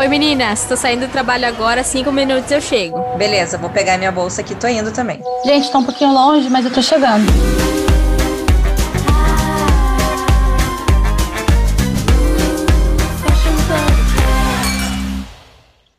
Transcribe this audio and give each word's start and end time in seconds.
Oi 0.00 0.06
meninas, 0.06 0.64
tô 0.64 0.76
saindo 0.76 1.08
do 1.08 1.10
trabalho 1.10 1.44
agora, 1.48 1.82
cinco 1.82 2.12
minutos 2.12 2.48
eu 2.52 2.60
chego. 2.60 3.16
Beleza, 3.16 3.58
vou 3.58 3.68
pegar 3.68 3.98
minha 3.98 4.12
bolsa 4.12 4.42
aqui, 4.42 4.54
tô 4.54 4.68
indo 4.68 4.92
também. 4.92 5.20
Gente, 5.44 5.72
tá 5.72 5.78
um 5.78 5.84
pouquinho 5.84 6.12
longe, 6.12 6.48
mas 6.48 6.64
eu 6.64 6.72
tô 6.72 6.80
chegando. 6.80 7.26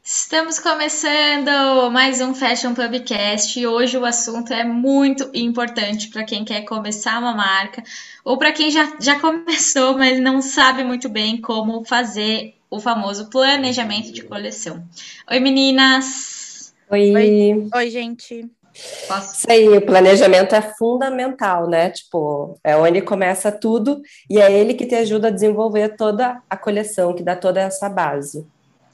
Estamos 0.02 0.59
começando 0.59 1.91
mais 1.91 2.21
um 2.21 2.34
Fashion 2.34 2.73
Pubcast 2.73 3.59
e 3.59 3.68
hoje 3.68 3.97
o 3.97 4.05
assunto 4.05 4.54
é 4.54 4.63
muito 4.63 5.29
importante 5.34 6.07
para 6.07 6.23
quem 6.23 6.45
quer 6.45 6.61
começar 6.61 7.20
uma 7.20 7.36
marca 7.36 7.84
ou 8.23 8.38
para 8.38 8.54
quem 8.54 8.71
já, 8.71 8.93
já 8.97 9.20
começou, 9.20 9.97
mas 9.97 10.21
não 10.21 10.41
sabe 10.41 10.86
muito 10.86 11.09
bem 11.09 11.41
como 11.41 11.84
fazer 11.84 12.59
o 12.70 12.79
famoso 12.79 13.29
planejamento 13.29 14.11
de 14.11 14.23
coleção. 14.23 14.83
Oi, 15.29 15.39
meninas! 15.39 16.73
Oi! 16.89 17.13
Oi, 17.16 17.70
Oi 17.73 17.89
gente! 17.89 18.49
Posso? 19.07 19.35
Isso 19.35 19.52
aí, 19.52 19.67
o 19.67 19.81
planejamento 19.81 20.53
é 20.53 20.61
fundamental, 20.61 21.67
né? 21.67 21.89
Tipo, 21.89 22.58
é 22.63 22.77
onde 22.77 23.02
começa 23.02 23.52
tudo 23.52 24.02
e 24.30 24.39
é 24.39 24.52
ele 24.52 24.73
que 24.73 24.85
te 24.85 24.95
ajuda 24.95 25.27
a 25.27 25.31
desenvolver 25.31 25.95
toda 25.97 26.41
a 26.49 26.55
coleção, 26.55 27.13
que 27.13 27.23
dá 27.23 27.35
toda 27.35 27.59
essa 27.59 27.89
base. 27.89 28.45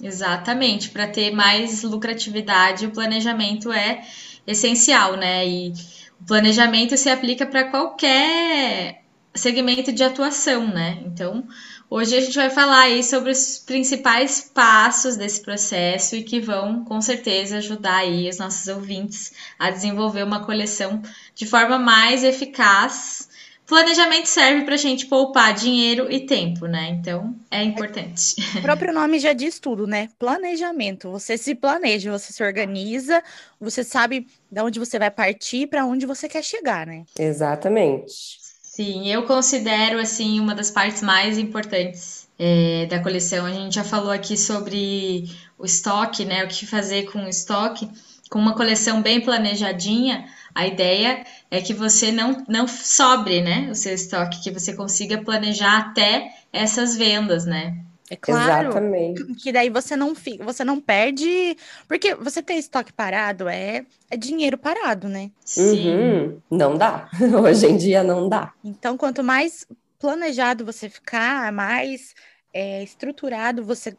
Exatamente, 0.01 0.89
para 0.89 1.07
ter 1.07 1.31
mais 1.31 1.83
lucratividade, 1.83 2.85
o 2.85 2.91
planejamento 2.91 3.71
é 3.71 4.01
essencial, 4.47 5.15
né? 5.15 5.47
E 5.47 5.73
o 6.19 6.25
planejamento 6.25 6.97
se 6.97 7.09
aplica 7.09 7.45
para 7.45 7.65
qualquer 7.69 9.01
segmento 9.33 9.91
de 9.91 10.03
atuação, 10.03 10.67
né? 10.67 10.99
Então, 11.05 11.45
hoje 11.89 12.15
a 12.15 12.21
gente 12.21 12.35
vai 12.35 12.49
falar 12.49 12.81
aí 12.81 13.03
sobre 13.03 13.31
os 13.31 13.59
principais 13.59 14.49
passos 14.53 15.15
desse 15.15 15.41
processo 15.41 16.15
e 16.15 16.23
que 16.23 16.39
vão, 16.39 16.83
com 16.85 17.01
certeza, 17.01 17.57
ajudar 17.57 17.97
aí 17.97 18.29
os 18.29 18.37
nossos 18.37 18.67
ouvintes 18.67 19.33
a 19.57 19.69
desenvolver 19.71 20.23
uma 20.23 20.45
coleção 20.45 21.01
de 21.33 21.45
forma 21.45 21.77
mais 21.77 22.23
eficaz 22.23 23.29
Planejamento 23.67 24.27
serve 24.27 24.63
para 24.63 24.75
a 24.75 24.77
gente 24.77 25.07
poupar 25.07 25.51
dinheiro 25.53 26.11
e 26.11 26.25
tempo, 26.25 26.67
né? 26.67 26.89
Então 26.89 27.35
é 27.49 27.63
importante. 27.63 28.35
O 28.55 28.61
próprio 28.61 28.93
nome 28.93 29.17
já 29.17 29.33
diz 29.33 29.59
tudo, 29.59 29.87
né? 29.87 30.09
Planejamento. 30.19 31.09
Você 31.09 31.35
se 31.35 31.55
planeja, 31.55 32.11
você 32.11 32.31
se 32.31 32.43
organiza, 32.43 33.23
você 33.59 33.83
sabe 33.83 34.27
de 34.51 34.61
onde 34.61 34.79
você 34.79 34.99
vai 34.99 35.09
partir, 35.09 35.65
para 35.65 35.83
onde 35.83 36.05
você 36.05 36.29
quer 36.29 36.43
chegar, 36.43 36.85
né? 36.85 37.05
Exatamente. 37.17 38.44
Sim, 38.75 39.07
eu 39.07 39.23
considero 39.23 40.01
assim 40.01 40.37
uma 40.37 40.53
das 40.53 40.69
partes 40.69 41.01
mais 41.01 41.37
importantes 41.37 42.27
é, 42.37 42.85
da 42.87 43.01
coleção. 43.01 43.45
A 43.45 43.53
gente 43.53 43.75
já 43.75 43.85
falou 43.85 44.11
aqui 44.11 44.35
sobre 44.35 45.29
o 45.57 45.63
estoque, 45.63 46.25
né? 46.25 46.43
O 46.43 46.49
que 46.49 46.65
fazer 46.65 47.09
com 47.09 47.23
o 47.23 47.29
estoque. 47.29 47.89
Com 48.29 48.37
uma 48.37 48.53
coleção 48.53 49.01
bem 49.01 49.21
planejadinha, 49.21 50.25
a 50.53 50.67
ideia 50.67 51.25
é 51.49 51.61
que 51.61 51.73
você 51.73 52.11
não, 52.11 52.43
não 52.49 52.67
sobre 52.67 53.39
né, 53.41 53.69
o 53.71 53.75
seu 53.75 53.93
estoque, 53.93 54.43
que 54.43 54.51
você 54.51 54.73
consiga 54.73 55.23
planejar 55.23 55.77
até 55.77 56.27
essas 56.51 56.97
vendas, 56.97 57.45
né? 57.45 57.77
É 58.09 58.15
claro 58.15 58.69
Exatamente. 58.69 59.23
que 59.35 59.51
daí 59.51 59.69
você 59.69 59.95
não 59.95 60.13
fica, 60.13 60.43
você 60.43 60.63
não 60.63 60.79
perde, 60.79 61.57
porque 61.87 62.13
você 62.13 62.41
ter 62.41 62.53
estoque 62.53 62.93
parado 62.93 63.47
é, 63.49 63.83
é 64.11 64.15
dinheiro 64.15 64.57
parado, 64.57 65.07
né? 65.07 65.31
Sim. 65.43 65.89
Uhum. 65.89 66.41
Não 66.51 66.77
dá. 66.77 67.09
Hoje 67.43 67.65
em 67.65 67.77
dia 67.77 68.03
não 68.03 68.29
dá. 68.29 68.53
Então, 68.63 68.95
quanto 68.95 69.23
mais 69.23 69.65
planejado 69.99 70.63
você 70.63 70.87
ficar, 70.87 71.51
mais 71.51 72.13
é, 72.53 72.83
estruturado 72.83 73.63
você 73.63 73.97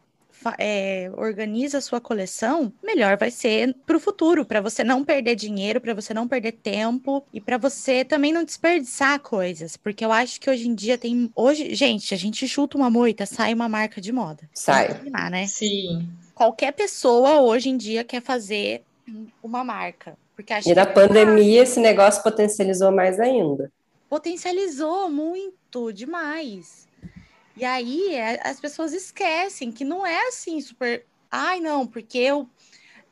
é, 0.57 1.11
organiza 1.15 1.77
a 1.77 1.81
sua 1.81 1.99
coleção, 1.99 2.71
melhor 2.83 3.17
vai 3.17 3.31
ser 3.31 3.75
para 3.85 3.97
o 3.97 3.99
futuro, 3.99 4.45
para 4.45 4.61
você 4.61 4.83
não 4.83 5.03
perder 5.03 5.35
dinheiro, 5.35 5.81
para 5.81 5.93
você 5.93 6.13
não 6.13 6.27
perder 6.27 6.53
tempo 6.53 7.23
e 7.33 7.41
para 7.41 7.57
você 7.57 8.05
também 8.05 8.31
não 8.31 8.43
desperdiçar 8.43 9.19
coisas, 9.19 9.77
porque 9.77 10.03
eu 10.05 10.11
acho 10.11 10.39
que 10.39 10.49
hoje 10.49 10.67
em 10.67 10.75
dia 10.75 10.97
tem, 10.97 11.31
hoje, 11.35 11.73
gente, 11.75 12.13
a 12.13 12.17
gente 12.17 12.47
chuta 12.47 12.77
uma 12.77 12.89
moita, 12.89 13.25
sai 13.25 13.53
uma 13.53 13.69
marca 13.69 13.99
de 13.99 14.11
moda. 14.11 14.49
Sai. 14.53 14.87
Terminar, 14.87 15.29
né? 15.29 15.47
Sim. 15.47 16.07
Qualquer 16.33 16.71
pessoa 16.73 17.41
hoje 17.41 17.69
em 17.69 17.77
dia 17.77 18.03
quer 18.03 18.21
fazer 18.21 18.83
uma 19.41 19.63
marca, 19.63 20.17
porque 20.35 20.53
e 20.65 20.75
na 20.75 20.85
pandemia 20.85 21.63
esse 21.63 21.79
negócio 21.79 22.21
potencializou 22.21 22.91
mais 22.91 23.19
ainda. 23.19 23.71
Potencializou 24.09 25.09
muito, 25.09 25.91
demais. 25.91 26.86
E 27.57 27.65
aí 27.65 28.13
é, 28.15 28.47
as 28.47 28.59
pessoas 28.59 28.93
esquecem 28.93 29.71
que 29.71 29.83
não 29.83 30.05
é 30.05 30.27
assim 30.27 30.61
super. 30.61 31.07
Ai, 31.31 31.59
não, 31.59 31.87
porque 31.87 32.17
eu, 32.19 32.49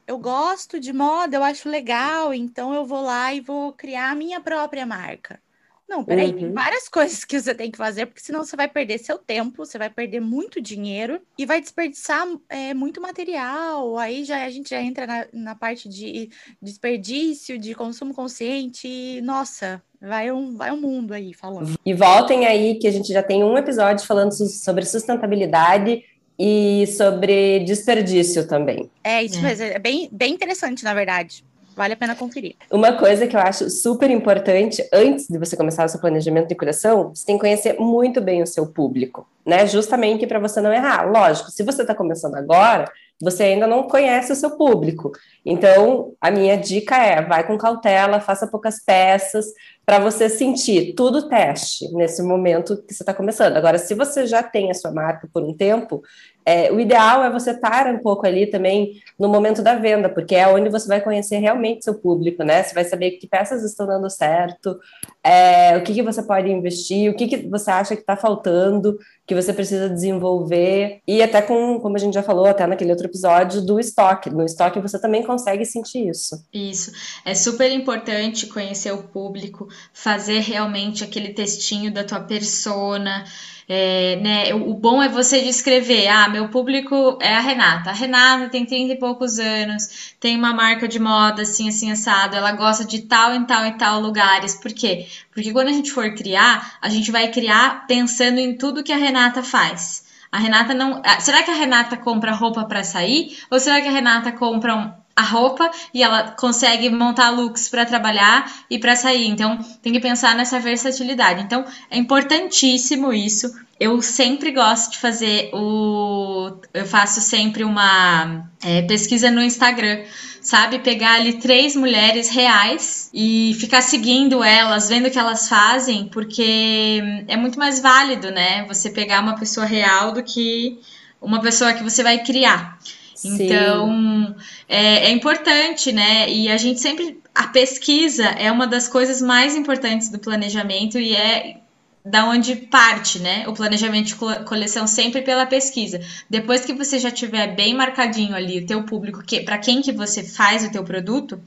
eu 0.07 0.17
gosto 0.19 0.79
de 0.79 0.93
moda, 0.93 1.37
eu 1.37 1.43
acho 1.43 1.69
legal, 1.69 2.33
então 2.33 2.73
eu 2.73 2.85
vou 2.85 3.01
lá 3.01 3.33
e 3.33 3.41
vou 3.41 3.73
criar 3.73 4.11
a 4.11 4.15
minha 4.15 4.41
própria 4.41 4.85
marca. 4.85 5.41
Não, 5.87 6.03
peraí, 6.03 6.31
uhum. 6.31 6.39
tem 6.39 6.51
várias 6.51 6.87
coisas 6.89 7.23
que 7.23 7.39
você 7.39 7.53
tem 7.53 7.69
que 7.69 7.77
fazer, 7.77 8.07
porque 8.07 8.21
senão 8.21 8.43
você 8.43 8.55
vai 8.55 8.67
perder 8.67 8.97
seu 8.97 9.17
tempo, 9.17 9.65
você 9.65 9.77
vai 9.77 9.89
perder 9.89 10.19
muito 10.19 10.61
dinheiro 10.61 11.21
e 11.37 11.45
vai 11.45 11.61
desperdiçar 11.61 12.25
é, 12.49 12.73
muito 12.73 12.99
material. 12.99 13.97
Aí 13.97 14.23
já 14.23 14.43
a 14.43 14.49
gente 14.49 14.69
já 14.69 14.81
entra 14.81 15.05
na, 15.05 15.27
na 15.31 15.55
parte 15.55 15.87
de 15.87 16.29
desperdício, 16.61 17.57
de 17.57 17.75
consumo 17.75 18.13
consciente. 18.13 18.87
E, 18.87 19.21
nossa, 19.21 19.81
vai 20.01 20.31
um, 20.31 20.55
vai 20.55 20.71
um 20.71 20.81
mundo 20.81 21.13
aí 21.13 21.33
falando. 21.33 21.77
E 21.85 21.93
voltem 21.93 22.45
aí 22.45 22.75
que 22.75 22.87
a 22.87 22.91
gente 22.91 23.13
já 23.13 23.21
tem 23.21 23.43
um 23.43 23.57
episódio 23.57 24.05
falando 24.05 24.31
sobre 24.31 24.85
sustentabilidade 24.85 26.03
e 26.37 26.85
sobre 26.87 27.59
desperdício 27.61 28.47
também. 28.47 28.89
É, 29.03 29.23
isso 29.23 29.41
mesmo. 29.41 29.65
É 29.65 29.79
bem, 29.79 30.09
bem 30.11 30.33
interessante, 30.33 30.83
na 30.83 30.93
verdade. 30.93 31.43
Vale 31.75 31.93
a 31.93 31.97
pena 31.97 32.15
conferir. 32.15 32.55
Uma 32.71 32.93
coisa 32.93 33.27
que 33.27 33.35
eu 33.35 33.39
acho 33.39 33.69
super 33.69 34.09
importante, 34.09 34.87
antes 34.93 35.27
de 35.27 35.37
você 35.37 35.57
começar 35.57 35.85
o 35.85 35.89
seu 35.89 35.99
planejamento 35.99 36.47
de 36.47 36.55
curação, 36.55 37.09
você 37.09 37.25
tem 37.25 37.35
que 37.35 37.41
conhecer 37.41 37.77
muito 37.77 38.21
bem 38.21 38.41
o 38.41 38.47
seu 38.47 38.67
público, 38.67 39.27
né? 39.45 39.67
Justamente 39.67 40.25
para 40.25 40.39
você 40.39 40.61
não 40.61 40.71
errar. 40.71 41.03
Lógico, 41.11 41.51
se 41.51 41.63
você 41.63 41.81
está 41.81 41.93
começando 41.93 42.35
agora, 42.35 42.89
você 43.21 43.43
ainda 43.43 43.67
não 43.67 43.83
conhece 43.83 44.31
o 44.31 44.35
seu 44.35 44.51
público. 44.57 45.11
Então, 45.45 46.13
a 46.19 46.31
minha 46.31 46.57
dica 46.57 46.97
é: 46.97 47.21
vai 47.21 47.45
com 47.45 47.57
cautela, 47.57 48.19
faça 48.19 48.47
poucas 48.47 48.83
peças, 48.83 49.45
para 49.85 49.99
você 49.99 50.27
sentir 50.29 50.93
tudo 50.95 51.29
teste 51.29 51.91
nesse 51.93 52.23
momento 52.23 52.81
que 52.83 52.93
você 52.93 53.03
está 53.03 53.13
começando. 53.13 53.55
Agora, 53.55 53.77
se 53.77 53.93
você 53.93 54.25
já 54.25 54.41
tem 54.41 54.71
a 54.71 54.73
sua 54.73 54.91
marca 54.91 55.29
por 55.31 55.43
um 55.43 55.53
tempo, 55.53 56.01
é, 56.45 56.71
o 56.71 56.79
ideal 56.79 57.23
é 57.23 57.29
você 57.31 57.51
estar 57.51 57.87
um 57.87 57.97
pouco 57.97 58.27
ali 58.27 58.45
também 58.45 59.01
no 59.17 59.27
momento 59.27 59.63
da 59.63 59.75
venda, 59.75 60.07
porque 60.07 60.35
é 60.35 60.47
onde 60.47 60.69
você 60.69 60.87
vai 60.87 61.01
conhecer 61.01 61.37
realmente 61.37 61.83
seu 61.83 61.95
público, 61.95 62.43
né? 62.43 62.61
Você 62.61 62.75
vai 62.75 62.83
saber 62.83 63.11
que 63.11 63.27
peças 63.27 63.63
estão 63.63 63.87
dando 63.87 64.09
certo, 64.09 64.79
é, 65.23 65.75
o 65.75 65.81
que, 65.81 65.93
que 65.93 66.03
você 66.03 66.21
pode 66.21 66.49
investir, 66.51 67.09
o 67.09 67.15
que, 67.15 67.27
que 67.27 67.37
você 67.47 67.71
acha 67.71 67.95
que 67.95 68.01
está 68.01 68.15
faltando, 68.15 68.97
que 69.25 69.33
você 69.33 69.51
precisa 69.51 69.89
desenvolver, 69.89 70.99
e 71.07 71.23
até 71.23 71.41
com, 71.41 71.79
como 71.79 71.95
a 71.95 71.99
gente 71.99 72.13
já 72.13 72.21
falou 72.21 72.45
até 72.45 72.67
naquele 72.67 72.91
outro 72.91 73.07
episódio, 73.07 73.65
do 73.65 73.79
estoque. 73.79 74.29
No 74.29 74.45
estoque 74.45 74.79
você 74.79 74.99
também 74.99 75.23
consegue 75.23 75.65
sentir 75.65 76.07
isso. 76.07 76.45
Isso. 76.53 76.91
É 77.25 77.33
super 77.33 77.71
importante 77.71 78.45
conhecer 78.45 78.91
o 78.91 79.01
público, 79.03 79.67
fazer 79.91 80.41
realmente 80.41 81.03
aquele 81.03 81.33
textinho 81.33 81.91
da 81.91 82.03
tua 82.03 82.19
persona. 82.19 83.25
É, 83.67 84.17
né, 84.17 84.53
o 84.53 84.75
bom 84.75 85.01
é 85.01 85.09
você 85.09 85.41
descrever, 85.41 86.07
ah, 86.07 86.29
meu 86.29 86.49
público 86.49 87.17
é 87.19 87.35
a 87.35 87.39
Renata. 87.39 87.89
A 87.89 87.93
Renata 87.93 88.47
tem 88.49 88.63
30 88.63 88.93
e 88.93 88.99
poucos 88.99 89.39
anos, 89.39 90.13
tem 90.19 90.37
uma 90.37 90.53
marca 90.53 90.87
de 90.87 90.99
moda 90.99 91.41
assim, 91.41 91.67
assim, 91.67 91.91
assado, 91.91 92.35
ela 92.35 92.51
gosta 92.51 92.85
de 92.85 93.01
tal 93.01 93.33
e 93.35 93.45
tal 93.45 93.65
e 93.65 93.71
tal 93.73 93.99
lugares. 93.99 94.53
Por 94.55 94.71
quê? 94.71 95.07
Porque 95.33 95.51
quando 95.51 95.69
a 95.69 95.73
gente 95.73 95.91
for 95.91 96.13
criar, 96.13 96.77
a 96.79 96.89
gente 96.89 97.11
vai 97.11 97.31
criar 97.31 97.87
pensando 97.87 98.39
em 98.39 98.55
tudo 98.55 98.83
que 98.83 98.93
a 98.93 98.97
Renata 98.97 99.41
faz. 99.41 100.05
A 100.31 100.37
Renata 100.37 100.73
não. 100.73 101.01
Será 101.19 101.43
que 101.43 101.51
a 101.51 101.55
Renata 101.55 101.97
compra 101.97 102.33
roupa 102.33 102.65
para 102.65 102.83
sair? 102.83 103.37
Ou 103.49 103.59
será 103.59 103.81
que 103.81 103.87
a 103.87 103.91
Renata 103.91 104.31
compra 104.31 104.75
um, 104.75 104.91
a 105.15 105.21
roupa 105.21 105.71
e 105.93 106.03
ela 106.03 106.31
consegue 106.31 106.89
montar 106.89 107.29
looks 107.29 107.69
para 107.69 107.85
trabalhar 107.85 108.51
e 108.69 108.77
para 108.77 108.95
sair. 108.95 109.27
Então, 109.27 109.57
tem 109.81 109.93
que 109.93 109.99
pensar 109.99 110.35
nessa 110.35 110.59
versatilidade. 110.59 111.41
Então, 111.41 111.63
é 111.89 111.97
importantíssimo 111.97 113.13
isso. 113.13 113.53
Eu 113.79 114.01
sempre 114.01 114.51
gosto 114.51 114.91
de 114.91 114.97
fazer 114.97 115.49
o. 115.53 116.57
Eu 116.73 116.85
faço 116.85 117.21
sempre 117.21 117.63
uma 117.63 118.49
é, 118.63 118.81
pesquisa 118.83 119.29
no 119.29 119.41
Instagram, 119.41 120.03
sabe? 120.41 120.79
Pegar 120.79 121.15
ali 121.15 121.33
três 121.39 121.75
mulheres 121.75 122.29
reais 122.29 123.09
e 123.13 123.55
ficar 123.59 123.81
seguindo 123.81 124.41
elas, 124.43 124.87
vendo 124.87 125.07
o 125.07 125.11
que 125.11 125.19
elas 125.19 125.49
fazem, 125.49 126.07
porque 126.07 127.01
é 127.27 127.35
muito 127.35 127.59
mais 127.59 127.81
válido, 127.81 128.31
né? 128.31 128.65
Você 128.65 128.89
pegar 128.89 129.21
uma 129.21 129.35
pessoa 129.35 129.65
real 129.65 130.13
do 130.13 130.23
que 130.23 130.79
uma 131.21 131.41
pessoa 131.41 131.73
que 131.73 131.83
você 131.83 132.01
vai 132.01 132.23
criar. 132.23 132.77
Então, 133.23 134.35
é, 134.67 135.07
é, 135.07 135.11
importante, 135.11 135.91
né? 135.91 136.29
E 136.29 136.49
a 136.49 136.57
gente 136.57 136.79
sempre. 136.79 137.21
A 137.33 137.47
pesquisa 137.47 138.25
é 138.25 138.51
uma 138.51 138.65
das 138.65 138.87
coisas 138.87 139.21
mais 139.21 139.55
importantes 139.55 140.09
do 140.09 140.19
planejamento 140.19 140.97
e 140.97 141.15
é 141.15 141.57
da 142.05 142.25
onde 142.25 142.55
parte, 142.55 143.19
né? 143.19 143.47
O 143.47 143.53
planejamento 143.53 144.07
de 144.07 144.15
coleção 144.45 144.85
sempre 144.85 145.21
pela 145.23 145.45
pesquisa. 145.45 145.99
Depois 146.29 146.63
que 146.63 146.73
você 146.73 146.99
já 146.99 147.09
tiver 147.09 147.55
bem 147.55 147.73
marcadinho 147.73 148.35
ali 148.35 148.59
o 148.59 148.65
teu 148.65 148.83
público, 148.83 149.23
que 149.23 149.41
para 149.41 149.57
quem 149.57 149.81
que 149.81 149.91
você 149.91 150.23
faz 150.23 150.63
o 150.63 150.71
teu 150.71 150.83
produto, 150.83 151.41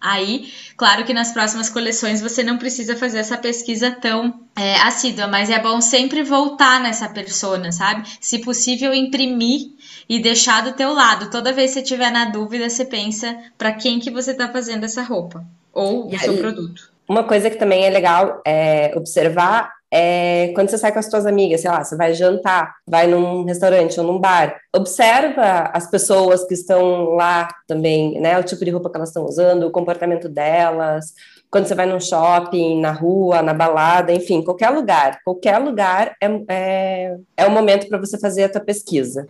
aí, 0.00 0.52
claro 0.76 1.04
que 1.04 1.12
nas 1.12 1.32
próximas 1.32 1.68
coleções 1.68 2.20
você 2.20 2.44
não 2.44 2.58
precisa 2.58 2.96
fazer 2.96 3.18
essa 3.18 3.36
pesquisa 3.36 3.90
tão 3.90 4.40
é, 4.54 4.76
assídua, 4.82 5.26
mas 5.26 5.50
é 5.50 5.58
bom 5.58 5.80
sempre 5.80 6.22
voltar 6.22 6.80
nessa 6.80 7.08
persona, 7.08 7.72
sabe? 7.72 8.08
Se 8.20 8.38
possível, 8.38 8.94
imprimir 8.94 9.73
e 10.08 10.18
deixar 10.18 10.62
do 10.62 10.72
teu 10.72 10.92
lado. 10.92 11.30
Toda 11.30 11.52
vez 11.52 11.72
que 11.72 11.80
você 11.80 11.82
tiver 11.82 12.10
na 12.10 12.26
dúvida, 12.26 12.68
você 12.68 12.84
pensa 12.84 13.36
para 13.56 13.72
quem 13.72 14.00
que 14.00 14.10
você 14.10 14.32
está 14.32 14.48
fazendo 14.48 14.84
essa 14.84 15.02
roupa 15.02 15.44
ou 15.72 16.08
o 16.08 16.18
seu 16.18 16.36
produto. 16.36 16.90
Uma 17.08 17.24
coisa 17.24 17.50
que 17.50 17.56
também 17.56 17.84
é 17.84 17.90
legal 17.90 18.40
é 18.46 18.92
observar 18.96 19.70
é 19.96 20.50
quando 20.56 20.70
você 20.70 20.76
sai 20.76 20.90
com 20.90 20.98
as 20.98 21.08
suas 21.08 21.24
amigas, 21.24 21.60
sei 21.60 21.70
lá, 21.70 21.84
você 21.84 21.96
vai 21.96 22.14
jantar, 22.14 22.74
vai 22.84 23.06
num 23.06 23.44
restaurante 23.44 24.00
ou 24.00 24.04
num 24.04 24.18
bar, 24.18 24.56
observa 24.74 25.70
as 25.72 25.88
pessoas 25.88 26.44
que 26.44 26.54
estão 26.54 27.10
lá 27.10 27.48
também, 27.68 28.20
né? 28.20 28.36
O 28.36 28.42
tipo 28.42 28.64
de 28.64 28.72
roupa 28.72 28.90
que 28.90 28.96
elas 28.96 29.10
estão 29.10 29.24
usando, 29.24 29.68
o 29.68 29.70
comportamento 29.70 30.28
delas. 30.28 31.14
Quando 31.48 31.66
você 31.66 31.76
vai 31.76 31.86
num 31.86 32.00
shopping, 32.00 32.80
na 32.80 32.90
rua, 32.90 33.40
na 33.40 33.54
balada, 33.54 34.12
enfim, 34.12 34.42
qualquer 34.42 34.70
lugar, 34.70 35.20
qualquer 35.24 35.58
lugar 35.58 36.16
é, 36.20 36.26
é, 36.48 37.16
é 37.36 37.46
o 37.46 37.52
momento 37.52 37.86
para 37.86 37.98
você 37.98 38.18
fazer 38.18 38.42
a 38.44 38.48
tua 38.48 38.62
pesquisa. 38.62 39.28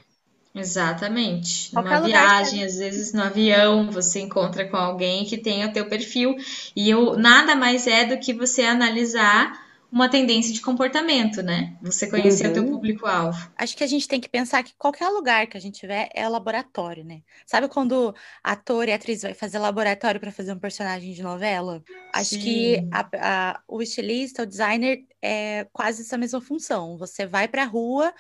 Exatamente. 0.55 1.71
Qualquer 1.73 1.97
Numa 1.97 2.07
viagem, 2.07 2.61
que... 2.61 2.65
às 2.65 2.77
vezes 2.77 3.13
no 3.13 3.23
avião, 3.23 3.91
você 3.91 4.21
encontra 4.21 4.69
com 4.69 4.77
alguém 4.77 5.25
que 5.25 5.37
tem 5.37 5.65
o 5.65 5.73
teu 5.73 5.89
perfil 5.89 6.37
e 6.77 6.89
eu, 6.89 7.17
nada 7.19 7.57
mais 7.57 7.87
é 7.87 8.05
do 8.05 8.19
que 8.19 8.33
você 8.33 8.63
analisar 8.63 9.65
uma 9.91 10.09
tendência 10.09 10.53
de 10.53 10.61
comportamento, 10.61 11.41
né? 11.41 11.77
Você 11.81 12.09
conhecer 12.11 12.47
uhum. 12.47 12.51
o 12.51 12.55
teu 12.55 12.63
uhum. 12.65 12.71
público-alvo. 12.73 13.49
Acho 13.57 13.77
que 13.77 13.85
a 13.85 13.87
gente 13.87 14.09
tem 14.09 14.21
que 14.21 14.29
pensar 14.29 14.65
que 14.65 14.75
qualquer 14.77 15.09
lugar 15.09 15.47
que 15.47 15.57
a 15.57 15.61
gente 15.61 15.79
tiver 15.79 16.09
é 16.13 16.29
laboratório, 16.29 17.05
né? 17.05 17.23
Sabe 17.47 17.69
quando 17.69 18.13
ator 18.43 18.89
e 18.89 18.93
atriz 18.93 19.23
vai 19.23 19.35
fazer 19.35 19.61
laboratório 19.61 20.21
para 20.21 20.33
fazer 20.33 20.53
um 20.53 20.59
personagem 20.59 21.13
de 21.13 21.23
novela? 21.23 21.81
Acho 22.13 22.31
Sim. 22.31 22.41
que 22.41 22.89
a, 22.91 23.09
a, 23.15 23.61
o 23.69 23.81
estilista, 23.81 24.43
o 24.43 24.47
designer 24.47 25.05
é 25.23 25.69
quase 25.73 26.03
essa 26.03 26.19
mesma 26.19 26.41
função. 26.41 26.99
Você 26.99 27.25
vai 27.25 27.47
para 27.47 27.63
a 27.63 27.67
rua 27.67 28.13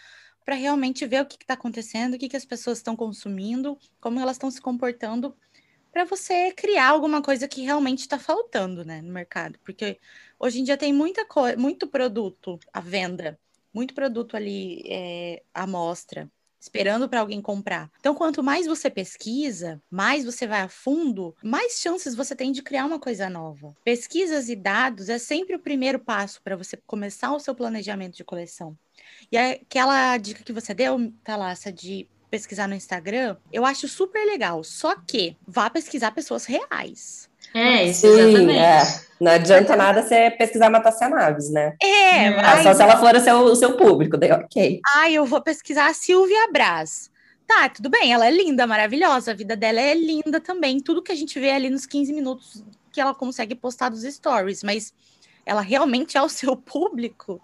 para 0.44 0.54
realmente 0.54 1.06
ver 1.06 1.22
o 1.22 1.26
que 1.26 1.36
está 1.36 1.54
acontecendo, 1.54 2.14
o 2.14 2.18
que, 2.18 2.28
que 2.28 2.36
as 2.36 2.44
pessoas 2.44 2.78
estão 2.78 2.94
consumindo, 2.94 3.78
como 4.00 4.20
elas 4.20 4.36
estão 4.36 4.50
se 4.50 4.60
comportando, 4.60 5.34
para 5.90 6.04
você 6.04 6.52
criar 6.52 6.88
alguma 6.88 7.22
coisa 7.22 7.46
que 7.46 7.62
realmente 7.62 8.00
está 8.00 8.18
faltando 8.18 8.84
né, 8.84 9.00
no 9.00 9.12
mercado. 9.12 9.58
Porque 9.64 9.98
hoje 10.38 10.60
em 10.60 10.64
dia 10.64 10.76
tem 10.76 10.92
muita 10.92 11.24
muito 11.56 11.86
produto 11.86 12.58
à 12.72 12.80
venda, 12.80 13.38
muito 13.72 13.94
produto 13.94 14.36
ali 14.36 14.82
é, 14.86 15.42
à 15.54 15.66
mostra, 15.66 16.28
esperando 16.60 17.08
para 17.08 17.20
alguém 17.20 17.40
comprar. 17.40 17.90
Então, 18.00 18.14
quanto 18.14 18.42
mais 18.42 18.66
você 18.66 18.88
pesquisa, 18.90 19.80
mais 19.90 20.24
você 20.24 20.46
vai 20.46 20.62
a 20.62 20.68
fundo, 20.68 21.36
mais 21.42 21.78
chances 21.78 22.14
você 22.14 22.34
tem 22.34 22.50
de 22.50 22.62
criar 22.62 22.86
uma 22.86 22.98
coisa 22.98 23.28
nova. 23.30 23.74
Pesquisas 23.84 24.48
e 24.48 24.56
dados 24.56 25.08
é 25.08 25.18
sempre 25.18 25.54
o 25.54 25.60
primeiro 25.60 25.98
passo 25.98 26.42
para 26.42 26.56
você 26.56 26.76
começar 26.86 27.32
o 27.34 27.38
seu 27.38 27.54
planejamento 27.54 28.16
de 28.16 28.24
coleção. 28.24 28.76
E 29.30 29.36
aquela 29.36 30.16
dica 30.18 30.42
que 30.42 30.52
você 30.52 30.74
deu, 30.74 31.12
Thalassa, 31.22 31.72
de 31.72 32.08
pesquisar 32.30 32.66
no 32.66 32.74
Instagram, 32.74 33.36
eu 33.52 33.64
acho 33.64 33.86
super 33.86 34.24
legal. 34.24 34.64
Só 34.64 34.96
que 34.96 35.36
vá 35.46 35.70
pesquisar 35.70 36.10
pessoas 36.10 36.44
reais. 36.44 37.30
É, 37.54 37.84
isso 37.84 38.00
Sim, 38.00 38.18
exatamente. 38.18 38.58
É. 38.58 39.00
Não 39.20 39.32
adianta 39.32 39.76
nada 39.76 40.02
você 40.02 40.30
pesquisar 40.32 40.68
Matassia 40.68 41.08
Naves, 41.08 41.50
né? 41.50 41.76
É, 41.80 42.28
ah, 42.40 42.62
Só 42.62 42.74
se 42.74 42.82
ela 42.82 42.96
for 42.98 43.14
o 43.14 43.20
seu, 43.20 43.36
o 43.38 43.56
seu 43.56 43.76
público, 43.76 44.16
daí 44.16 44.32
ok. 44.32 44.80
Ah, 44.96 45.08
eu 45.08 45.24
vou 45.24 45.40
pesquisar 45.40 45.86
a 45.86 45.94
Silvia 45.94 46.50
Braz. 46.50 47.10
Tá, 47.46 47.68
tudo 47.68 47.88
bem, 47.90 48.12
ela 48.12 48.26
é 48.26 48.30
linda, 48.30 48.66
maravilhosa, 48.66 49.30
a 49.30 49.34
vida 49.34 49.54
dela 49.54 49.80
é 49.80 49.94
linda 49.94 50.40
também. 50.40 50.80
Tudo 50.80 51.02
que 51.02 51.12
a 51.12 51.14
gente 51.14 51.38
vê 51.38 51.50
ali 51.50 51.70
nos 51.70 51.86
15 51.86 52.12
minutos 52.12 52.64
que 52.90 53.00
ela 53.00 53.14
consegue 53.14 53.54
postar 53.54 53.90
dos 53.90 54.02
stories, 54.02 54.62
mas 54.62 54.92
ela 55.44 55.60
realmente 55.60 56.16
é 56.16 56.22
o 56.22 56.28
seu 56.28 56.56
público? 56.56 57.40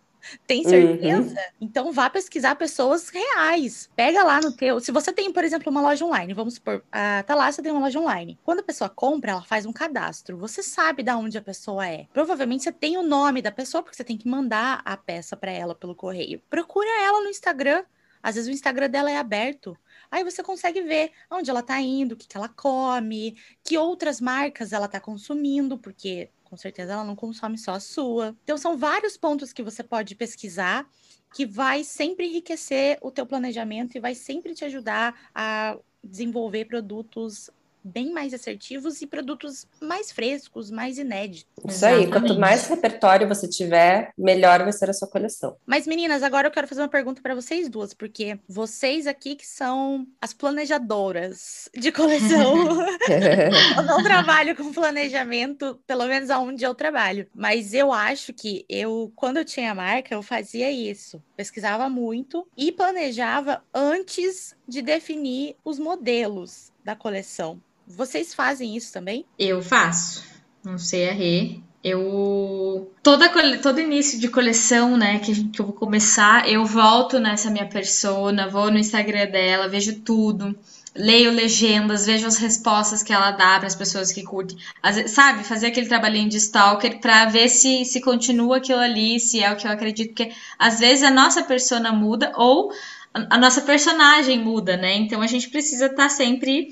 Tem 0.46 0.64
certeza? 0.64 1.30
Uhum. 1.30 1.36
Então 1.60 1.92
vá 1.92 2.08
pesquisar 2.10 2.54
pessoas 2.54 3.08
reais. 3.08 3.88
Pega 3.96 4.22
lá 4.22 4.40
no 4.40 4.52
teu. 4.52 4.80
Se 4.80 4.92
você 4.92 5.12
tem, 5.12 5.32
por 5.32 5.44
exemplo, 5.44 5.70
uma 5.70 5.80
loja 5.80 6.04
online, 6.04 6.34
vamos 6.34 6.54
supor, 6.54 6.82
a 6.90 7.22
Thalassa 7.22 7.62
tem 7.62 7.72
uma 7.72 7.80
loja 7.80 7.98
online. 7.98 8.38
Quando 8.44 8.60
a 8.60 8.64
pessoa 8.64 8.88
compra, 8.88 9.32
ela 9.32 9.42
faz 9.42 9.66
um 9.66 9.72
cadastro. 9.72 10.36
Você 10.38 10.62
sabe 10.62 11.02
de 11.02 11.12
onde 11.12 11.38
a 11.38 11.42
pessoa 11.42 11.86
é. 11.86 12.06
Provavelmente 12.12 12.64
você 12.64 12.72
tem 12.72 12.96
o 12.96 13.02
nome 13.02 13.42
da 13.42 13.50
pessoa, 13.50 13.82
porque 13.82 13.96
você 13.96 14.04
tem 14.04 14.16
que 14.16 14.28
mandar 14.28 14.82
a 14.84 14.96
peça 14.96 15.36
para 15.36 15.50
ela 15.50 15.74
pelo 15.74 15.94
correio. 15.94 16.40
Procura 16.48 16.88
ela 17.02 17.22
no 17.22 17.28
Instagram. 17.28 17.84
Às 18.22 18.34
vezes 18.34 18.50
o 18.50 18.52
Instagram 18.52 18.90
dela 18.90 19.10
é 19.10 19.16
aberto. 19.16 19.76
Aí 20.10 20.24
você 20.24 20.42
consegue 20.42 20.82
ver 20.82 21.12
onde 21.30 21.50
ela 21.50 21.62
tá 21.62 21.80
indo, 21.80 22.12
o 22.12 22.16
que, 22.16 22.26
que 22.26 22.36
ela 22.36 22.48
come, 22.48 23.36
que 23.62 23.78
outras 23.78 24.20
marcas 24.20 24.72
ela 24.72 24.88
tá 24.88 25.00
consumindo, 25.00 25.78
porque 25.78 26.28
com 26.50 26.56
certeza 26.56 26.94
ela 26.94 27.04
não 27.04 27.14
consome 27.14 27.56
só 27.56 27.72
a 27.72 27.80
sua. 27.80 28.36
Então 28.42 28.58
são 28.58 28.76
vários 28.76 29.16
pontos 29.16 29.52
que 29.52 29.62
você 29.62 29.84
pode 29.84 30.16
pesquisar 30.16 30.86
que 31.32 31.46
vai 31.46 31.84
sempre 31.84 32.26
enriquecer 32.26 32.98
o 33.00 33.08
teu 33.08 33.24
planejamento 33.24 33.96
e 33.96 34.00
vai 34.00 34.16
sempre 34.16 34.52
te 34.52 34.64
ajudar 34.64 35.30
a 35.32 35.78
desenvolver 36.02 36.64
produtos 36.64 37.48
bem 37.82 38.12
mais 38.12 38.34
assertivos 38.34 39.00
e 39.02 39.06
produtos 39.06 39.66
mais 39.80 40.10
frescos, 40.10 40.70
mais 40.70 40.98
inéditos. 40.98 41.46
Isso 41.66 41.86
aí, 41.86 42.10
quanto 42.10 42.38
mais 42.38 42.66
repertório 42.66 43.28
você 43.28 43.48
tiver, 43.48 44.12
melhor 44.16 44.62
vai 44.62 44.72
ser 44.72 44.90
a 44.90 44.92
sua 44.92 45.08
coleção. 45.08 45.56
Mas 45.66 45.86
meninas, 45.86 46.22
agora 46.22 46.48
eu 46.48 46.50
quero 46.50 46.68
fazer 46.68 46.82
uma 46.82 46.88
pergunta 46.88 47.22
para 47.22 47.34
vocês 47.34 47.68
duas, 47.68 47.94
porque 47.94 48.38
vocês 48.48 49.06
aqui 49.06 49.34
que 49.34 49.46
são 49.46 50.06
as 50.20 50.32
planejadoras 50.32 51.68
de 51.76 51.92
coleção. 51.92 52.54
eu 53.76 53.82
não 53.84 54.02
trabalho 54.02 54.56
com 54.56 54.72
planejamento, 54.72 55.78
pelo 55.86 56.06
menos 56.06 56.30
aonde 56.30 56.64
eu 56.64 56.74
trabalho, 56.74 57.26
mas 57.34 57.74
eu 57.74 57.92
acho 57.92 58.32
que 58.32 58.64
eu 58.68 59.12
quando 59.14 59.38
eu 59.38 59.44
tinha 59.44 59.74
marca, 59.74 60.14
eu 60.14 60.22
fazia 60.22 60.70
isso. 60.70 61.22
Pesquisava 61.36 61.88
muito 61.88 62.46
e 62.56 62.72
planejava 62.72 63.62
antes 63.74 64.56
de 64.66 64.82
definir 64.82 65.56
os 65.64 65.78
modelos 65.78 66.72
da 66.84 66.94
coleção. 66.94 67.60
Vocês 67.96 68.34
fazem 68.34 68.76
isso 68.76 68.92
também? 68.92 69.24
Eu 69.38 69.62
faço. 69.62 70.24
Não 70.64 70.78
sei 70.78 71.08
a 71.08 71.12
Rê. 71.12 71.60
Eu. 71.82 72.92
Toda, 73.02 73.30
todo 73.58 73.80
início 73.80 74.20
de 74.20 74.28
coleção, 74.28 74.96
né, 74.96 75.18
que, 75.18 75.48
que 75.48 75.60
eu 75.60 75.66
vou 75.66 75.74
começar, 75.74 76.46
eu 76.48 76.64
volto 76.64 77.18
nessa 77.18 77.50
minha 77.50 77.66
persona, 77.66 78.48
vou 78.48 78.70
no 78.70 78.78
Instagram 78.78 79.30
dela, 79.30 79.68
vejo 79.68 80.00
tudo 80.00 80.54
leio 80.94 81.30
legendas, 81.30 82.06
vejo 82.06 82.26
as 82.26 82.36
respostas 82.36 83.02
que 83.02 83.12
ela 83.12 83.30
dá 83.30 83.58
para 83.58 83.66
as 83.66 83.74
pessoas 83.74 84.12
que 84.12 84.22
curtem. 84.22 84.58
Sabe, 85.06 85.44
fazer 85.44 85.68
aquele 85.68 85.88
trabalhinho 85.88 86.28
de 86.28 86.36
stalker 86.36 87.00
para 87.00 87.26
ver 87.26 87.48
se, 87.48 87.84
se 87.84 88.00
continua 88.00 88.56
aquilo 88.56 88.80
ali, 88.80 89.20
se 89.20 89.40
é 89.42 89.52
o 89.52 89.56
que 89.56 89.66
eu 89.66 89.72
acredito, 89.72 90.08
porque 90.08 90.32
às 90.58 90.80
vezes 90.80 91.04
a 91.04 91.10
nossa 91.10 91.42
persona 91.42 91.92
muda 91.92 92.32
ou 92.36 92.72
a, 93.14 93.36
a 93.36 93.38
nossa 93.38 93.60
personagem 93.60 94.38
muda, 94.38 94.76
né? 94.76 94.96
Então 94.96 95.22
a 95.22 95.26
gente 95.26 95.48
precisa 95.48 95.86
estar 95.86 96.04
tá 96.04 96.08
sempre 96.08 96.68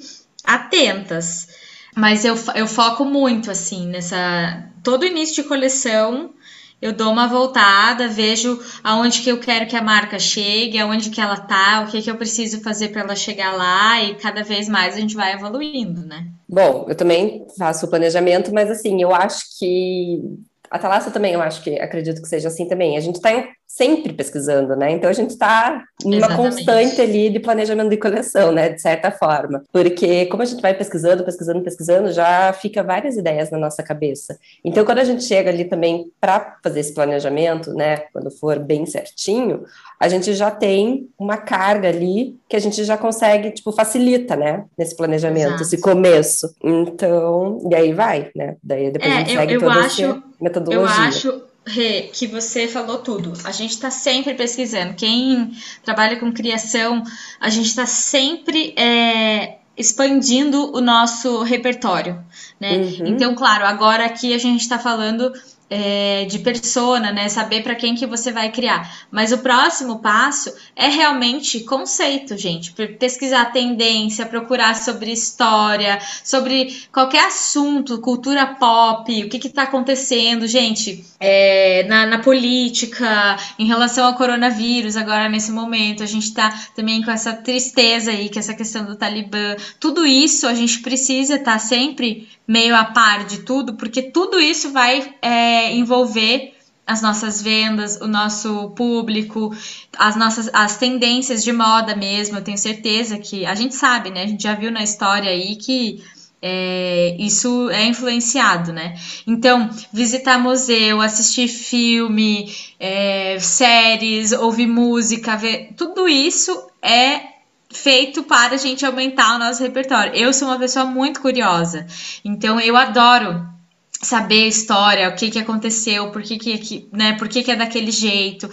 atentas. 0.48 1.48
Mas 1.94 2.24
eu, 2.24 2.36
eu 2.54 2.66
foco 2.66 3.04
muito, 3.04 3.50
assim, 3.50 3.86
nessa. 3.88 4.64
Todo 4.82 5.04
início 5.04 5.42
de 5.42 5.48
coleção, 5.48 6.32
eu 6.80 6.92
dou 6.92 7.10
uma 7.12 7.26
voltada, 7.26 8.08
vejo 8.08 8.60
aonde 8.82 9.20
que 9.20 9.30
eu 9.30 9.40
quero 9.40 9.66
que 9.66 9.76
a 9.76 9.82
marca 9.82 10.18
chegue, 10.18 10.78
aonde 10.78 11.10
que 11.10 11.20
ela 11.20 11.36
tá, 11.36 11.82
o 11.82 11.90
que 11.90 12.00
que 12.00 12.10
eu 12.10 12.16
preciso 12.16 12.62
fazer 12.62 12.88
para 12.88 13.02
ela 13.02 13.16
chegar 13.16 13.52
lá 13.52 14.00
e 14.02 14.14
cada 14.14 14.44
vez 14.44 14.68
mais 14.68 14.94
a 14.94 15.00
gente 15.00 15.16
vai 15.16 15.32
evoluindo, 15.32 16.06
né? 16.06 16.28
Bom, 16.48 16.86
eu 16.88 16.94
também 16.94 17.46
faço 17.58 17.84
o 17.84 17.90
planejamento, 17.90 18.54
mas 18.54 18.70
assim, 18.70 19.02
eu 19.02 19.12
acho 19.12 19.58
que 19.58 20.22
a 20.70 20.78
Thalassa 20.78 21.10
também, 21.10 21.34
eu 21.34 21.42
acho 21.42 21.62
que 21.62 21.80
acredito 21.80 22.22
que 22.22 22.28
seja 22.28 22.48
assim 22.48 22.68
também. 22.68 22.96
A 22.96 23.00
gente 23.00 23.16
está 23.16 23.30
sempre 23.68 24.14
pesquisando, 24.14 24.74
né? 24.74 24.90
Então 24.92 25.10
a 25.10 25.12
gente 25.12 25.30
está 25.30 25.84
numa 26.02 26.34
constante 26.34 27.00
ali 27.02 27.28
de 27.28 27.38
planejamento 27.38 27.90
de 27.90 27.98
coleção, 27.98 28.50
né? 28.50 28.70
De 28.70 28.80
certa 28.80 29.10
forma. 29.10 29.62
Porque 29.70 30.24
como 30.26 30.42
a 30.42 30.46
gente 30.46 30.62
vai 30.62 30.72
pesquisando, 30.72 31.22
pesquisando, 31.22 31.62
pesquisando, 31.62 32.10
já 32.10 32.50
fica 32.54 32.82
várias 32.82 33.16
ideias 33.16 33.50
na 33.50 33.58
nossa 33.58 33.82
cabeça. 33.82 34.38
Então 34.64 34.86
quando 34.86 35.00
a 35.00 35.04
gente 35.04 35.22
chega 35.22 35.50
ali 35.50 35.66
também 35.66 36.10
para 36.18 36.56
fazer 36.64 36.80
esse 36.80 36.94
planejamento, 36.94 37.74
né? 37.74 37.98
Quando 38.10 38.30
for 38.30 38.58
bem 38.58 38.86
certinho, 38.86 39.64
a 40.00 40.08
gente 40.08 40.32
já 40.32 40.50
tem 40.50 41.10
uma 41.18 41.36
carga 41.36 41.88
ali 41.88 42.38
que 42.48 42.56
a 42.56 42.60
gente 42.60 42.82
já 42.84 42.96
consegue, 42.96 43.50
tipo, 43.50 43.70
facilita, 43.70 44.34
né? 44.34 44.64
Nesse 44.78 44.96
planejamento, 44.96 45.48
Exato. 45.48 45.62
esse 45.62 45.80
começo. 45.80 46.54
Então, 46.64 47.60
e 47.70 47.74
aí 47.74 47.92
vai, 47.92 48.30
né? 48.34 48.56
Daí 48.62 48.90
depois 48.90 49.12
é, 49.12 49.14
a 49.14 49.18
gente 49.18 49.32
segue 49.32 49.54
eu, 49.54 49.60
eu 49.60 49.68
toda 49.68 49.80
acho, 49.80 50.02
essa 50.02 50.22
metodologia. 50.40 50.96
Eu 50.96 51.08
acho 51.08 51.48
Rê, 51.68 52.10
que 52.12 52.26
você 52.26 52.66
falou 52.66 52.98
tudo. 52.98 53.32
A 53.44 53.52
gente 53.52 53.72
está 53.72 53.90
sempre 53.90 54.34
pesquisando. 54.34 54.94
Quem 54.94 55.52
trabalha 55.84 56.16
com 56.16 56.32
criação, 56.32 57.02
a 57.38 57.48
gente 57.50 57.66
está 57.66 57.86
sempre 57.86 58.74
é, 58.76 59.58
expandindo 59.76 60.74
o 60.74 60.80
nosso 60.80 61.42
repertório, 61.42 62.24
né? 62.58 62.76
Uhum. 62.76 63.06
Então, 63.06 63.34
claro, 63.34 63.64
agora 63.64 64.06
aqui 64.06 64.34
a 64.34 64.38
gente 64.38 64.62
está 64.62 64.78
falando 64.78 65.32
é, 65.70 66.24
de 66.24 66.38
persona, 66.38 67.12
né? 67.12 67.28
Saber 67.28 67.62
para 67.62 67.74
quem 67.74 67.94
que 67.94 68.06
você 68.06 68.32
vai 68.32 68.50
criar. 68.50 69.06
Mas 69.10 69.32
o 69.32 69.38
próximo 69.38 69.98
passo 70.00 70.52
é 70.74 70.88
realmente 70.88 71.60
conceito, 71.60 72.36
gente. 72.36 72.72
Pesquisar 72.98 73.46
tendência, 73.46 74.26
procurar 74.26 74.74
sobre 74.76 75.12
história, 75.12 75.98
sobre 76.24 76.84
qualquer 76.92 77.26
assunto, 77.26 78.00
cultura 78.00 78.46
pop, 78.46 79.24
o 79.24 79.28
que 79.28 79.46
está 79.46 79.64
acontecendo, 79.64 80.46
gente, 80.46 81.04
é, 81.20 81.84
na, 81.88 82.06
na, 82.06 82.18
política, 82.18 83.36
em 83.58 83.66
relação 83.66 84.06
ao 84.06 84.14
coronavírus, 84.14 84.96
agora 84.96 85.28
nesse 85.28 85.52
momento. 85.52 86.02
A 86.02 86.06
gente 86.06 86.24
está 86.24 86.50
também 86.74 87.02
com 87.02 87.10
essa 87.10 87.32
tristeza 87.32 88.10
aí, 88.10 88.28
que 88.28 88.38
essa 88.38 88.54
questão 88.54 88.84
do 88.84 88.96
Talibã. 88.96 89.56
Tudo 89.78 90.06
isso 90.06 90.46
a 90.46 90.54
gente 90.54 90.80
precisa 90.80 91.34
estar 91.34 91.52
tá 91.52 91.58
sempre 91.58 92.28
meio 92.48 92.74
a 92.74 92.86
par 92.86 93.26
de 93.26 93.40
tudo, 93.40 93.74
porque 93.74 94.02
tudo 94.02 94.40
isso 94.40 94.72
vai 94.72 95.14
é, 95.20 95.74
envolver 95.74 96.54
as 96.86 97.02
nossas 97.02 97.42
vendas, 97.42 98.00
o 98.00 98.08
nosso 98.08 98.70
público, 98.70 99.54
as 99.98 100.16
nossas 100.16 100.48
as 100.54 100.78
tendências 100.78 101.44
de 101.44 101.52
moda 101.52 101.94
mesmo. 101.94 102.38
Eu 102.38 102.42
tenho 102.42 102.56
certeza 102.56 103.18
que 103.18 103.44
a 103.44 103.54
gente 103.54 103.74
sabe, 103.74 104.10
né? 104.10 104.22
A 104.22 104.26
gente 104.26 104.42
já 104.42 104.54
viu 104.54 104.70
na 104.70 104.82
história 104.82 105.30
aí 105.30 105.56
que 105.56 106.02
é, 106.40 107.14
isso 107.18 107.68
é 107.68 107.84
influenciado, 107.84 108.72
né? 108.72 108.94
Então, 109.26 109.68
visitar 109.92 110.38
museu, 110.38 111.02
assistir 111.02 111.48
filme, 111.48 112.50
é, 112.80 113.38
séries, 113.38 114.32
ouvir 114.32 114.66
música, 114.66 115.36
ver, 115.36 115.74
tudo 115.76 116.08
isso 116.08 116.50
é 116.80 117.37
feito 117.70 118.22
para 118.22 118.54
a 118.54 118.58
gente 118.58 118.84
aumentar 118.84 119.36
o 119.36 119.38
nosso 119.38 119.62
repertório. 119.62 120.14
Eu 120.14 120.32
sou 120.32 120.48
uma 120.48 120.58
pessoa 120.58 120.84
muito 120.84 121.20
curiosa, 121.20 121.86
então 122.24 122.58
eu 122.60 122.76
adoro 122.76 123.57
saber 124.00 124.44
a 124.44 124.48
história, 124.48 125.08
o 125.08 125.14
que 125.14 125.30
que 125.30 125.38
aconteceu, 125.38 126.10
por 126.10 126.22
que 126.22 126.38
que, 126.38 126.88
né, 126.92 127.14
por 127.14 127.28
que 127.28 127.42
que 127.42 127.50
é 127.50 127.56
daquele 127.56 127.90
jeito. 127.90 128.48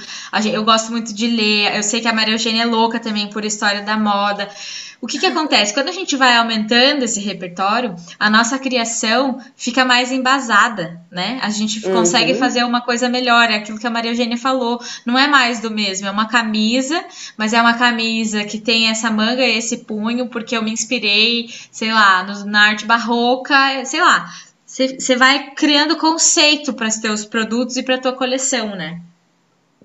Eu 0.51 0.63
gosto 0.63 0.91
muito 0.91 1.13
de 1.13 1.27
ler, 1.27 1.75
eu 1.75 1.83
sei 1.83 2.01
que 2.01 2.07
a 2.07 2.13
Maria 2.13 2.33
Eugênia 2.33 2.63
é 2.63 2.65
louca 2.65 2.99
também 2.99 3.29
por 3.29 3.45
história 3.45 3.81
da 3.81 3.97
moda. 3.97 4.49
O 5.01 5.07
que 5.07 5.19
que 5.19 5.25
acontece? 5.27 5.71
Quando 5.71 5.89
a 5.89 5.91
gente 5.91 6.15
vai 6.15 6.35
aumentando 6.35 7.03
esse 7.03 7.19
repertório, 7.19 7.95
a 8.17 8.27
nossa 8.27 8.57
criação 8.57 9.39
fica 9.55 9.85
mais 9.85 10.11
embasada, 10.11 10.99
né? 11.11 11.37
A 11.43 11.49
gente 11.51 11.85
uhum. 11.85 11.93
consegue 11.93 12.33
fazer 12.33 12.63
uma 12.63 12.81
coisa 12.81 13.07
melhor, 13.07 13.51
é 13.51 13.55
aquilo 13.55 13.77
que 13.77 13.85
a 13.85 13.89
Maria 13.91 14.11
Eugênia 14.11 14.37
falou, 14.37 14.81
não 15.05 15.19
é 15.19 15.27
mais 15.27 15.59
do 15.59 15.69
mesmo, 15.69 16.07
é 16.07 16.11
uma 16.11 16.27
camisa, 16.27 17.05
mas 17.37 17.53
é 17.53 17.61
uma 17.61 17.75
camisa 17.75 18.45
que 18.45 18.57
tem 18.57 18.89
essa 18.89 19.11
manga 19.11 19.43
e 19.43 19.57
esse 19.57 19.79
punho, 19.85 20.27
porque 20.27 20.57
eu 20.57 20.63
me 20.63 20.71
inspirei, 20.71 21.53
sei 21.69 21.93
lá, 21.93 22.23
no, 22.23 22.45
na 22.45 22.69
arte 22.69 22.85
barroca, 22.85 23.85
sei 23.85 24.01
lá, 24.01 24.33
você 24.75 25.15
vai 25.15 25.51
criando 25.55 25.97
conceito 25.97 26.73
para 26.73 26.87
os 26.87 26.97
teus 26.97 27.25
produtos 27.25 27.77
e 27.77 27.83
para 27.83 27.95
a 27.95 28.01
tua 28.01 28.13
coleção, 28.13 28.75
né? 28.75 29.01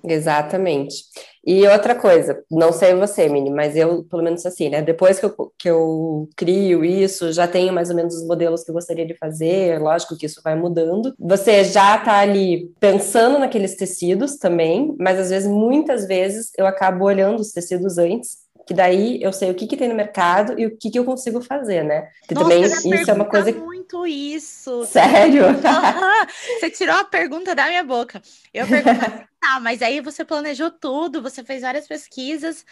Exatamente. 0.02 1.04
E 1.46 1.66
outra 1.66 1.94
coisa, 1.94 2.42
não 2.50 2.70
sei 2.72 2.94
você, 2.94 3.28
Mini, 3.28 3.50
mas 3.50 3.74
eu, 3.74 4.04
pelo 4.04 4.22
menos 4.22 4.44
assim, 4.44 4.68
né? 4.68 4.82
Depois 4.82 5.18
que 5.18 5.26
eu, 5.26 5.52
que 5.58 5.70
eu 5.70 6.28
crio 6.36 6.84
isso, 6.84 7.32
já 7.32 7.46
tenho 7.46 7.72
mais 7.72 7.88
ou 7.88 7.96
menos 7.96 8.14
os 8.14 8.26
modelos 8.26 8.62
que 8.62 8.70
eu 8.70 8.74
gostaria 8.74 9.06
de 9.06 9.14
fazer, 9.14 9.80
lógico 9.80 10.16
que 10.16 10.26
isso 10.26 10.42
vai 10.42 10.54
mudando. 10.54 11.14
Você 11.18 11.64
já 11.64 11.96
tá 11.98 12.18
ali 12.18 12.70
pensando 12.78 13.38
naqueles 13.38 13.74
tecidos 13.74 14.36
também, 14.36 14.94
mas 14.98 15.18
às 15.18 15.30
vezes, 15.30 15.48
muitas 15.48 16.06
vezes, 16.06 16.50
eu 16.58 16.66
acabo 16.66 17.04
olhando 17.04 17.40
os 17.40 17.52
tecidos 17.52 17.96
antes 17.96 18.50
que 18.66 18.74
daí 18.74 19.20
eu 19.20 19.32
sei 19.32 19.50
o 19.50 19.54
que, 19.54 19.66
que 19.66 19.76
tem 19.76 19.88
no 19.88 19.96
mercado 19.96 20.54
e 20.56 20.64
o 20.64 20.76
que, 20.76 20.90
que 20.90 20.98
eu 20.98 21.04
consigo 21.04 21.40
fazer, 21.40 21.82
né? 21.82 22.08
Que 22.28 22.34
Nossa, 22.34 22.48
também 22.48 22.62
isso 22.62 23.10
é 23.10 23.12
uma 23.12 23.24
coisa. 23.24 23.50
muito 23.50 23.79
isso. 24.06 24.84
Sério? 24.86 25.44
Você 26.58 26.70
tirou 26.70 26.96
a 26.96 27.04
pergunta 27.04 27.54
da 27.54 27.66
minha 27.66 27.84
boca. 27.84 28.22
Eu 28.52 28.66
pergunto, 28.66 28.98
tá, 29.40 29.60
mas 29.60 29.82
aí 29.82 30.00
você 30.00 30.24
planejou 30.24 30.70
tudo, 30.70 31.22
você 31.22 31.42
fez 31.42 31.62
várias 31.62 31.86
pesquisas, 31.86 32.64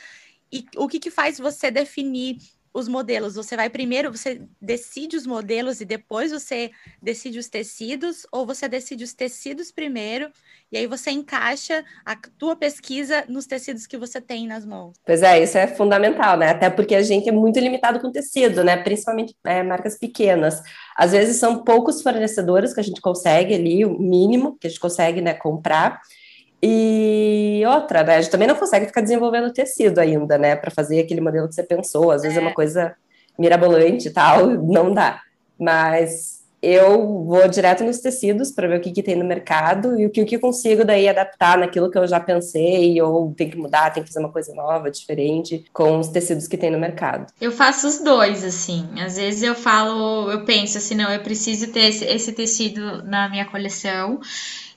e 0.52 0.64
o 0.76 0.88
que, 0.88 0.98
que 0.98 1.10
faz 1.10 1.38
você 1.38 1.70
definir 1.70 2.38
os 2.72 2.88
modelos? 2.88 3.34
Você 3.34 3.56
vai 3.56 3.70
primeiro, 3.70 4.10
você 4.10 4.40
decide 4.60 5.16
os 5.16 5.26
modelos 5.26 5.80
e 5.80 5.84
depois 5.84 6.32
você 6.32 6.70
decide 7.02 7.38
os 7.38 7.48
tecidos, 7.48 8.26
ou 8.32 8.46
você 8.46 8.68
decide 8.68 9.04
os 9.04 9.14
tecidos 9.14 9.70
primeiro 9.70 10.30
e 10.70 10.76
aí 10.76 10.86
você 10.86 11.10
encaixa 11.10 11.82
a 12.04 12.14
tua 12.38 12.54
pesquisa 12.54 13.24
nos 13.28 13.46
tecidos 13.46 13.86
que 13.86 13.96
você 13.96 14.20
tem 14.20 14.46
nas 14.46 14.66
mãos. 14.66 14.96
Pois 15.04 15.22
é, 15.22 15.42
isso 15.42 15.56
é 15.56 15.66
fundamental, 15.66 16.36
né? 16.36 16.50
Até 16.50 16.68
porque 16.68 16.94
a 16.94 17.02
gente 17.02 17.28
é 17.28 17.32
muito 17.32 17.58
limitado 17.58 18.00
com 18.00 18.12
tecido, 18.12 18.62
né? 18.62 18.76
Principalmente 18.76 19.34
é, 19.46 19.62
marcas 19.62 19.98
pequenas. 19.98 20.62
Às 20.96 21.12
vezes 21.12 21.36
são 21.36 21.64
poucos 21.64 22.02
fornecedores 22.02 22.74
que 22.74 22.80
a 22.80 22.84
gente 22.84 23.00
consegue 23.00 23.54
ali, 23.54 23.84
o 23.84 23.98
mínimo 23.98 24.58
que 24.58 24.66
a 24.66 24.70
gente 24.70 24.80
consegue 24.80 25.22
né, 25.22 25.32
comprar. 25.32 26.00
E 26.62 27.62
outra, 27.66 28.02
né? 28.02 28.16
A 28.16 28.20
gente 28.20 28.30
também 28.30 28.48
não 28.48 28.56
consegue 28.56 28.86
ficar 28.86 29.00
desenvolvendo 29.00 29.52
tecido 29.52 29.98
ainda, 29.98 30.36
né? 30.36 30.56
Para 30.56 30.70
fazer 30.70 31.00
aquele 31.00 31.20
modelo 31.20 31.48
que 31.48 31.54
você 31.54 31.62
pensou. 31.62 32.10
Às 32.10 32.22
vezes 32.22 32.36
é, 32.36 32.40
é 32.40 32.42
uma 32.42 32.54
coisa 32.54 32.94
mirabolante 33.38 34.08
e 34.08 34.10
tal, 34.10 34.46
não 34.58 34.92
dá. 34.92 35.20
Mas 35.58 36.38
eu 36.60 37.24
vou 37.24 37.46
direto 37.48 37.84
nos 37.84 37.98
tecidos 38.00 38.50
para 38.50 38.66
ver 38.66 38.78
o 38.78 38.80
que, 38.80 38.90
que 38.90 39.02
tem 39.02 39.14
no 39.14 39.24
mercado 39.24 39.98
e 39.98 40.06
o 40.06 40.10
que, 40.10 40.20
o 40.20 40.26
que 40.26 40.36
eu 40.36 40.40
consigo 40.40 40.84
daí 40.84 41.08
adaptar 41.08 41.56
naquilo 41.56 41.90
que 41.90 41.96
eu 41.96 42.06
já 42.06 42.18
pensei, 42.18 43.00
ou 43.00 43.32
tem 43.32 43.48
que 43.48 43.56
mudar, 43.56 43.92
tem 43.92 44.02
que 44.02 44.08
fazer 44.08 44.18
uma 44.18 44.32
coisa 44.32 44.52
nova, 44.54 44.90
diferente, 44.90 45.64
com 45.72 46.00
os 46.00 46.08
tecidos 46.08 46.48
que 46.48 46.56
tem 46.56 46.70
no 46.70 46.78
mercado. 46.78 47.32
Eu 47.40 47.52
faço 47.52 47.86
os 47.86 48.00
dois, 48.00 48.44
assim. 48.44 48.88
Às 49.00 49.16
vezes 49.16 49.42
eu 49.42 49.54
falo, 49.54 50.30
eu 50.32 50.44
penso 50.44 50.78
assim, 50.78 50.96
não, 50.96 51.12
eu 51.12 51.20
preciso 51.20 51.68
ter 51.68 51.90
esse, 51.90 52.04
esse 52.04 52.32
tecido 52.32 53.04
na 53.04 53.28
minha 53.28 53.44
coleção. 53.44 54.18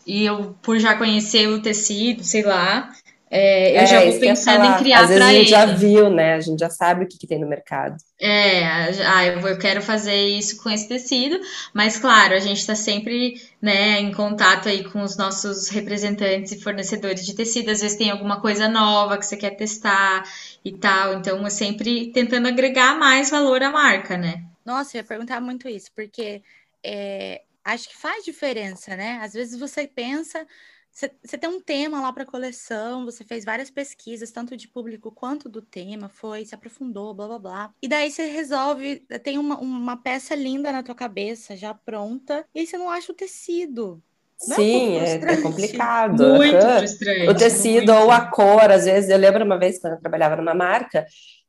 E 0.05 0.25
eu, 0.25 0.55
por 0.61 0.79
já 0.79 0.95
conhecer 0.95 1.47
o 1.47 1.61
tecido, 1.61 2.23
sei 2.23 2.43
lá, 2.43 2.91
é, 3.33 3.77
eu 3.77 3.81
é, 3.81 3.85
já 3.85 4.03
vou 4.03 4.19
pensando 4.19 4.65
em 4.65 4.77
criar 4.77 5.07
para 5.07 5.15
ele. 5.15 5.23
A 5.23 5.33
gente 5.33 5.49
já 5.49 5.65
viu, 5.65 6.09
né? 6.09 6.33
A 6.33 6.39
gente 6.41 6.59
já 6.59 6.69
sabe 6.69 7.05
o 7.05 7.07
que, 7.07 7.17
que 7.17 7.25
tem 7.25 7.39
no 7.39 7.47
mercado. 7.47 7.95
É, 8.19 8.65
ah, 9.07 9.25
eu, 9.25 9.39
eu 9.47 9.57
quero 9.57 9.81
fazer 9.81 10.13
isso 10.13 10.61
com 10.61 10.69
esse 10.69 10.85
tecido, 10.85 11.39
mas 11.73 11.97
claro, 11.97 12.33
a 12.33 12.39
gente 12.39 12.57
está 12.57 12.75
sempre 12.75 13.41
né, 13.61 14.01
em 14.01 14.11
contato 14.11 14.67
aí 14.67 14.83
com 14.83 15.01
os 15.01 15.15
nossos 15.15 15.69
representantes 15.69 16.51
e 16.51 16.61
fornecedores 16.61 17.25
de 17.25 17.33
tecido. 17.33 17.71
Às 17.71 17.79
vezes 17.79 17.97
tem 17.97 18.11
alguma 18.11 18.41
coisa 18.41 18.67
nova 18.67 19.17
que 19.17 19.25
você 19.25 19.37
quer 19.37 19.51
testar 19.51 20.23
e 20.65 20.73
tal. 20.73 21.13
Então, 21.13 21.47
é 21.47 21.49
sempre 21.49 22.11
tentando 22.11 22.49
agregar 22.49 22.99
mais 22.99 23.29
valor 23.29 23.63
à 23.63 23.71
marca, 23.71 24.17
né? 24.17 24.43
Nossa, 24.65 24.97
eu 24.97 24.99
ia 24.99 25.07
perguntar 25.07 25.39
muito 25.39 25.69
isso, 25.69 25.89
porque 25.95 26.41
é, 26.83 27.43
acho 27.63 27.89
que 27.89 27.97
faz 27.97 28.23
diferença, 28.23 28.95
né? 28.95 29.19
Às 29.21 29.33
vezes 29.33 29.59
você 29.59 29.87
pensa 29.87 30.45
você 30.93 31.37
tem 31.37 31.49
um 31.49 31.61
tema 31.61 32.01
lá 32.01 32.11
para 32.11 32.25
coleção, 32.25 33.05
você 33.05 33.23
fez 33.23 33.45
várias 33.45 33.69
pesquisas, 33.69 34.29
tanto 34.29 34.57
de 34.57 34.67
público 34.67 35.09
quanto 35.09 35.47
do 35.47 35.61
tema, 35.61 36.09
foi, 36.09 36.45
se 36.45 36.53
aprofundou, 36.53 37.13
blá 37.13 37.27
blá 37.27 37.39
blá. 37.39 37.73
E 37.81 37.87
daí 37.87 38.11
você 38.11 38.25
resolve, 38.25 38.99
tem 39.23 39.37
uma, 39.37 39.57
uma 39.57 39.95
peça 39.95 40.35
linda 40.35 40.71
na 40.71 40.83
tua 40.83 40.93
cabeça, 40.93 41.55
já 41.55 41.73
pronta, 41.73 42.45
e 42.53 42.59
aí 42.59 42.67
você 42.67 42.77
não 42.77 42.89
acha 42.89 43.11
o 43.11 43.15
tecido. 43.15 44.03
Não 44.47 44.53
é 44.53 44.59
Sim, 44.59 44.97
é, 44.97 45.13
é, 45.13 45.41
complicado. 45.41 46.35
Muito 46.35 46.55
uhum. 46.55 46.77
frustrante. 46.79 47.29
O 47.29 47.35
tecido 47.35 47.93
muito. 47.93 48.05
ou 48.05 48.11
a 48.11 48.25
cor, 48.25 48.71
às 48.71 48.85
vezes, 48.85 49.09
eu 49.09 49.17
lembro 49.17 49.45
uma 49.45 49.57
vez 49.57 49.79
quando 49.79 49.93
eu 49.93 50.01
trabalhava 50.01 50.35
numa 50.35 50.53
marca, 50.53 51.05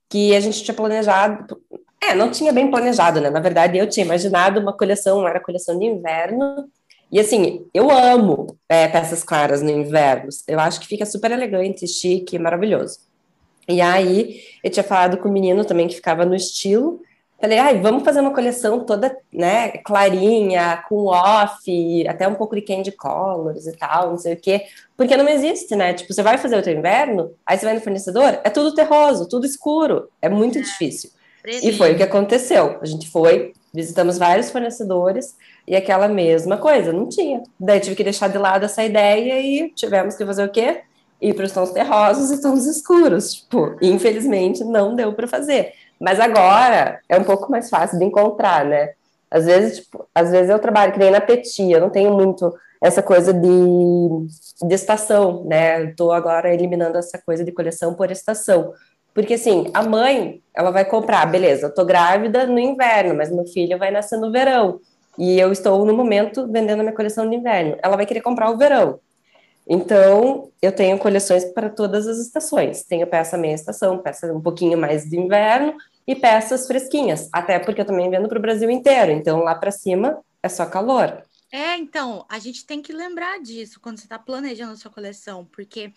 que 0.08 0.36
a 0.36 0.40
gente 0.40 0.62
tinha 0.62 0.74
planejado, 0.74 1.60
é, 2.02 2.14
não 2.14 2.30
tinha 2.30 2.52
bem 2.52 2.70
planejado, 2.70 3.20
né? 3.20 3.30
Na 3.30 3.40
verdade, 3.40 3.78
eu 3.78 3.88
tinha 3.88 4.04
imaginado 4.04 4.60
uma 4.60 4.72
coleção, 4.72 5.26
era 5.26 5.38
coleção 5.38 5.78
de 5.78 5.86
inverno, 5.86 6.68
e 7.12 7.20
assim, 7.20 7.66
eu 7.74 7.90
amo 7.90 8.56
é, 8.66 8.88
peças 8.88 9.22
claras 9.22 9.60
no 9.60 9.70
inverno. 9.70 10.30
Eu 10.48 10.58
acho 10.58 10.80
que 10.80 10.86
fica 10.86 11.04
super 11.04 11.30
elegante, 11.30 11.86
chique, 11.86 12.38
maravilhoso. 12.38 13.00
E 13.68 13.82
aí, 13.82 14.40
eu 14.64 14.70
tinha 14.70 14.82
falado 14.82 15.18
com 15.18 15.28
o 15.28 15.32
menino 15.32 15.62
também 15.62 15.86
que 15.86 15.94
ficava 15.94 16.24
no 16.24 16.34
estilo. 16.34 17.02
Falei, 17.38 17.58
ai, 17.58 17.80
vamos 17.80 18.02
fazer 18.02 18.20
uma 18.20 18.32
coleção 18.32 18.86
toda, 18.86 19.14
né, 19.32 19.70
clarinha, 19.84 20.82
com 20.88 21.06
off, 21.06 22.06
até 22.08 22.26
um 22.26 22.34
pouco 22.34 22.54
de 22.54 22.62
candy 22.62 22.92
colors 22.92 23.66
e 23.66 23.76
tal, 23.76 24.10
não 24.10 24.18
sei 24.18 24.34
o 24.34 24.40
quê. 24.40 24.64
Porque 24.96 25.16
não 25.16 25.28
existe, 25.28 25.76
né? 25.76 25.92
Tipo, 25.92 26.14
você 26.14 26.22
vai 26.22 26.38
fazer 26.38 26.56
o 26.56 26.62
teu 26.62 26.72
inverno, 26.72 27.32
aí 27.44 27.58
você 27.58 27.66
vai 27.66 27.74
no 27.74 27.80
fornecedor, 27.80 28.40
é 28.42 28.48
tudo 28.48 28.74
terroso, 28.74 29.28
tudo 29.28 29.44
escuro. 29.44 30.08
É 30.22 30.28
muito 30.28 30.58
é. 30.58 31.12
E 31.44 31.72
foi 31.72 31.92
o 31.92 31.96
que 31.96 32.02
aconteceu. 32.02 32.78
A 32.80 32.86
gente 32.86 33.10
foi, 33.10 33.52
visitamos 33.72 34.18
vários 34.18 34.50
fornecedores, 34.50 35.36
e 35.66 35.76
aquela 35.76 36.08
mesma 36.08 36.56
coisa, 36.56 36.92
não 36.92 37.08
tinha. 37.08 37.42
Daí 37.58 37.80
tive 37.80 37.96
que 37.96 38.04
deixar 38.04 38.28
de 38.28 38.38
lado 38.38 38.64
essa 38.64 38.82
ideia 38.84 39.40
e 39.40 39.70
tivemos 39.70 40.16
que 40.16 40.26
fazer 40.26 40.44
o 40.44 40.50
quê? 40.50 40.82
Ir 41.20 41.34
para 41.34 41.44
os 41.44 41.52
tons 41.52 41.70
terrosos 41.70 42.30
e 42.30 42.40
tons 42.40 42.66
escuros. 42.66 43.34
Tipo, 43.34 43.76
infelizmente 43.80 44.64
não 44.64 44.94
deu 44.94 45.12
para 45.12 45.28
fazer. 45.28 45.72
Mas 46.00 46.18
agora 46.18 47.00
é 47.08 47.16
um 47.16 47.24
pouco 47.24 47.50
mais 47.50 47.70
fácil 47.70 47.98
de 47.98 48.04
encontrar, 48.04 48.64
né? 48.64 48.90
Às 49.30 49.46
vezes, 49.46 49.78
tipo, 49.78 50.06
às 50.14 50.30
vezes 50.30 50.50
eu 50.50 50.58
trabalho 50.58 50.92
que 50.92 50.98
nem 50.98 51.10
na 51.10 51.20
Petit, 51.20 51.70
eu 51.70 51.80
não 51.80 51.90
tenho 51.90 52.12
muito 52.12 52.52
essa 52.82 53.00
coisa 53.00 53.32
de, 53.32 53.48
de 54.66 54.74
estação, 54.74 55.44
né? 55.44 55.84
Estou 55.84 56.10
agora 56.10 56.52
eliminando 56.52 56.98
essa 56.98 57.16
coisa 57.24 57.44
de 57.44 57.52
coleção 57.52 57.94
por 57.94 58.10
estação. 58.10 58.72
Porque 59.14 59.34
assim, 59.34 59.70
a 59.74 59.82
mãe, 59.82 60.42
ela 60.54 60.70
vai 60.70 60.84
comprar, 60.84 61.26
beleza, 61.26 61.66
eu 61.66 61.74
tô 61.74 61.84
grávida 61.84 62.46
no 62.46 62.58
inverno, 62.58 63.14
mas 63.14 63.30
meu 63.30 63.46
filho 63.46 63.78
vai 63.78 63.90
nascer 63.90 64.18
no 64.18 64.32
verão. 64.32 64.80
e 65.18 65.38
eu 65.38 65.52
estou 65.52 65.84
no 65.84 65.94
momento 65.94 66.50
vendendo 66.50 66.80
a 66.80 66.82
minha 66.84 66.94
coleção 66.94 67.28
de 67.28 67.36
inverno. 67.36 67.76
Ela 67.82 67.96
vai 67.96 68.06
querer 68.06 68.22
comprar 68.22 68.50
o 68.50 68.56
verão. 68.56 68.98
Então, 69.68 70.50
eu 70.60 70.72
tenho 70.72 70.98
coleções 70.98 71.44
para 71.44 71.70
todas 71.70 72.06
as 72.08 72.18
estações. 72.18 72.82
Tenho 72.84 73.06
peça 73.06 73.36
meia 73.38 73.54
estação, 73.54 73.98
peça 73.98 74.32
um 74.32 74.40
pouquinho 74.40 74.76
mais 74.78 75.04
de 75.04 75.18
inverno 75.18 75.74
e 76.06 76.16
peças 76.16 76.66
fresquinhas. 76.66 77.28
Até 77.32 77.58
porque 77.58 77.80
eu 77.80 77.84
também 77.84 78.10
vendo 78.10 78.28
para 78.28 78.38
o 78.38 78.42
Brasil 78.42 78.70
inteiro. 78.70 79.12
Então, 79.12 79.40
lá 79.40 79.54
para 79.54 79.70
cima 79.70 80.18
é 80.42 80.48
só 80.48 80.66
calor. 80.66 81.22
É, 81.52 81.76
então, 81.76 82.24
a 82.28 82.38
gente 82.38 82.64
tem 82.64 82.80
que 82.80 82.92
lembrar 82.92 83.38
disso 83.40 83.78
quando 83.78 83.98
você 83.98 84.06
está 84.06 84.18
planejando 84.18 84.72
a 84.72 84.76
sua 84.76 84.90
coleção, 84.90 85.44
porque 85.52 85.92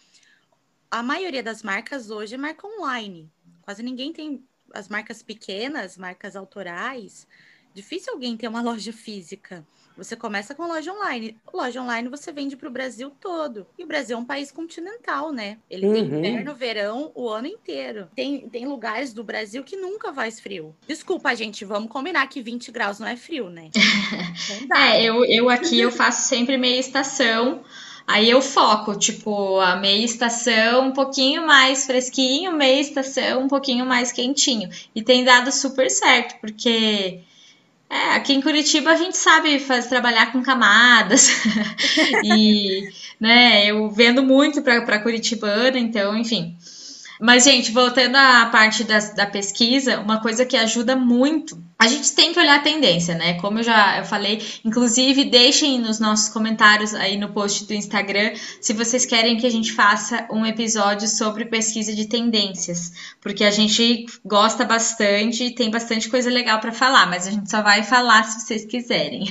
a 0.89 1.03
maioria 1.03 1.43
das 1.43 1.63
marcas 1.63 2.09
hoje 2.09 2.35
é 2.35 2.37
marca 2.37 2.67
online. 2.67 3.29
Quase 3.61 3.81
ninguém 3.83 4.13
tem 4.13 4.43
as 4.73 4.87
marcas 4.87 5.23
pequenas, 5.23 5.97
marcas 5.97 6.35
autorais. 6.35 7.27
Difícil 7.73 8.13
alguém 8.13 8.37
ter 8.37 8.47
uma 8.47 8.61
loja 8.63 8.93
física. 8.93 9.65
Você 9.97 10.15
começa 10.15 10.53
com 10.53 10.67
loja 10.67 10.91
online. 10.91 11.37
Loja 11.53 11.81
online 11.81 12.09
você 12.09 12.31
vende 12.31 12.57
para 12.57 12.67
o 12.67 12.71
Brasil 12.71 13.11
todo. 13.19 13.65
E 13.77 13.83
o 13.83 13.87
Brasil 13.87 14.17
é 14.17 14.19
um 14.19 14.25
país 14.25 14.51
continental, 14.51 15.31
né? 15.31 15.57
Ele 15.69 15.87
uhum. 15.87 15.93
tem 15.93 16.05
inverno, 16.05 16.53
verão, 16.53 17.11
o 17.15 17.29
ano 17.29 17.47
inteiro. 17.47 18.09
Tem, 18.13 18.49
tem 18.49 18.65
lugares 18.65 19.13
do 19.13 19.23
Brasil 19.23 19.63
que 19.63 19.77
nunca 19.77 20.13
faz 20.13 20.39
frio. 20.39 20.75
Desculpa, 20.85 21.33
gente, 21.33 21.63
vamos 21.63 21.89
combinar 21.89 22.27
que 22.27 22.41
20 22.41 22.71
graus 22.71 22.99
não 22.99 23.07
é 23.07 23.15
frio, 23.15 23.49
né? 23.49 23.69
é, 24.75 25.01
eu, 25.01 25.23
eu 25.23 25.49
aqui 25.49 25.79
eu 25.79 25.91
faço 25.91 26.27
sempre 26.27 26.57
meia 26.57 26.79
estação. 26.79 27.63
Aí 28.07 28.29
eu 28.29 28.41
foco, 28.41 28.97
tipo, 28.97 29.59
a 29.59 29.75
meia 29.75 30.05
estação 30.05 30.89
um 30.89 30.91
pouquinho 30.91 31.45
mais 31.45 31.85
fresquinho, 31.85 32.53
meia 32.53 32.79
estação 32.79 33.43
um 33.43 33.47
pouquinho 33.47 33.85
mais 33.85 34.11
quentinho. 34.11 34.69
E 34.93 35.01
tem 35.01 35.23
dado 35.23 35.51
super 35.51 35.89
certo, 35.89 36.39
porque 36.39 37.21
é, 37.89 38.15
aqui 38.15 38.33
em 38.33 38.41
Curitiba 38.41 38.91
a 38.91 38.95
gente 38.95 39.17
sabe 39.17 39.59
fazer, 39.59 39.89
trabalhar 39.89 40.31
com 40.31 40.43
camadas. 40.43 41.29
e, 42.23 42.89
né, 43.19 43.65
eu 43.65 43.89
vendo 43.89 44.21
muito 44.21 44.61
para 44.61 44.99
Curitibana, 44.99 45.79
então, 45.79 46.15
enfim. 46.15 46.55
Mas, 47.19 47.43
gente, 47.43 47.71
voltando 47.71 48.15
à 48.15 48.45
parte 48.47 48.83
da, 48.83 48.99
da 48.99 49.25
pesquisa, 49.25 49.99
uma 49.99 50.21
coisa 50.21 50.45
que 50.45 50.57
ajuda 50.57 50.95
muito 50.95 51.57
a 51.77 51.87
gente 51.87 52.13
tem 52.13 52.31
que 52.31 52.39
olhar 52.39 52.55
a 52.55 52.61
tendência, 52.61 53.15
né? 53.15 53.33
Como 53.33 53.59
eu 53.59 53.63
já 53.63 53.97
eu 53.97 54.05
falei, 54.05 54.41
inclusive 54.63 55.25
deixem 55.25 55.77
nos 55.77 55.99
nossos 55.99 56.29
comentários 56.29 56.93
aí 56.93 57.17
no 57.17 57.29
post 57.29 57.65
do 57.65 57.73
Instagram 57.73 58.31
se 58.61 58.71
vocês 58.71 59.05
querem 59.05 59.35
que 59.35 59.45
a 59.45 59.49
gente 59.49 59.73
faça 59.73 60.25
um 60.31 60.45
episódio 60.45 61.07
sobre 61.07 61.45
pesquisa 61.45 61.93
de 61.93 62.07
tendências, 62.07 62.93
porque 63.21 63.43
a 63.43 63.51
gente 63.51 64.05
gosta 64.23 64.63
bastante 64.63 65.43
e 65.43 65.53
tem 65.53 65.69
bastante 65.69 66.09
coisa 66.09 66.29
legal 66.29 66.59
para 66.61 66.71
falar, 66.71 67.07
mas 67.07 67.27
a 67.27 67.31
gente 67.31 67.51
só 67.51 67.61
vai 67.61 67.83
falar 67.83 68.23
se 68.23 68.45
vocês 68.45 68.65
quiserem. 68.65 69.25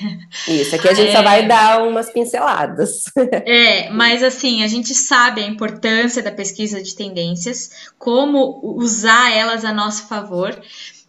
Isso, 0.46 0.76
aqui 0.76 0.88
a 0.88 0.94
gente 0.94 1.08
é... 1.08 1.12
só 1.12 1.22
vai 1.22 1.46
dar 1.48 1.82
umas 1.82 2.10
pinceladas. 2.12 3.04
É, 3.46 3.90
mas 3.90 4.22
assim, 4.22 4.62
a 4.62 4.68
gente 4.68 4.94
sabe 4.94 5.42
a 5.42 5.46
importância 5.46 6.22
da 6.22 6.30
pesquisa 6.30 6.82
de 6.82 6.94
tendências, 6.94 7.70
como 7.98 8.60
usar 8.76 9.30
elas 9.32 9.64
a 9.64 9.72
nosso 9.72 10.06
favor. 10.06 10.60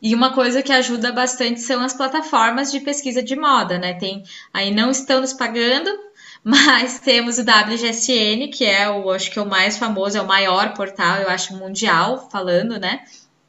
E 0.01 0.13
uma 0.13 0.33
coisa 0.33 0.61
que 0.61 0.71
ajuda 0.71 1.11
bastante 1.11 1.61
são 1.61 1.81
as 1.81 1.93
plataformas 1.93 2.71
de 2.71 2.79
pesquisa 2.79 3.23
de 3.23 3.35
moda, 3.35 3.79
né? 3.79 3.93
Tem 3.93 4.23
aí 4.53 4.73
não 4.73 4.91
estão 4.91 5.21
nos 5.21 5.33
pagando, 5.33 5.89
mas 6.43 6.99
temos 6.99 7.37
o 7.37 7.41
WGSN, 7.41 8.49
que 8.49 8.65
é 8.65 8.89
o 8.89 9.09
acho 9.09 9.31
que 9.31 9.39
é 9.39 9.41
o 9.41 9.49
mais 9.49 9.77
famoso, 9.77 10.17
é 10.17 10.21
o 10.21 10.27
maior 10.27 10.73
portal, 10.73 11.17
eu 11.17 11.29
acho 11.29 11.55
mundial 11.55 12.29
falando, 12.31 12.79
né? 12.79 13.01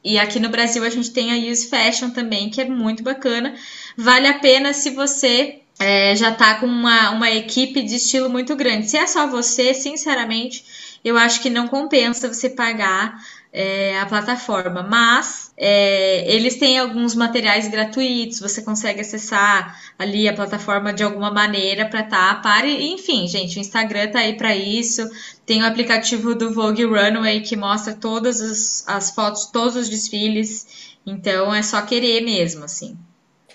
E 0.02 0.18
aqui 0.18 0.38
no 0.38 0.49
Brasil 0.49 0.85
a 0.85 0.88
gente 0.88 1.11
tem 1.11 1.32
a 1.32 1.50
Use 1.50 1.68
Fashion 1.68 2.11
também, 2.11 2.49
que 2.49 2.61
é 2.61 2.64
muito 2.64 3.02
bacana. 3.02 3.54
Vale 3.96 4.28
a 4.28 4.38
pena 4.38 4.73
se 4.73 4.90
você 4.90 5.62
é, 5.78 6.14
já 6.16 6.32
tá 6.32 6.54
com 6.54 6.66
uma, 6.66 7.11
uma 7.11 7.30
equipe 7.30 7.82
de 7.82 7.96
estilo 7.96 8.30
muito 8.30 8.54
grande. 8.54 8.88
Se 8.88 8.96
é 8.96 9.06
só 9.06 9.26
você, 9.26 9.75
sinceramente, 9.75 10.64
eu 11.06 11.16
acho 11.16 11.40
que 11.40 11.48
não 11.48 11.68
compensa 11.68 12.26
você 12.26 12.50
pagar 12.50 13.16
é, 13.52 13.96
a 14.00 14.06
plataforma, 14.06 14.82
mas 14.82 15.52
é, 15.56 16.28
eles 16.34 16.56
têm 16.56 16.80
alguns 16.80 17.14
materiais 17.14 17.68
gratuitos, 17.68 18.40
você 18.40 18.60
consegue 18.60 19.02
acessar 19.02 19.80
ali 19.96 20.28
a 20.28 20.34
plataforma 20.34 20.92
de 20.92 21.04
alguma 21.04 21.31
maneira 21.31 21.87
para 21.87 22.00
estar 22.00 22.35
tá, 22.35 22.40
para 22.40 22.66
enfim, 22.66 23.28
gente, 23.28 23.57
o 23.57 23.61
Instagram 23.61 24.11
tá 24.11 24.18
aí 24.18 24.37
para 24.37 24.57
isso. 24.57 25.09
Tem 25.46 25.62
o 25.62 25.66
aplicativo 25.66 26.35
do 26.35 26.52
Vogue 26.52 26.85
Runway 26.85 27.40
que 27.42 27.54
mostra 27.54 27.94
todas 27.94 28.40
as, 28.40 28.85
as 28.88 29.11
fotos, 29.12 29.46
todos 29.46 29.76
os 29.76 29.88
desfiles. 29.88 30.98
Então 31.07 31.54
é 31.54 31.62
só 31.62 31.83
querer 31.83 32.20
mesmo, 32.22 32.64
assim. 32.64 32.98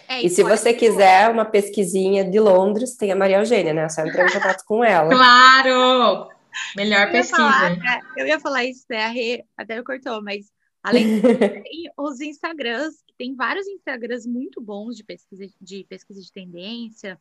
É, 0.07 0.21
e 0.21 0.29
se 0.29 0.41
você 0.41 0.73
quiser 0.73 1.29
uma 1.29 1.43
pesquisinha 1.43 2.23
de 2.23 2.39
Londres, 2.39 2.95
tem 2.95 3.11
a 3.11 3.15
Maria 3.15 3.39
Eugênia, 3.39 3.73
né? 3.73 3.89
Só 3.89 4.05
entrar 4.05 4.25
em 4.25 4.31
contato 4.31 4.63
com 4.65 4.85
ela. 4.85 5.09
Claro! 5.09 6.31
Melhor 6.75 7.07
eu 7.07 7.11
pesquisa. 7.11 7.37
Falar, 7.37 7.77
né, 7.77 8.01
eu 8.17 8.27
ia 8.27 8.39
falar 8.39 8.65
isso, 8.65 8.85
né? 8.89 9.05
A 9.05 9.09
Rê 9.09 9.45
até 9.57 9.75
me 9.75 9.83
cortou, 9.83 10.21
mas 10.21 10.51
além 10.83 11.05
tem 11.63 11.91
os 11.97 12.21
Instagrams, 12.21 13.01
que 13.07 13.13
tem 13.17 13.35
vários 13.35 13.67
Instagrams 13.67 14.25
muito 14.25 14.61
bons 14.61 14.95
de 14.95 15.03
pesquisa 15.03 15.45
de, 15.59 15.83
pesquisa 15.85 16.21
de 16.21 16.31
tendência, 16.31 17.19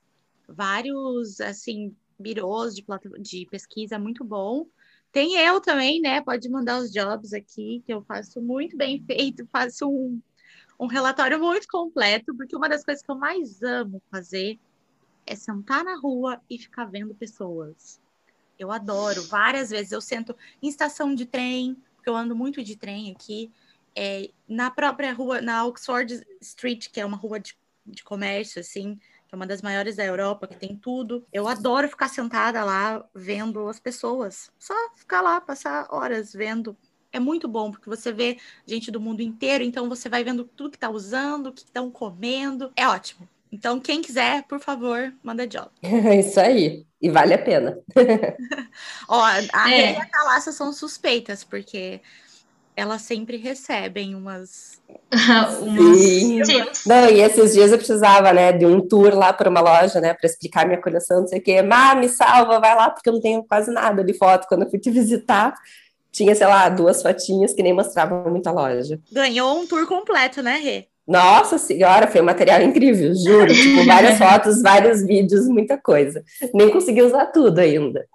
vários, 0.49 1.41
assim, 1.41 1.95
birôs 2.19 2.75
de, 2.75 2.85
de 3.21 3.47
pesquisa 3.51 3.99
muito 3.99 4.25
bom. 4.25 4.67
Tem 5.13 5.37
eu 5.39 5.61
também, 5.61 6.01
né? 6.01 6.21
Pode 6.21 6.49
mandar 6.49 6.79
os 6.79 6.93
jobs 6.93 7.33
aqui, 7.33 7.83
que 7.85 7.93
eu 7.93 8.03
faço 8.03 8.41
muito 8.41 8.77
bem 8.77 9.03
feito, 9.05 9.47
faço 9.51 9.89
um, 9.89 10.21
um 10.79 10.87
relatório 10.87 11.39
muito 11.39 11.67
completo, 11.69 12.35
porque 12.37 12.55
uma 12.55 12.69
das 12.69 12.85
coisas 12.85 13.03
que 13.03 13.11
eu 13.11 13.17
mais 13.17 13.63
amo 13.63 14.01
fazer 14.11 14.59
é 15.27 15.35
sentar 15.35 15.85
na 15.85 15.97
rua 15.97 16.41
e 16.49 16.59
ficar 16.59 16.85
vendo 16.85 17.15
pessoas. 17.15 18.01
Eu 18.61 18.71
adoro. 18.71 19.23
Várias 19.23 19.71
vezes 19.71 19.91
eu 19.91 20.03
sento 20.03 20.37
em 20.63 20.69
estação 20.69 21.15
de 21.15 21.25
trem, 21.25 21.83
porque 21.97 22.11
eu 22.11 22.15
ando 22.15 22.37
muito 22.37 22.63
de 22.63 22.77
trem 22.77 23.11
aqui, 23.11 23.51
é, 23.97 24.31
na 24.47 24.71
própria 24.71 25.15
rua, 25.15 25.41
na 25.41 25.65
Oxford 25.65 26.23
Street, 26.43 26.89
que 26.91 27.01
é 27.01 27.07
uma 27.07 27.17
rua 27.17 27.41
de, 27.41 27.57
de 27.87 28.05
comércio, 28.05 28.61
assim, 28.61 28.97
que 29.27 29.35
é 29.35 29.37
uma 29.37 29.47
das 29.47 29.63
maiores 29.63 29.97
da 29.97 30.05
Europa, 30.05 30.47
que 30.47 30.57
tem 30.57 30.77
tudo. 30.77 31.27
Eu 31.33 31.49
adoro 31.49 31.89
ficar 31.89 32.09
sentada 32.09 32.63
lá 32.63 33.03
vendo 33.15 33.67
as 33.67 33.81
pessoas. 33.81 34.53
Só 34.59 34.75
ficar 34.95 35.23
lá, 35.23 35.41
passar 35.41 35.89
horas 35.91 36.35
vendo. 36.35 36.77
É 37.11 37.19
muito 37.19 37.49
bom, 37.49 37.71
porque 37.71 37.89
você 37.89 38.13
vê 38.13 38.39
gente 38.67 38.91
do 38.91 39.01
mundo 39.01 39.23
inteiro, 39.23 39.65
então 39.65 39.89
você 39.89 40.07
vai 40.07 40.23
vendo 40.23 40.45
tudo 40.45 40.73
que 40.73 40.79
tá 40.79 40.91
usando, 40.91 41.47
o 41.47 41.53
que 41.53 41.63
estão 41.63 41.91
comendo. 41.91 42.71
É 42.77 42.87
ótimo. 42.87 43.27
Então, 43.53 43.81
quem 43.81 44.01
quiser, 44.01 44.45
por 44.45 44.61
favor, 44.61 45.13
manda 45.23 45.47
job. 45.47 45.69
Isso 46.19 46.39
aí. 46.39 46.87
E 47.03 47.11
vale 47.11 47.35
a 47.35 47.39
pena. 47.39 47.79
Ó, 49.09 49.23
a 49.53 49.73
é. 49.73 49.95
e 49.95 49.97
a 49.97 50.07
Calaça 50.07 50.53
são 50.53 50.73
suspeitas, 50.73 51.43
porque 51.43 52.01
elas 52.77 53.03
sempre 53.03 53.37
recebem 53.37 54.15
umas. 54.15 54.81
Sim. 55.97 56.41
Não, 56.87 57.11
e 57.11 57.21
esses 57.21 57.55
dias 57.55 57.73
eu 57.73 57.79
precisava, 57.79 58.33
né, 58.33 58.53
de 58.53 58.67
um 58.67 58.87
tour 58.87 59.15
lá 59.15 59.33
para 59.33 59.49
uma 59.49 59.61
loja, 59.61 60.01
né, 60.01 60.15
para 60.15 60.29
explicar 60.29 60.67
minha 60.67 60.81
coleção, 60.81 61.21
não 61.21 61.27
sei 61.27 61.39
o 61.39 61.43
quê. 61.43 61.63
Má, 61.63 61.95
me 61.95 62.09
salva, 62.09 62.61
vai 62.61 62.75
lá, 62.75 62.91
porque 62.91 63.09
eu 63.09 63.15
não 63.15 63.21
tenho 63.21 63.43
quase 63.45 63.71
nada 63.73 64.05
de 64.05 64.15
foto. 64.15 64.47
Quando 64.47 64.63
eu 64.65 64.71
fui 64.71 64.79
te 64.79 64.91
visitar, 64.91 65.55
tinha, 66.13 66.35
sei 66.35 66.47
lá, 66.47 66.69
duas 66.69 67.03
fotinhas 67.03 67.53
que 67.53 67.63
nem 67.63 67.73
mostravam 67.73 68.31
muita 68.31 68.51
loja. 68.51 69.01
Ganhou 69.11 69.59
um 69.59 69.67
tour 69.67 69.87
completo, 69.87 70.43
né, 70.43 70.57
Rê? 70.57 70.87
Nossa 71.11 71.59
senhora, 71.59 72.07
foi 72.07 72.21
um 72.21 72.25
material 72.25 72.63
incrível, 72.63 73.13
juro. 73.17 73.53
Tipo, 73.53 73.85
várias 73.85 74.17
fotos, 74.17 74.63
vários 74.63 75.03
vídeos, 75.05 75.49
muita 75.49 75.77
coisa. 75.77 76.25
Nem 76.55 76.71
consegui 76.71 77.03
usar 77.03 77.27
tudo 77.27 77.59
ainda. 77.59 78.07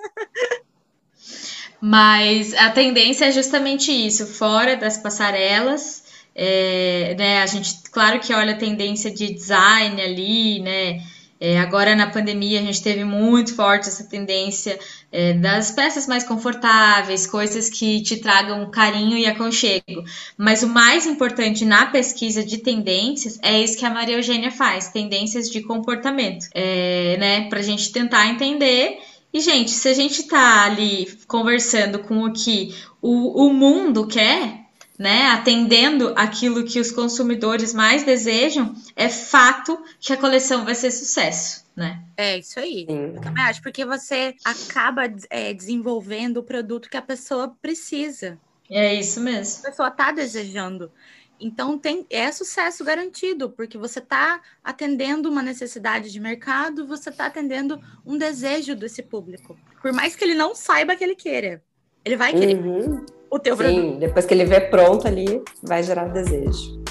Mas 1.81 2.53
a 2.53 2.69
tendência 2.69 3.25
é 3.25 3.31
justamente 3.33 3.91
isso, 3.91 4.25
fora 4.25 4.77
das 4.77 4.97
passarelas. 4.97 6.05
É, 6.33 7.15
né, 7.19 7.41
a 7.41 7.45
gente, 7.45 7.81
claro 7.91 8.17
que 8.21 8.33
olha 8.33 8.53
a 8.53 8.57
tendência 8.57 9.11
de 9.11 9.33
design 9.33 10.01
ali, 10.01 10.61
né? 10.61 11.01
É, 11.47 11.59
agora 11.59 11.95
na 11.95 12.07
pandemia 12.07 12.59
a 12.59 12.63
gente 12.63 12.81
teve 12.81 13.03
muito 13.03 13.53
forte 13.53 13.87
essa 13.87 14.03
tendência 14.05 14.79
é, 15.11 15.33
das 15.33 15.69
peças 15.69 16.07
mais 16.07 16.23
confortáveis, 16.23 17.27
coisas 17.27 17.69
que 17.69 18.01
te 18.01 18.17
tragam 18.17 18.71
carinho 18.71 19.15
e 19.15 19.27
aconchego. 19.27 20.03
Mas 20.35 20.63
o 20.63 20.67
mais 20.67 21.05
importante 21.05 21.63
na 21.63 21.85
pesquisa 21.85 22.43
de 22.43 22.57
tendências 22.57 23.37
é 23.43 23.61
isso 23.61 23.77
que 23.77 23.85
a 23.85 23.91
Maria 23.91 24.15
Eugênia 24.15 24.49
faz, 24.49 24.87
tendências 24.87 25.47
de 25.47 25.61
comportamento, 25.61 26.47
é, 26.51 27.15
né? 27.19 27.47
Para 27.47 27.59
a 27.59 27.63
gente 27.63 27.91
tentar 27.91 28.25
entender. 28.25 28.97
E, 29.31 29.39
gente, 29.39 29.69
se 29.69 29.87
a 29.87 29.93
gente 29.93 30.21
está 30.21 30.63
ali 30.63 31.15
conversando 31.27 31.99
com 31.99 32.23
o 32.23 32.33
que 32.33 32.73
o, 32.99 33.45
o 33.45 33.53
mundo 33.53 34.07
quer, 34.07 34.64
né, 34.97 35.27
atendendo 35.27 36.13
aquilo 36.15 36.63
que 36.63 36.79
os 36.79 36.91
consumidores 36.91 37.73
mais 37.73 38.03
desejam, 38.03 38.73
é 38.95 39.09
fato 39.09 39.77
que 39.99 40.13
a 40.13 40.17
coleção 40.17 40.63
vai 40.63 40.75
ser 40.75 40.91
sucesso, 40.91 41.65
né? 41.75 42.01
É 42.15 42.37
isso 42.37 42.59
aí. 42.59 42.85
Eu 42.87 43.21
também 43.21 43.43
acho, 43.43 43.61
porque 43.61 43.85
você 43.85 44.35
acaba 44.43 45.03
é, 45.29 45.53
desenvolvendo 45.53 46.37
o 46.37 46.43
produto 46.43 46.89
que 46.89 46.97
a 46.97 47.01
pessoa 47.01 47.55
precisa. 47.61 48.39
É 48.69 48.93
isso 48.95 49.19
mesmo. 49.19 49.61
A 49.65 49.69
pessoa 49.69 49.87
está 49.89 50.11
desejando. 50.11 50.91
Então 51.39 51.77
tem 51.77 52.05
é 52.09 52.31
sucesso 52.31 52.83
garantido, 52.83 53.49
porque 53.49 53.77
você 53.77 53.99
está 53.99 54.41
atendendo 54.63 55.29
uma 55.29 55.43
necessidade 55.43 56.09
de 56.09 56.19
mercado, 56.19 56.87
você 56.87 57.09
está 57.09 57.25
atendendo 57.25 57.79
um 58.05 58.17
desejo 58.17 58.75
desse 58.75 59.03
público. 59.03 59.57
Por 59.81 59.91
mais 59.91 60.15
que 60.15 60.23
ele 60.23 60.33
não 60.33 60.55
saiba 60.55 60.95
que 60.95 61.03
ele 61.03 61.15
queira, 61.15 61.61
ele 62.03 62.15
vai 62.15 62.33
querer 62.33 62.55
Uhum. 62.55 63.05
O 63.35 63.39
teu 63.39 63.55
Sim, 63.57 63.63
produto. 63.63 63.99
depois 63.99 64.25
que 64.25 64.33
ele 64.33 64.45
vê 64.45 64.61
pronto 64.61 65.07
ali, 65.07 65.43
vai 65.61 65.83
gerar 65.83 66.07
desejo. 66.07 66.81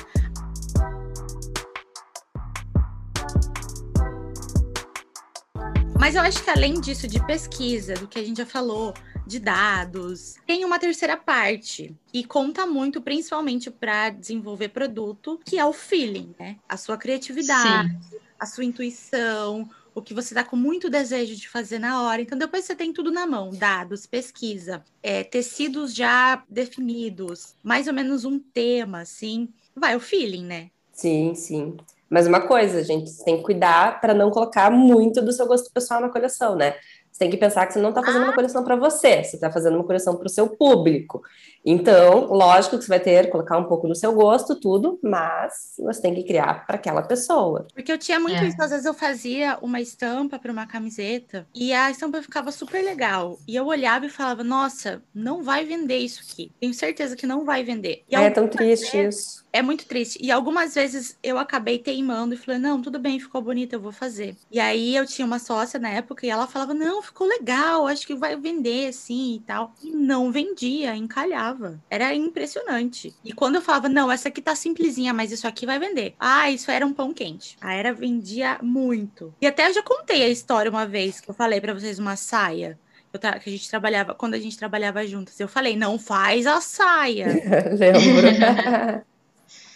Mas 5.98 6.14
eu 6.14 6.20
acho 6.20 6.44
que 6.44 6.50
além 6.50 6.74
disso, 6.80 7.08
de 7.08 7.24
pesquisa, 7.24 7.94
do 7.94 8.06
que 8.06 8.18
a 8.18 8.22
gente 8.22 8.36
já 8.36 8.44
falou, 8.44 8.92
de 9.26 9.40
dados, 9.40 10.34
tem 10.46 10.62
uma 10.62 10.78
terceira 10.78 11.16
parte 11.16 11.96
e 12.12 12.22
conta 12.22 12.66
muito, 12.66 13.00
principalmente 13.00 13.70
para 13.70 14.10
desenvolver 14.10 14.68
produto, 14.68 15.40
que 15.42 15.58
é 15.58 15.64
o 15.64 15.72
feeling, 15.72 16.34
né? 16.38 16.56
A 16.68 16.76
sua 16.76 16.98
criatividade, 16.98 17.88
Sim. 18.10 18.18
a 18.38 18.44
sua 18.44 18.64
intuição, 18.64 19.66
o 19.94 20.02
que 20.02 20.12
você 20.12 20.34
tá 20.34 20.42
com 20.42 20.56
muito 20.56 20.90
desejo 20.90 21.36
de 21.36 21.48
fazer 21.48 21.78
na 21.78 22.02
hora. 22.02 22.20
Então, 22.20 22.36
depois 22.36 22.64
você 22.64 22.74
tem 22.74 22.92
tudo 22.92 23.10
na 23.10 23.26
mão: 23.26 23.50
dados, 23.50 24.06
pesquisa, 24.06 24.82
é, 25.02 25.22
tecidos 25.22 25.94
já 25.94 26.42
definidos, 26.48 27.54
mais 27.62 27.86
ou 27.86 27.94
menos 27.94 28.24
um 28.24 28.38
tema, 28.38 29.00
assim. 29.00 29.48
Vai 29.74 29.96
o 29.96 30.00
feeling, 30.00 30.44
né? 30.44 30.70
Sim, 30.92 31.34
sim. 31.34 31.76
Mas 32.08 32.26
uma 32.26 32.46
coisa, 32.46 32.82
gente, 32.84 33.10
você 33.10 33.24
tem 33.24 33.38
que 33.38 33.42
cuidar 33.42 34.00
para 34.00 34.14
não 34.14 34.30
colocar 34.30 34.70
muito 34.70 35.20
do 35.20 35.32
seu 35.32 35.46
gosto 35.46 35.72
pessoal 35.72 36.00
na 36.00 36.08
coleção, 36.08 36.54
né? 36.54 36.74
Você 37.10 37.18
tem 37.20 37.30
que 37.30 37.36
pensar 37.36 37.66
que 37.66 37.72
você 37.72 37.80
não 37.80 37.90
está 37.90 38.02
fazendo 38.02 38.24
uma 38.24 38.34
coleção 38.34 38.64
para 38.64 38.74
você, 38.74 39.22
você 39.22 39.36
está 39.36 39.50
fazendo 39.50 39.76
uma 39.76 39.84
coleção 39.84 40.16
para 40.16 40.26
o 40.26 40.30
seu 40.30 40.48
público. 40.48 41.22
Então, 41.64 42.26
lógico 42.26 42.76
que 42.76 42.84
você 42.84 42.88
vai 42.88 43.00
ter, 43.00 43.30
colocar 43.30 43.56
um 43.58 43.64
pouco 43.64 43.88
do 43.88 43.94
seu 43.94 44.12
gosto, 44.12 44.54
tudo, 44.54 44.98
mas 45.02 45.74
você 45.78 46.02
tem 46.02 46.14
que 46.14 46.22
criar 46.24 46.66
para 46.66 46.76
aquela 46.76 47.02
pessoa. 47.02 47.66
Porque 47.74 47.90
eu 47.90 47.98
tinha 47.98 48.20
muito 48.20 48.36
É. 48.42 48.46
isso. 48.46 48.62
Às 48.62 48.70
vezes 48.70 48.84
eu 48.86 48.92
fazia 48.94 49.58
uma 49.62 49.80
estampa 49.80 50.38
para 50.38 50.52
uma 50.52 50.66
camiseta 50.66 51.46
e 51.54 51.72
a 51.72 51.90
estampa 51.90 52.20
ficava 52.22 52.52
super 52.52 52.84
legal. 52.84 53.38
E 53.48 53.56
eu 53.56 53.66
olhava 53.66 54.06
e 54.06 54.10
falava, 54.10 54.44
nossa, 54.44 55.02
não 55.14 55.42
vai 55.42 55.64
vender 55.64 55.98
isso 55.98 56.20
aqui. 56.28 56.52
Tenho 56.60 56.74
certeza 56.74 57.16
que 57.16 57.26
não 57.26 57.44
vai 57.44 57.64
vender. 57.64 58.04
E 58.10 58.14
é 58.14 58.30
tão 58.30 58.46
triste 58.46 58.92
vezes- 58.96 59.20
isso. 59.20 59.44
É 59.54 59.62
muito 59.62 59.86
triste. 59.86 60.18
E 60.20 60.32
algumas 60.32 60.74
vezes 60.74 61.16
eu 61.22 61.38
acabei 61.38 61.78
teimando 61.78 62.34
e 62.34 62.36
falei, 62.36 62.58
não, 62.60 62.82
tudo 62.82 62.98
bem, 62.98 63.20
ficou 63.20 63.40
bonito, 63.40 63.72
eu 63.74 63.80
vou 63.80 63.92
fazer. 63.92 64.36
E 64.50 64.58
aí 64.58 64.96
eu 64.96 65.06
tinha 65.06 65.24
uma 65.24 65.38
sócia 65.38 65.78
na 65.78 65.88
época 65.90 66.26
e 66.26 66.28
ela 66.28 66.48
falava, 66.48 66.74
não, 66.74 67.00
ficou 67.00 67.24
legal, 67.26 67.86
acho 67.86 68.04
que 68.04 68.16
vai 68.16 68.34
vender 68.36 68.88
assim 68.88 69.36
e 69.36 69.40
tal. 69.40 69.72
E 69.82 69.92
não 69.92 70.32
vendia, 70.32 70.96
encalhava. 70.96 71.53
Era 71.88 72.14
impressionante. 72.14 73.14
E 73.24 73.32
quando 73.32 73.56
eu 73.56 73.62
falava, 73.62 73.88
não, 73.88 74.10
essa 74.10 74.28
aqui 74.28 74.42
tá 74.42 74.54
simplesinha, 74.54 75.12
mas 75.14 75.32
isso 75.32 75.46
aqui 75.46 75.66
vai 75.66 75.78
vender. 75.78 76.14
Ah, 76.18 76.50
isso 76.50 76.70
era 76.70 76.86
um 76.86 76.92
pão 76.92 77.12
quente. 77.12 77.56
A 77.60 77.74
era 77.74 77.92
vendia 77.92 78.58
muito. 78.62 79.34
E 79.40 79.46
até 79.46 79.68
eu 79.68 79.74
já 79.74 79.82
contei 79.82 80.22
a 80.22 80.28
história 80.28 80.70
uma 80.70 80.86
vez 80.86 81.20
que 81.20 81.30
eu 81.30 81.34
falei 81.34 81.60
pra 81.60 81.74
vocês 81.74 81.98
uma 81.98 82.16
saia. 82.16 82.78
Que 83.12 83.48
a 83.48 83.52
gente 83.52 83.70
trabalhava, 83.70 84.12
quando 84.12 84.34
a 84.34 84.40
gente 84.40 84.58
trabalhava 84.58 85.06
juntas, 85.06 85.38
eu 85.38 85.46
falei, 85.46 85.76
não 85.76 85.98
faz 85.98 86.46
a 86.48 86.60
saia. 86.60 87.28
Lembro. 87.78 89.04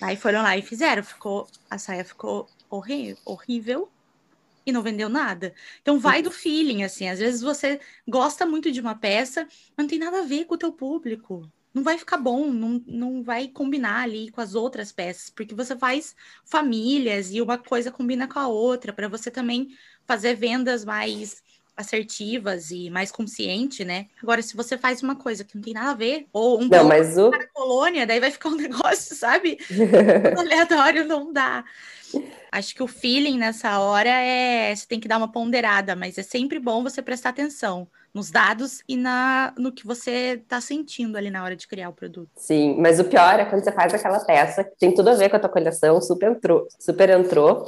Aí 0.01 0.17
foram 0.17 0.43
lá 0.43 0.57
e 0.57 0.62
fizeram. 0.62 1.03
Ficou, 1.05 1.47
a 1.71 1.79
saia 1.79 2.05
ficou 2.05 2.49
horri 2.69 3.17
horrível 3.25 3.88
e 4.69 4.73
não 4.73 4.83
vendeu 4.83 5.09
nada. 5.09 5.55
Então 5.81 5.99
vai 5.99 6.21
do 6.23 6.31
feeling, 6.31 6.83
assim. 6.83 7.09
Às 7.09 7.19
vezes 7.19 7.41
você 7.41 7.81
gosta 8.07 8.45
muito 8.45 8.71
de 8.71 8.81
uma 8.81 8.95
peça, 8.95 9.45
mas 9.77 9.85
não 9.85 9.87
tem 9.87 9.99
nada 9.99 10.21
a 10.21 10.25
ver 10.25 10.45
com 10.45 10.55
o 10.55 10.59
teu 10.59 10.73
público. 10.73 11.51
Não 11.72 11.83
vai 11.83 11.98
ficar 11.98 12.16
bom, 12.16 12.50
não, 12.50 12.83
não 12.87 13.22
vai 13.22 13.48
combinar 13.48 14.02
ali 14.02 14.31
com 14.31 14.40
as 14.40 14.54
outras 14.54 14.90
peças, 14.90 15.31
porque 15.31 15.54
você 15.54 15.76
faz 15.76 16.14
famílias 16.44 17.33
e 17.33 17.40
uma 17.40 17.59
coisa 17.59 17.90
combina 17.90 18.26
com 18.26 18.38
a 18.38 18.48
outra, 18.48 18.92
para 18.92 19.09
você 19.09 19.31
também 19.31 19.68
fazer 20.07 20.35
vendas 20.35 20.85
mais 20.85 21.42
assertivas 21.76 22.72
e 22.72 22.90
mais 22.90 23.12
consciente, 23.12 23.85
né? 23.85 24.07
Agora, 24.20 24.42
se 24.42 24.57
você 24.57 24.76
faz 24.76 25.00
uma 25.00 25.14
coisa 25.14 25.44
que 25.44 25.54
não 25.54 25.62
tem 25.62 25.72
nada 25.72 25.92
a 25.92 25.94
ver, 25.94 26.26
ou 26.33 26.61
um 26.61 26.66
Não, 26.66 26.88
mas 26.88 27.16
o. 27.16 27.31
na 27.31 27.46
colônia, 27.46 28.04
daí 28.04 28.18
vai 28.18 28.33
ficar 28.33 28.48
um 28.48 28.57
negócio, 28.57 29.14
sabe? 29.14 29.59
aleatório 30.37 31.07
não 31.07 31.33
dá. 31.33 31.64
Acho 32.50 32.74
que 32.74 32.83
o 32.83 32.88
feeling 32.88 33.38
nessa 33.38 33.78
hora 33.78 34.09
é. 34.09 34.74
Você 34.74 34.88
tem 34.88 34.98
que 34.98 35.07
dar 35.07 35.18
uma 35.18 35.31
ponderada, 35.31 35.94
mas 35.94 36.18
é 36.18 36.22
sempre 36.22 36.59
bom 36.59 36.83
você 36.83 37.00
prestar 37.00 37.28
atenção 37.28 37.88
nos 38.14 38.31
dados 38.31 38.81
e 38.88 38.97
na, 38.97 39.53
no 39.59 39.71
que 39.73 39.87
você 39.87 40.42
tá 40.49 40.61
sentindo 40.61 41.16
ali 41.16 41.31
na 41.31 41.42
hora 41.44 41.55
de 41.55 41.66
criar 41.68 41.88
o 41.88 41.92
produto. 41.92 42.31
Sim, 42.37 42.77
mas 42.79 42.99
o 42.99 43.05
pior 43.05 43.38
é 43.38 43.44
quando 43.44 43.62
você 43.62 43.73
faz 43.73 43.92
aquela 43.94 44.21
peça 44.21 44.64
que 44.64 44.77
tem 44.79 44.94
tudo 44.94 45.11
a 45.11 45.14
ver 45.14 45.29
com 45.29 45.37
a 45.37 45.40
tua 45.40 45.51
coleção, 45.51 46.01
super 46.01 46.31
entrou, 46.31 46.66
super 46.79 47.11
entrou, 47.11 47.66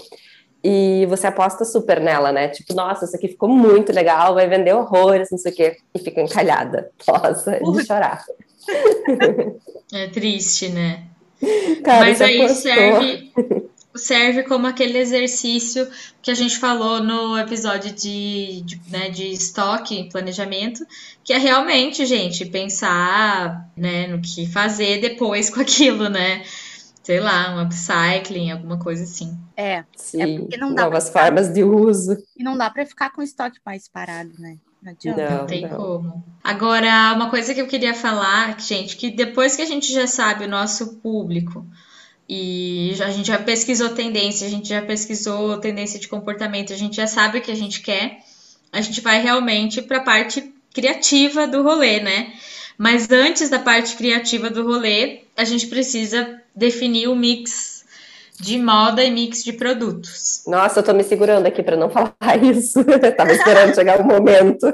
e 0.63 1.07
você 1.07 1.27
aposta 1.27 1.65
super 1.65 2.01
nela, 2.01 2.33
né? 2.33 2.49
Tipo, 2.49 2.75
nossa, 2.75 3.05
isso 3.05 3.17
aqui 3.17 3.29
ficou 3.29 3.49
muito 3.49 3.93
legal, 3.93 4.35
vai 4.35 4.47
vender 4.49 4.75
horrores, 4.75 5.31
não 5.31 5.39
sei 5.39 5.53
o 5.53 5.55
quê, 5.55 5.77
e 5.95 5.99
fica 5.99 6.21
encalhada. 6.21 6.91
Nossa, 7.09 7.53
é 7.53 7.61
de 7.61 7.87
chorar. 7.87 8.25
É 9.93 10.07
triste, 10.07 10.69
né? 10.69 11.03
Cara, 11.83 12.01
Mas 12.01 12.21
aí 12.21 12.37
apostou. 12.41 12.63
serve, 12.63 13.33
serve 14.01 14.43
como 14.45 14.67
aquele 14.67 14.99
exercício 14.99 15.89
que 16.23 16.31
a 16.31 16.35
gente 16.35 16.59
falou 16.59 17.03
no 17.03 17.39
episódio 17.39 17.93
de, 17.93 18.63
de, 18.63 18.81
né, 18.89 19.11
de 19.11 19.27
estoque, 19.33 20.09
planejamento, 20.11 20.85
que 21.25 21.33
é 21.33 21.39
realmente, 21.39 22.05
gente, 22.07 22.45
pensar 22.47 23.71
né, 23.77 24.07
no 24.09 24.21
que 24.21 24.47
fazer 24.47 25.01
depois 25.01 25.51
com 25.51 25.61
aquilo, 25.61 26.09
né? 26.09 26.43
Sei 27.03 27.19
lá, 27.21 27.55
um 27.57 27.63
upcycling, 27.63 28.51
alguma 28.51 28.79
coisa 28.79 29.05
assim. 29.05 29.37
É, 29.57 29.85
Sim, 29.97 30.41
porque 30.41 30.57
não 30.57 30.75
dá 30.75 30.85
novas 30.85 31.09
pra- 31.11 31.25
formas 31.25 31.53
de 31.53 31.65
uso. 31.65 32.17
e 32.37 32.43
não 32.45 32.57
dá 32.57 32.71
para 32.71 32.87
ficar 32.87 33.11
com 33.11 33.21
o 33.21 33.25
estoque 33.25 33.59
mais 33.65 33.89
parado, 33.89 34.31
né? 34.39 34.59
Não 34.83 34.93
adianta. 34.93 35.21
Não, 35.31 35.39
Não 35.41 35.47
tem 35.47 35.63
não. 35.63 35.77
como. 35.77 36.25
Agora, 36.43 37.13
uma 37.15 37.29
coisa 37.31 37.55
que 37.55 37.61
eu 37.61 37.67
queria 37.67 37.95
falar, 37.95 38.59
gente, 38.61 38.97
que 38.97 39.11
depois 39.11 39.57
que 39.57 39.63
a 39.63 39.67
gente 39.67 39.93
já 39.93 40.07
sabe 40.07 40.45
o 40.45 40.49
nosso 40.49 40.97
público 41.01 41.67
e 42.33 42.95
a 43.03 43.11
gente 43.11 43.27
já 43.27 43.39
pesquisou 43.39 43.89
tendência, 43.89 44.47
a 44.47 44.51
gente 44.51 44.69
já 44.69 44.81
pesquisou 44.81 45.59
tendência 45.59 45.99
de 45.99 46.07
comportamento, 46.07 46.73
a 46.73 46.77
gente 46.77 46.95
já 46.95 47.09
sabe 47.09 47.39
o 47.39 47.41
que 47.41 47.51
a 47.51 47.57
gente 47.57 47.81
quer, 47.81 48.21
a 48.73 48.81
gente 48.81 49.01
vai 49.01 49.21
realmente 49.21 49.83
para 49.83 49.97
a 49.97 50.05
parte 50.05 50.55
criativa 50.73 51.49
do 51.49 51.65
rolê, 51.65 51.99
né? 51.99 52.33
Mas 52.79 53.11
antes 53.11 53.51
da 53.51 53.59
parte 53.59 53.97
criativa 53.97 54.49
do 54.49 54.65
rolê, 54.65 55.23
a 55.37 55.43
gente 55.43 55.67
precisa 55.67 56.41
definir 56.55 57.09
o 57.09 57.17
mix 57.17 57.85
de 58.39 58.59
moda 58.59 59.03
e 59.03 59.11
mix 59.11 59.43
de 59.43 59.53
produtos. 59.53 60.45
Nossa, 60.47 60.79
eu 60.79 60.85
tô 60.85 60.93
me 60.93 61.03
segurando 61.03 61.47
aqui 61.47 61.65
para 61.65 61.77
não 61.77 61.91
falar 61.91 62.15
isso. 62.41 62.79
Eu 62.79 63.17
Tava 63.17 63.33
esperando 63.33 63.75
chegar 63.75 64.01
o 64.01 64.05
momento. 64.05 64.73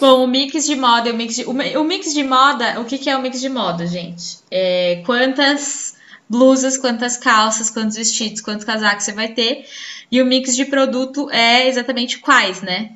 Bom, 0.00 0.22
o 0.22 0.26
mix 0.28 0.64
de 0.64 0.76
moda, 0.76 1.10
o 1.10 1.16
mix 1.16 1.34
de, 1.34 1.44
o 1.44 1.50
o 1.50 1.84
mix 1.84 2.14
de 2.14 2.22
moda, 2.22 2.80
o 2.80 2.84
que 2.84 2.96
que 2.96 3.10
é 3.10 3.16
o 3.16 3.20
mix 3.20 3.40
de 3.40 3.48
moda, 3.48 3.88
gente? 3.88 4.38
É 4.52 5.02
quantas 5.04 5.97
blusas, 6.28 6.76
quantas 6.76 7.16
calças, 7.16 7.70
quantos 7.70 7.96
vestidos, 7.96 8.40
quantos 8.40 8.64
casacos 8.64 9.04
você 9.04 9.12
vai 9.12 9.28
ter. 9.28 9.66
E 10.10 10.20
o 10.20 10.26
mix 10.26 10.54
de 10.54 10.64
produto 10.64 11.30
é 11.30 11.68
exatamente 11.68 12.18
quais, 12.18 12.60
né? 12.62 12.92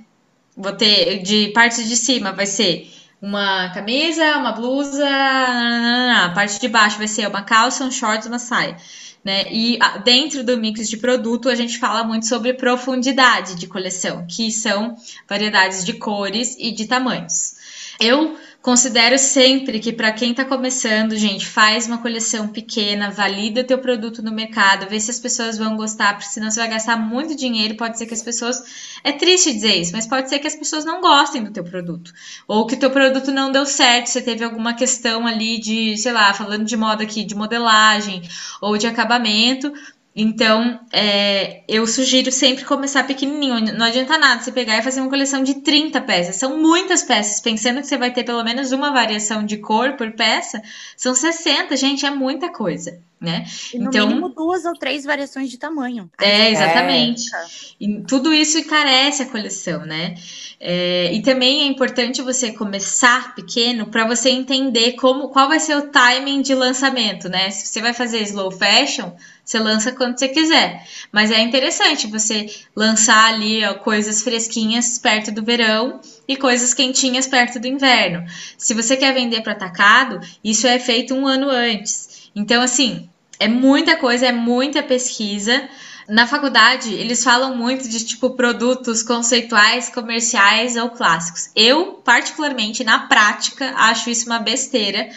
Vou 0.56 0.72
ter 0.72 1.22
de 1.22 1.48
parte 1.48 1.82
de 1.84 1.96
cima 1.96 2.32
vai 2.32 2.46
ser 2.46 2.90
uma 3.22 3.70
camisa, 3.70 4.36
uma 4.36 4.50
blusa, 4.50 5.08
a 5.08 6.32
parte 6.34 6.60
de 6.60 6.68
baixo 6.68 6.98
vai 6.98 7.06
ser 7.06 7.28
uma 7.28 7.42
calça, 7.42 7.84
um 7.84 7.90
shorts, 7.90 8.26
uma 8.26 8.38
saia. 8.40 8.76
Né? 9.24 9.44
E 9.52 9.78
ah, 9.80 9.98
dentro 9.98 10.42
do 10.42 10.58
mix 10.58 10.90
de 10.90 10.96
produto 10.96 11.48
a 11.48 11.54
gente 11.54 11.78
fala 11.78 12.02
muito 12.02 12.26
sobre 12.26 12.54
profundidade 12.54 13.54
de 13.54 13.68
coleção, 13.68 14.26
que 14.28 14.50
são 14.50 14.96
variedades 15.28 15.84
de 15.84 15.92
cores 15.92 16.56
e 16.58 16.72
de 16.72 16.86
tamanhos. 16.86 17.54
Eu 18.00 18.36
considero 18.62 19.18
sempre 19.18 19.80
que 19.80 19.92
para 19.92 20.12
quem 20.12 20.30
está 20.30 20.44
começando, 20.44 21.16
gente, 21.16 21.44
faz 21.44 21.88
uma 21.88 21.98
coleção 21.98 22.46
pequena, 22.46 23.10
valida 23.10 23.64
teu 23.64 23.78
produto 23.78 24.22
no 24.22 24.30
mercado, 24.30 24.88
vê 24.88 25.00
se 25.00 25.10
as 25.10 25.18
pessoas 25.18 25.58
vão 25.58 25.76
gostar, 25.76 26.14
porque 26.14 26.30
senão 26.30 26.48
você 26.48 26.60
vai 26.60 26.70
gastar 26.70 26.96
muito 26.96 27.34
dinheiro, 27.34 27.76
pode 27.76 27.98
ser 27.98 28.06
que 28.06 28.14
as 28.14 28.22
pessoas 28.22 28.62
é 29.02 29.10
triste 29.10 29.52
dizer 29.52 29.74
isso, 29.74 29.92
mas 29.92 30.06
pode 30.06 30.28
ser 30.28 30.38
que 30.38 30.46
as 30.46 30.54
pessoas 30.54 30.84
não 30.84 31.00
gostem 31.00 31.42
do 31.42 31.50
teu 31.50 31.64
produto, 31.64 32.12
ou 32.46 32.64
que 32.64 32.74
o 32.74 32.78
teu 32.78 32.90
produto 32.90 33.32
não 33.32 33.50
deu 33.50 33.66
certo, 33.66 34.06
você 34.06 34.22
teve 34.22 34.44
alguma 34.44 34.74
questão 34.74 35.26
ali 35.26 35.58
de, 35.58 35.98
sei 35.98 36.12
lá, 36.12 36.32
falando 36.32 36.64
de 36.64 36.76
moda 36.76 37.02
aqui, 37.02 37.24
de 37.24 37.34
modelagem 37.34 38.22
ou 38.60 38.78
de 38.78 38.86
acabamento, 38.86 39.72
então, 40.14 40.78
é, 40.92 41.62
eu 41.66 41.86
sugiro 41.86 42.30
sempre 42.30 42.64
começar 42.64 43.04
pequenininho. 43.04 43.74
Não 43.74 43.86
adianta 43.86 44.18
nada 44.18 44.42
você 44.42 44.52
pegar 44.52 44.78
e 44.78 44.82
fazer 44.82 45.00
uma 45.00 45.08
coleção 45.08 45.42
de 45.42 45.62
30 45.62 46.00
peças. 46.02 46.36
São 46.36 46.58
muitas 46.58 47.02
peças. 47.02 47.40
Pensando 47.40 47.80
que 47.80 47.86
você 47.86 47.96
vai 47.96 48.12
ter 48.12 48.22
pelo 48.22 48.44
menos 48.44 48.72
uma 48.72 48.92
variação 48.92 49.44
de 49.44 49.56
cor 49.56 49.94
por 49.94 50.12
peça, 50.12 50.60
são 50.96 51.14
60, 51.14 51.76
gente, 51.76 52.04
é 52.04 52.10
muita 52.10 52.50
coisa. 52.50 53.00
Né? 53.22 53.46
E 53.72 53.78
no 53.78 53.88
então, 53.88 54.08
mínimo 54.08 54.28
duas 54.28 54.64
ou 54.64 54.74
três 54.74 55.04
variações 55.04 55.48
de 55.48 55.56
tamanho. 55.56 56.10
É, 56.20 56.50
exatamente. 56.50 57.34
É. 57.34 57.46
E 57.80 58.02
tudo 58.02 58.34
isso 58.34 58.58
encarece 58.58 59.22
a 59.22 59.26
coleção, 59.26 59.86
né? 59.86 60.14
É, 60.58 61.12
e 61.12 61.22
também 61.22 61.62
é 61.62 61.66
importante 61.66 62.20
você 62.20 62.52
começar 62.52 63.34
pequeno 63.34 63.86
para 63.86 64.06
você 64.06 64.30
entender 64.30 64.92
como 64.92 65.28
qual 65.28 65.48
vai 65.48 65.60
ser 65.60 65.76
o 65.76 65.88
timing 65.88 66.42
de 66.42 66.54
lançamento, 66.54 67.28
né? 67.28 67.50
Se 67.50 67.66
você 67.66 67.80
vai 67.80 67.94
fazer 67.94 68.22
slow 68.22 68.50
fashion, 68.50 69.12
você 69.44 69.58
lança 69.58 69.92
quando 69.92 70.18
você 70.18 70.28
quiser. 70.28 70.86
Mas 71.10 71.30
é 71.30 71.40
interessante 71.40 72.06
você 72.06 72.46
lançar 72.74 73.32
ali 73.32 73.64
ó, 73.64 73.74
coisas 73.74 74.22
fresquinhas 74.22 74.98
perto 74.98 75.32
do 75.32 75.42
verão 75.42 76.00
e 76.26 76.36
coisas 76.36 76.72
quentinhas 76.74 77.26
perto 77.26 77.58
do 77.58 77.66
inverno. 77.66 78.24
Se 78.56 78.74
você 78.74 78.96
quer 78.96 79.12
vender 79.14 79.42
para 79.42 79.52
atacado, 79.52 80.20
isso 80.42 80.66
é 80.66 80.78
feito 80.78 81.14
um 81.14 81.26
ano 81.26 81.50
antes. 81.50 82.30
Então, 82.34 82.62
assim, 82.62 83.08
é 83.38 83.48
muita 83.48 83.96
coisa, 83.96 84.26
é 84.26 84.32
muita 84.32 84.82
pesquisa. 84.82 85.68
Na 86.08 86.26
faculdade, 86.26 86.92
eles 86.92 87.22
falam 87.22 87.56
muito 87.56 87.88
de 87.88 88.04
tipo 88.04 88.30
produtos 88.30 89.02
conceituais, 89.02 89.88
comerciais 89.88 90.76
ou 90.76 90.90
clássicos. 90.90 91.50
Eu, 91.54 92.00
particularmente, 92.04 92.82
na 92.84 93.00
prática, 93.06 93.72
acho 93.76 94.10
isso 94.10 94.26
uma 94.26 94.38
besteira 94.38 95.08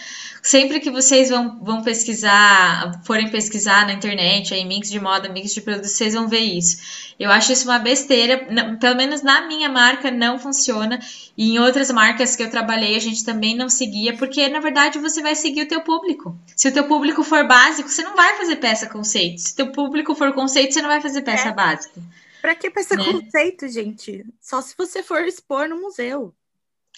sempre 0.45 0.79
que 0.79 0.91
vocês 0.91 1.29
vão, 1.29 1.60
vão 1.60 1.81
pesquisar, 1.81 3.01
forem 3.03 3.31
pesquisar 3.31 3.88
na 3.88 3.93
internet, 3.93 4.53
aí, 4.53 4.63
mix 4.63 4.91
de 4.91 4.99
moda, 4.99 5.27
mix 5.27 5.51
de 5.51 5.60
produtos, 5.60 5.91
vocês 5.91 6.13
vão 6.13 6.27
ver 6.27 6.41
isso. 6.41 7.13
Eu 7.19 7.31
acho 7.31 7.51
isso 7.51 7.67
uma 7.67 7.79
besteira, 7.79 8.47
não, 8.51 8.77
pelo 8.77 8.95
menos 8.95 9.23
na 9.23 9.47
minha 9.47 9.67
marca 9.67 10.12
não 10.12 10.38
funciona, 10.38 10.99
e 11.36 11.53
em 11.55 11.60
outras 11.60 11.89
marcas 11.89 12.36
que 12.36 12.43
eu 12.43 12.51
trabalhei 12.51 12.95
a 12.95 12.99
gente 12.99 13.25
também 13.25 13.58
não 13.58 13.69
seguia, 13.69 14.15
porque 14.15 14.47
na 14.47 14.60
verdade 14.60 14.99
você 14.99 15.19
vai 15.19 15.36
seguir 15.36 15.63
o 15.63 15.67
teu 15.67 15.81
público. 15.81 16.38
Se 16.55 16.67
o 16.67 16.71
teu 16.71 16.84
público 16.84 17.23
for 17.23 17.47
básico, 17.47 17.89
você 17.89 18.03
não 18.03 18.15
vai 18.15 18.38
fazer 18.38 18.58
peça 18.58 18.86
conceito. 18.88 19.41
Se 19.41 19.53
o 19.53 19.55
teu 19.55 19.71
público 19.71 20.13
for 20.13 20.31
conceito, 20.34 20.75
você 20.75 20.81
não 20.81 20.89
vai 20.89 21.01
fazer 21.01 21.23
peça 21.23 21.49
é. 21.49 21.53
básica. 21.53 21.99
Pra 22.39 22.53
que 22.53 22.69
peça 22.69 22.95
né? 22.95 23.03
conceito, 23.03 23.67
gente? 23.67 24.23
Só 24.39 24.62
se 24.62 24.75
você 24.77 25.01
for 25.01 25.23
expor 25.23 25.67
no 25.67 25.81
museu. 25.81 26.31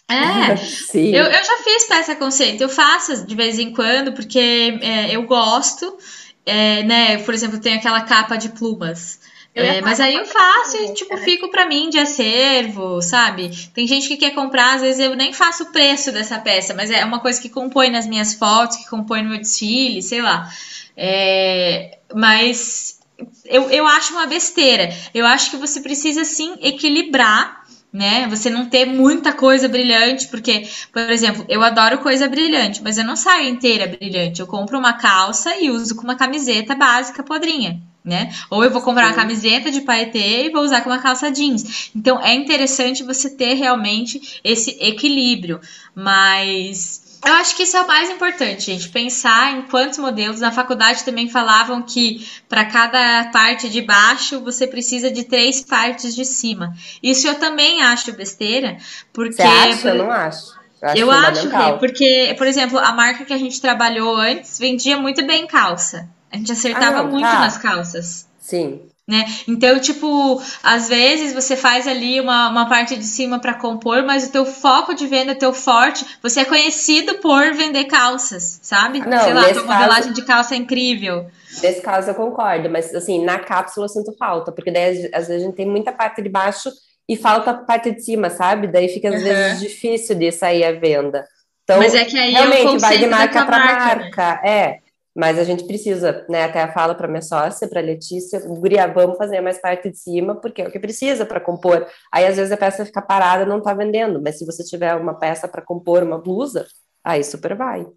É, 0.10 0.56
Sim. 0.56 1.14
Eu, 1.14 1.26
eu 1.26 1.44
já 1.44 1.58
fiz 1.64 1.84
peça 1.84 2.16
conceito, 2.16 2.62
eu 2.62 2.70
faço 2.70 3.26
de 3.26 3.36
vez 3.36 3.60
em 3.60 3.74
quando, 3.74 4.14
porque 4.14 4.80
é, 4.82 5.16
eu 5.16 5.24
gosto, 5.24 5.98
é, 6.46 6.84
né? 6.84 7.18
Por 7.20 7.34
exemplo, 7.34 7.60
tem 7.60 7.74
aquela 7.74 8.02
capa 8.02 8.38
de 8.38 8.50
plumas. 8.50 9.20
É, 9.54 9.82
mas 9.82 10.00
aí 10.00 10.14
eu 10.14 10.26
faço 10.26 10.78
e, 10.78 10.94
tipo, 10.94 11.16
né? 11.16 11.22
fico 11.22 11.50
para 11.50 11.66
mim 11.66 11.90
de 11.90 11.98
acervo, 11.98 13.02
sabe? 13.02 13.50
Tem 13.74 13.88
gente 13.88 14.08
que 14.08 14.16
quer 14.16 14.36
comprar, 14.36 14.76
às 14.76 14.82
vezes 14.82 15.00
eu 15.00 15.16
nem 15.16 15.34
faço 15.34 15.64
o 15.64 15.72
preço 15.72 16.12
dessa 16.12 16.38
peça, 16.38 16.76
mas 16.76 16.92
é 16.92 17.04
uma 17.04 17.20
coisa 17.20 17.42
que 17.42 17.50
compõe 17.50 17.90
nas 17.90 18.06
minhas 18.06 18.36
fotos, 18.36 18.78
que 18.78 18.88
compõe 18.88 19.24
no 19.24 19.30
meu 19.30 19.40
desfile, 19.40 20.04
sei 20.04 20.22
lá. 20.22 20.48
É, 20.96 21.98
mas 22.14 23.00
eu, 23.46 23.70
eu 23.72 23.88
acho 23.88 24.14
uma 24.14 24.28
besteira. 24.28 24.94
Eu 25.12 25.26
acho 25.26 25.50
que 25.50 25.58
você 25.58 25.82
precisa, 25.82 26.24
sim, 26.24 26.56
equilibrar 26.62 27.57
né? 27.92 28.28
Você 28.28 28.50
não 28.50 28.66
ter 28.66 28.86
muita 28.86 29.34
coisa 29.34 29.68
brilhante, 29.68 30.28
porque, 30.28 30.68
por 30.92 31.10
exemplo, 31.10 31.46
eu 31.48 31.64
adoro 31.64 32.00
coisa 32.00 32.28
brilhante, 32.28 32.82
mas 32.84 32.98
eu 32.98 33.04
não 33.04 33.16
saio 33.16 33.50
inteira 33.50 33.88
brilhante. 33.88 34.40
Eu 34.40 34.48
compro 34.48 34.78
uma 34.78 34.94
calça 34.94 35.56
e 35.60 35.70
uso 35.70 35.96
com 35.96 36.04
uma 36.04 36.16
camiseta 36.16 36.76
básica 36.76 37.24
podrinha. 37.24 37.82
Né? 38.04 38.34
Ou 38.50 38.64
eu 38.64 38.72
vou 38.72 38.82
comprar 38.82 39.08
uma 39.08 39.16
camiseta 39.16 39.70
de 39.70 39.82
paetê 39.82 40.46
e 40.46 40.50
vou 40.50 40.64
usar 40.64 40.80
com 40.80 40.90
uma 40.90 41.02
calça 41.02 41.30
jeans. 41.30 41.92
Então 41.94 42.22
é 42.22 42.34
interessante 42.34 43.04
você 43.04 43.30
ter 43.30 43.56
realmente 43.56 44.40
esse 44.46 44.78
equilíbrio, 44.80 45.60
mas 45.94 47.02
eu 47.26 47.34
acho 47.34 47.56
que 47.56 47.64
isso 47.64 47.76
é 47.76 47.82
o 47.82 47.88
mais 47.88 48.10
importante, 48.10 48.66
gente. 48.66 48.90
Pensar 48.90 49.54
em 49.54 49.64
quantos 49.64 49.98
modelos. 49.98 50.40
Na 50.40 50.52
faculdade 50.52 51.04
também 51.04 51.30
falavam 51.30 51.82
que 51.82 52.28
para 52.48 52.66
cada 52.66 53.26
parte 53.32 53.70
de 53.70 53.82
baixo 53.82 54.40
você 54.42 54.68
precisa 54.68 55.10
de 55.10 55.24
três 55.24 55.62
partes 55.62 56.16
de 56.16 56.26
cima. 56.26 56.74
Isso 57.02 57.28
eu 57.28 57.36
também 57.36 57.82
acho 57.82 58.14
besteira, 58.14 58.78
porque. 59.12 59.36
Você 59.36 59.42
acha? 59.42 59.90
Eu 59.90 59.96
não 59.96 60.12
acho. 60.12 60.58
Eu 60.96 61.10
acho, 61.10 61.48
eu 61.48 61.56
acho 61.56 61.80
porque, 61.80 62.36
por 62.38 62.46
exemplo, 62.46 62.78
a 62.78 62.94
marca 62.94 63.26
que 63.26 63.34
a 63.34 63.38
gente 63.38 63.60
trabalhou 63.60 64.16
antes 64.16 64.60
vendia 64.60 64.96
muito 64.96 65.26
bem 65.26 65.48
calça. 65.48 66.08
A 66.32 66.38
gente 66.38 66.52
acertava 66.52 67.00
ah, 67.00 67.04
não, 67.04 67.12
muito 67.12 67.26
tá. 67.26 67.40
nas 67.40 67.58
calças. 67.58 68.28
Sim. 68.38 68.82
Né? 69.08 69.24
Então, 69.48 69.80
tipo, 69.80 70.42
às 70.62 70.90
vezes 70.90 71.34
você 71.34 71.56
faz 71.56 71.88
ali 71.88 72.20
uma, 72.20 72.50
uma 72.50 72.68
parte 72.68 72.98
de 72.98 73.06
cima 73.06 73.40
para 73.40 73.54
compor, 73.54 74.04
mas 74.04 74.28
o 74.28 74.32
teu 74.34 74.46
foco 74.46 74.94
de 74.94 75.08
venda, 75.08 75.34
teu 75.34 75.54
forte, 75.54 76.06
você 76.22 76.42
é 76.42 76.46
conhecido 76.46 77.16
por 77.20 77.54
vender 77.54 77.86
calças, 77.86 78.60
sabe? 78.62 79.00
Não, 79.00 79.24
Sei 79.24 79.34
lá, 79.34 79.54
tua 79.54 79.64
modelagem 79.64 80.12
de 80.12 80.26
calça 80.26 80.56
é 80.56 80.58
incrível. 80.58 81.26
Nesse 81.64 81.82
caso 81.82 82.10
eu 82.10 82.16
concordo, 82.16 82.70
mas 82.70 82.94
assim, 82.94 83.24
na 83.24 83.40
cápsula 83.40 83.86
eu 83.86 83.90
sinto 83.90 84.14
falta, 84.18 84.52
porque 84.52 84.72
daí 84.72 85.10
às 85.14 85.28
vezes 85.28 85.42
a 85.42 85.46
gente 85.46 85.56
tem 85.56 85.66
muita 85.66 85.94
parte 85.94 86.22
de 86.22 86.28
baixo 86.28 86.70
e 87.08 87.16
falta 87.16 87.52
a 87.52 87.54
parte 87.54 87.92
de 87.92 88.04
cima, 88.04 88.30
sabe? 88.30 88.68
Daí 88.68 88.90
fica 88.90 89.08
às 89.08 89.16
uhum. 89.16 89.24
vezes 89.24 89.60
difícil 89.62 90.16
de 90.16 90.34
sair 90.34 90.66
a 90.66 90.74
venda. 90.74 91.26
Então, 91.64 91.80
mas 91.80 91.96
é 91.96 92.04
que 92.04 92.18
aí 92.18 92.32
realmente 92.32 92.76
é 92.76 92.80
vai 92.80 92.98
de 92.98 93.08
marca 93.08 93.46
para 93.46 93.60
marca. 93.60 93.96
marca. 93.96 94.42
Né? 94.44 94.50
É. 94.50 94.87
Mas 95.18 95.40
a 95.40 95.44
gente 95.44 95.64
precisa, 95.64 96.24
né? 96.30 96.44
Até 96.44 96.68
falo 96.68 96.94
para 96.94 97.08
minha 97.08 97.24
sócia, 97.24 97.68
para 97.68 97.82
Letícia, 97.82 98.40
Guria, 98.40 98.86
vamos 98.86 99.18
fazer 99.18 99.42
mais 99.42 99.60
parte 99.60 99.90
de 99.90 99.98
cima, 99.98 100.36
porque 100.36 100.62
é 100.62 100.68
o 100.68 100.72
que 100.72 100.80
precisa 100.80 101.26
para 101.26 101.40
compor. 101.40 101.88
Aí 102.12 102.24
às 102.24 102.38
vezes 102.38 102.52
a 102.52 102.58
peça 102.58 102.86
fica 102.86 103.02
parada, 103.02 103.44
não 103.44 103.58
está 103.58 103.74
vendendo, 103.74 104.22
mas 104.22 104.38
se 104.38 104.46
você 104.46 104.64
tiver 104.64 104.94
uma 104.94 105.16
peça 105.16 105.48
para 105.48 105.64
compor 105.64 106.04
uma 106.04 106.20
blusa, 106.20 106.68
aí 107.04 107.24
super 107.24 107.56
vai. 107.56 107.88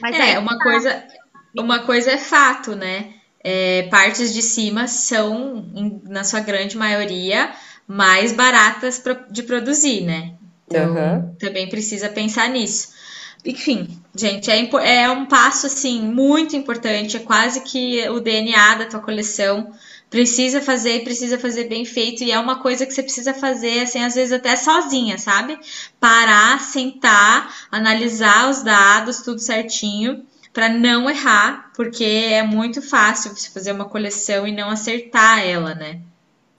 Mas 0.00 0.18
é, 0.18 0.36
uma 0.36 0.58
tá. 0.58 0.64
coisa, 0.64 1.04
uma 1.56 1.78
coisa 1.86 2.10
é 2.10 2.18
fato, 2.18 2.74
né? 2.74 3.14
É, 3.44 3.84
partes 3.84 4.34
de 4.34 4.42
cima 4.42 4.88
são, 4.88 5.64
na 6.02 6.24
sua 6.24 6.40
grande 6.40 6.76
maioria, 6.76 7.52
mais 7.86 8.32
baratas 8.32 8.98
pra, 8.98 9.12
de 9.30 9.44
produzir, 9.44 10.00
né? 10.00 10.34
Então, 10.66 10.92
uhum. 10.92 11.34
também 11.38 11.68
precisa 11.68 12.08
pensar 12.08 12.48
nisso. 12.48 12.93
Enfim, 13.44 13.88
gente, 14.16 14.50
é, 14.50 15.02
é 15.02 15.10
um 15.10 15.26
passo 15.26 15.66
assim 15.66 16.00
muito 16.00 16.56
importante, 16.56 17.16
é 17.16 17.20
quase 17.20 17.60
que 17.60 18.08
o 18.08 18.20
DNA 18.20 18.76
da 18.76 18.86
tua 18.86 19.00
coleção. 19.00 19.72
Precisa 20.08 20.62
fazer, 20.62 21.02
precisa 21.02 21.38
fazer 21.38 21.64
bem 21.64 21.84
feito, 21.84 22.22
e 22.22 22.30
é 22.30 22.38
uma 22.38 22.60
coisa 22.60 22.86
que 22.86 22.94
você 22.94 23.02
precisa 23.02 23.34
fazer, 23.34 23.80
assim, 23.80 23.98
às 23.98 24.14
vezes 24.14 24.32
até 24.32 24.54
sozinha, 24.54 25.18
sabe? 25.18 25.58
Parar, 25.98 26.60
sentar, 26.60 27.52
analisar 27.70 28.48
os 28.48 28.62
dados, 28.62 29.22
tudo 29.22 29.40
certinho, 29.40 30.24
para 30.52 30.68
não 30.68 31.10
errar, 31.10 31.72
porque 31.74 32.04
é 32.04 32.44
muito 32.44 32.80
fácil 32.80 33.34
você 33.34 33.50
fazer 33.50 33.72
uma 33.72 33.86
coleção 33.86 34.46
e 34.46 34.52
não 34.52 34.70
acertar 34.70 35.44
ela, 35.44 35.74
né? 35.74 36.00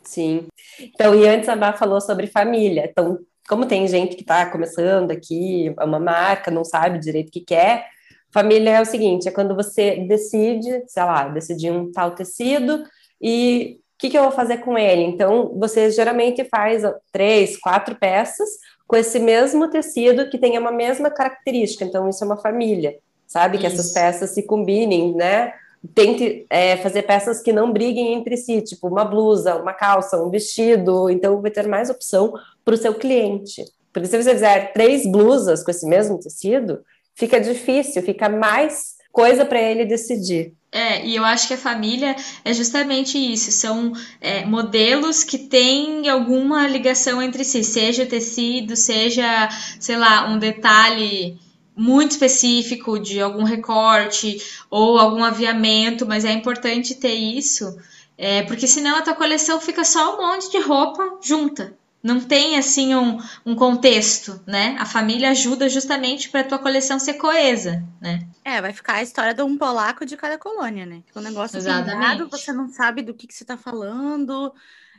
Sim. 0.04 0.48
Então, 0.78 1.15
e 1.15 1.26
antes 1.26 1.48
a 1.48 1.56
Bá 1.56 1.71
falou 1.71 2.02
sobre 2.02 2.28
família. 2.28 2.88
Então, 2.91 3.19
como 3.47 3.65
tem 3.65 3.88
gente 3.88 4.15
que 4.15 4.21
está 4.21 4.45
começando 4.47 5.12
aqui, 5.12 5.73
é 5.79 5.84
uma 5.84 5.99
marca, 5.99 6.49
não 6.49 6.63
sabe 6.63 6.99
direito 6.99 7.29
o 7.29 7.31
que 7.31 7.41
quer, 7.41 7.88
família 8.31 8.71
é 8.71 8.81
o 8.81 8.86
seguinte, 8.86 9.27
é 9.27 9.31
quando 9.31 9.55
você 9.55 10.05
decide, 10.08 10.84
sei 10.88 11.03
lá, 11.03 11.27
decidir 11.29 11.71
um 11.71 11.91
tal 11.91 12.12
tecido 12.12 12.84
e 13.21 13.79
o 13.95 13.97
que, 13.97 14.10
que 14.10 14.17
eu 14.17 14.23
vou 14.23 14.31
fazer 14.31 14.58
com 14.58 14.77
ele? 14.77 15.03
Então, 15.03 15.53
você 15.58 15.89
geralmente 15.89 16.43
faz 16.43 16.84
três, 17.13 17.58
quatro 17.58 17.95
peças 17.95 18.49
com 18.86 18.97
esse 18.97 19.19
mesmo 19.19 19.69
tecido 19.69 20.29
que 20.29 20.38
tenha 20.38 20.60
uma 20.60 20.71
mesma 20.71 21.10
característica. 21.10 21.86
Então, 21.86 22.10
isso 22.10 22.21
é 22.21 22.27
uma 22.27 22.36
família, 22.36 22.97
sabe? 23.25 23.55
Isso. 23.55 23.62
Que 23.62 23.73
essas 23.73 23.93
peças 23.93 24.31
se 24.31 24.43
combinem, 24.43 25.15
né? 25.15 25.53
Tente 25.93 26.45
é, 26.49 26.75
fazer 26.77 27.03
peças 27.03 27.41
que 27.41 27.53
não 27.53 27.71
briguem 27.71 28.13
entre 28.13 28.36
si, 28.36 28.62
tipo 28.62 28.88
uma 28.88 29.05
blusa, 29.05 29.55
uma 29.55 29.71
calça, 29.71 30.21
um 30.21 30.29
vestido. 30.29 31.10
Então, 31.10 31.41
vai 31.41 31.51
ter 31.51 31.65
mais 31.65 31.89
opção 31.89 32.34
para 32.65 32.73
o 32.73 32.78
seu 32.78 32.95
cliente. 32.95 33.63
Porque 33.93 34.10
se 34.10 34.21
você 34.21 34.34
fizer 34.34 34.73
três 34.73 35.10
blusas 35.10 35.63
com 35.63 35.71
esse 35.71 35.88
mesmo 35.88 36.19
tecido, 36.19 36.80
fica 37.13 37.39
difícil, 37.39 38.01
fica 38.01 38.28
mais 38.28 38.95
coisa 39.12 39.45
para 39.45 39.62
ele 39.62 39.86
decidir. 39.86 40.54
É, 40.69 41.06
e 41.06 41.15
eu 41.15 41.23
acho 41.23 41.47
que 41.47 41.54
a 41.54 41.58
família 41.58 42.13
é 42.43 42.54
justamente 42.54 43.17
isso, 43.17 43.49
são 43.49 43.93
é, 44.19 44.45
modelos 44.45 45.23
que 45.23 45.38
têm 45.38 46.10
alguma 46.10 46.67
ligação 46.67 47.21
entre 47.21 47.45
si, 47.45 47.63
seja 47.63 48.06
tecido, 48.06 48.75
seja, 48.75 49.47
sei 49.80 49.95
lá, 49.95 50.28
um 50.28 50.38
detalhe 50.38 51.39
muito 51.73 52.12
específico 52.12 52.99
de 52.99 53.21
algum 53.21 53.43
recorte 53.43 54.41
ou 54.69 54.97
algum 54.97 55.23
aviamento, 55.23 56.06
mas 56.06 56.25
é 56.25 56.34
importante 56.34 56.95
ter 56.95 57.13
isso, 57.13 57.78
é, 58.17 58.43
porque 58.43 58.67
senão 58.67 58.97
a 58.97 59.01
tua 59.01 59.15
coleção 59.15 59.62
fica 59.62 59.86
só 59.86 60.15
um 60.15 60.28
monte 60.28 60.51
de 60.51 60.60
roupa 60.60 61.19
junta 61.23 61.73
não 62.06 62.20
tem 62.20 62.56
assim 62.56 62.94
um, 62.94 63.20
um 63.44 63.56
contexto, 63.56 64.39
né? 64.46 64.78
A 64.80 64.86
família 64.86 65.32
ajuda 65.32 65.68
justamente 65.68 66.30
para 66.30 66.41
a 66.41 66.44
tua 66.44 66.60
coleção 66.60 67.00
ser 67.00 67.15
coesa, 67.15 67.84
né? 68.00 68.20
É, 68.44 68.62
vai 68.62 68.72
ficar 68.72 68.98
a 68.98 69.02
história 69.02 69.34
de 69.34 69.41
um 69.41 69.58
polaco 69.58 70.06
de 70.06 70.15
cada 70.15 70.38
colônia, 70.38 70.86
né? 70.86 71.02
O 71.15 71.20
negócio 71.20 71.60
pintado, 71.60 72.30
você 72.30 72.54
não 72.54 72.70
sabe 72.70 73.02
do 73.02 73.12
que, 73.12 73.26
que 73.26 73.34
você 73.34 73.44
está 73.44 73.58
falando, 73.58 74.54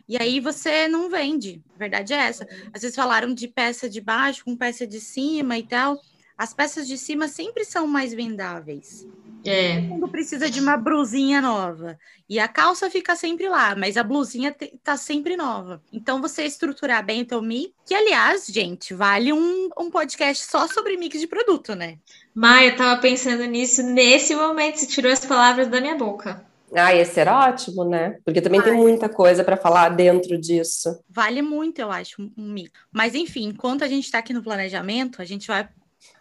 e 0.08 0.20
aí 0.20 0.40
você 0.40 0.88
não 0.88 1.08
vende. 1.08 1.62
A 1.76 1.78
verdade 1.78 2.12
é 2.12 2.16
essa. 2.16 2.44
Às 2.74 2.82
vezes 2.82 2.96
falaram 2.96 3.32
de 3.32 3.46
peça 3.46 3.88
de 3.88 4.00
baixo 4.00 4.44
com 4.44 4.56
peça 4.56 4.84
de 4.84 5.00
cima 5.00 5.56
e 5.56 5.62
tal. 5.62 6.00
As 6.36 6.52
peças 6.52 6.88
de 6.88 6.98
cima 6.98 7.28
sempre 7.28 7.64
são 7.64 7.86
mais 7.86 8.12
vendáveis. 8.12 9.06
É. 9.48 9.80
Todo 9.80 9.88
mundo 9.88 10.08
precisa 10.08 10.50
de 10.50 10.60
uma 10.60 10.76
blusinha 10.76 11.40
nova. 11.40 11.98
E 12.28 12.38
a 12.38 12.48
calça 12.48 12.90
fica 12.90 13.14
sempre 13.14 13.48
lá, 13.48 13.76
mas 13.76 13.96
a 13.96 14.02
blusinha 14.02 14.54
tá 14.82 14.96
sempre 14.96 15.36
nova. 15.36 15.80
Então, 15.92 16.20
você 16.20 16.44
estruturar 16.44 17.04
bem 17.04 17.22
o 17.22 17.26
teu 17.26 17.40
mix, 17.40 17.72
que, 17.86 17.94
aliás, 17.94 18.46
gente, 18.46 18.92
vale 18.94 19.32
um, 19.32 19.68
um 19.78 19.90
podcast 19.90 20.44
só 20.44 20.66
sobre 20.66 20.96
mix 20.96 21.20
de 21.20 21.26
produto, 21.26 21.74
né? 21.74 21.98
Maia, 22.34 22.70
eu 22.70 22.76
tava 22.76 23.00
pensando 23.00 23.44
nisso 23.44 23.82
nesse 23.82 24.34
momento, 24.34 24.76
você 24.76 24.86
tirou 24.86 25.12
as 25.12 25.24
palavras 25.24 25.68
da 25.68 25.80
minha 25.80 25.96
boca. 25.96 26.44
Ah, 26.74 26.92
ia 26.92 27.04
ser 27.04 27.28
ótimo, 27.28 27.84
né? 27.84 28.18
Porque 28.24 28.40
também 28.40 28.60
tem 28.60 28.74
muita 28.74 29.08
coisa 29.08 29.44
para 29.44 29.56
falar 29.56 29.90
dentro 29.90 30.38
disso. 30.38 30.98
Vale 31.08 31.40
muito, 31.40 31.78
eu 31.80 31.92
acho, 31.92 32.20
um, 32.20 32.32
um 32.36 32.52
mix. 32.52 32.72
Mas, 32.92 33.14
enfim, 33.14 33.48
enquanto 33.48 33.84
a 33.84 33.88
gente 33.88 34.10
tá 34.10 34.18
aqui 34.18 34.32
no 34.32 34.42
planejamento, 34.42 35.22
a 35.22 35.24
gente 35.24 35.46
vai. 35.46 35.68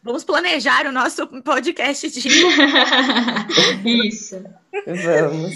Vamos 0.05 0.23
planejar 0.23 0.85
o 0.85 0.91
nosso 0.91 1.25
podcast 1.41 2.07
de. 2.11 2.29
Isso. 4.07 4.43
Vamos. 4.85 5.55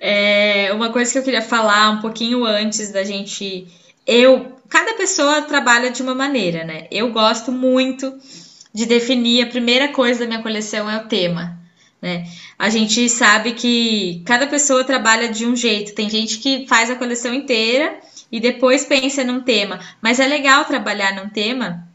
É, 0.00 0.72
uma 0.72 0.90
coisa 0.90 1.10
que 1.10 1.18
eu 1.18 1.24
queria 1.24 1.42
falar 1.42 1.90
um 1.90 2.00
pouquinho 2.00 2.44
antes 2.44 2.92
da 2.92 3.02
gente. 3.02 3.66
Eu. 4.06 4.56
Cada 4.68 4.94
pessoa 4.94 5.42
trabalha 5.42 5.90
de 5.90 6.00
uma 6.02 6.14
maneira, 6.14 6.62
né? 6.62 6.86
Eu 6.88 7.10
gosto 7.10 7.50
muito 7.50 8.16
de 8.72 8.86
definir. 8.86 9.42
A 9.42 9.50
primeira 9.50 9.88
coisa 9.88 10.20
da 10.20 10.26
minha 10.26 10.42
coleção 10.42 10.88
é 10.88 10.96
o 10.98 11.08
tema, 11.08 11.58
né? 12.00 12.28
A 12.56 12.70
gente 12.70 13.08
sabe 13.08 13.54
que 13.54 14.22
cada 14.24 14.46
pessoa 14.46 14.84
trabalha 14.84 15.28
de 15.28 15.44
um 15.44 15.56
jeito. 15.56 15.96
Tem 15.96 16.08
gente 16.08 16.38
que 16.38 16.64
faz 16.68 16.88
a 16.88 16.94
coleção 16.94 17.34
inteira 17.34 17.98
e 18.30 18.38
depois 18.38 18.84
pensa 18.84 19.24
num 19.24 19.40
tema. 19.40 19.80
Mas 20.00 20.20
é 20.20 20.28
legal 20.28 20.64
trabalhar 20.64 21.12
num 21.16 21.28
tema 21.28 21.89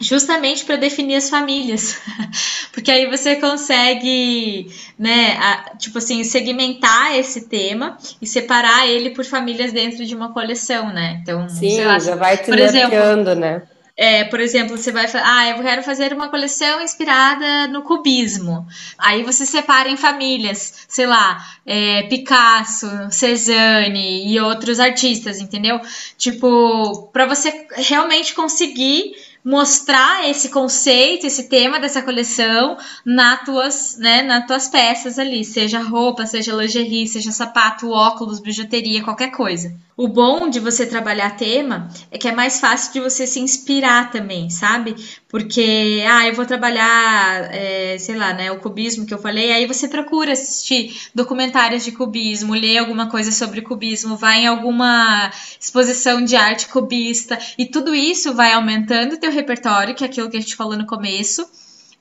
justamente 0.00 0.64
para 0.64 0.76
definir 0.76 1.16
as 1.16 1.28
famílias, 1.28 1.98
porque 2.72 2.90
aí 2.90 3.06
você 3.06 3.36
consegue, 3.36 4.70
né, 4.98 5.32
a- 5.38 5.76
tipo 5.76 5.98
assim, 5.98 6.22
segmentar 6.24 7.16
esse 7.16 7.48
tema 7.48 7.98
e 8.20 8.26
separar 8.26 8.86
ele 8.86 9.10
por 9.10 9.24
famílias 9.24 9.72
dentro 9.72 10.04
de 10.04 10.14
uma 10.14 10.32
coleção, 10.32 10.92
né? 10.92 11.18
Então, 11.22 11.48
Sim, 11.48 11.82
lá, 11.84 11.98
já 11.98 12.14
vai 12.14 12.36
te 12.36 12.44
por 12.44 12.58
exemplo, 12.58 13.34
né? 13.34 13.62
é, 13.96 14.22
por 14.24 14.38
exemplo, 14.38 14.76
você 14.76 14.92
vai 14.92 15.08
falar, 15.08 15.24
ah, 15.38 15.48
eu 15.50 15.60
quero 15.60 15.82
fazer 15.82 16.12
uma 16.12 16.28
coleção 16.28 16.80
inspirada 16.80 17.66
no 17.66 17.82
cubismo. 17.82 18.64
Aí 18.96 19.24
você 19.24 19.44
separa 19.44 19.88
em 19.88 19.96
famílias, 19.96 20.86
sei 20.86 21.04
lá, 21.04 21.44
é, 21.66 22.04
Picasso, 22.04 22.86
Cezanne 23.10 24.32
e 24.32 24.38
outros 24.40 24.78
artistas, 24.78 25.40
entendeu? 25.40 25.80
Tipo, 26.16 27.08
para 27.12 27.26
você 27.26 27.66
realmente 27.74 28.34
conseguir 28.34 29.16
mostrar 29.44 30.28
esse 30.28 30.48
conceito, 30.48 31.26
esse 31.26 31.48
tema 31.48 31.80
dessa 31.80 32.02
coleção 32.02 32.76
nas 33.04 33.44
tuas, 33.44 33.96
né, 33.98 34.22
nas 34.22 34.46
tuas 34.46 34.68
peças 34.68 35.18
ali, 35.18 35.44
seja 35.44 35.80
roupa, 35.80 36.26
seja 36.26 36.54
lingerie, 36.54 37.06
seja 37.06 37.32
sapato, 37.32 37.90
óculos, 37.90 38.40
bijuteria, 38.40 39.02
qualquer 39.02 39.30
coisa. 39.30 39.74
O 39.98 40.06
bom 40.06 40.48
de 40.48 40.60
você 40.60 40.86
trabalhar 40.86 41.36
tema 41.36 41.88
é 42.08 42.16
que 42.16 42.28
é 42.28 42.32
mais 42.32 42.60
fácil 42.60 42.92
de 42.92 43.00
você 43.00 43.26
se 43.26 43.40
inspirar 43.40 44.12
também, 44.12 44.48
sabe? 44.48 44.94
Porque, 45.28 46.04
ah, 46.08 46.24
eu 46.24 46.34
vou 46.34 46.46
trabalhar, 46.46 47.52
é, 47.52 47.98
sei 47.98 48.14
lá, 48.14 48.32
né, 48.32 48.48
o 48.52 48.60
cubismo 48.60 49.04
que 49.04 49.12
eu 49.12 49.18
falei, 49.18 49.50
aí 49.50 49.66
você 49.66 49.88
procura 49.88 50.30
assistir 50.30 50.96
documentários 51.12 51.84
de 51.84 51.90
cubismo, 51.90 52.54
ler 52.54 52.78
alguma 52.78 53.10
coisa 53.10 53.32
sobre 53.32 53.60
cubismo, 53.60 54.16
vai 54.16 54.42
em 54.42 54.46
alguma 54.46 55.32
exposição 55.60 56.24
de 56.24 56.36
arte 56.36 56.68
cubista, 56.68 57.36
e 57.58 57.66
tudo 57.66 57.92
isso 57.92 58.32
vai 58.32 58.52
aumentando 58.52 59.14
o 59.14 59.18
teu 59.18 59.32
repertório, 59.32 59.96
que 59.96 60.04
é 60.04 60.06
aquilo 60.06 60.30
que 60.30 60.36
a 60.36 60.40
gente 60.40 60.54
falou 60.54 60.76
no 60.76 60.86
começo. 60.86 61.44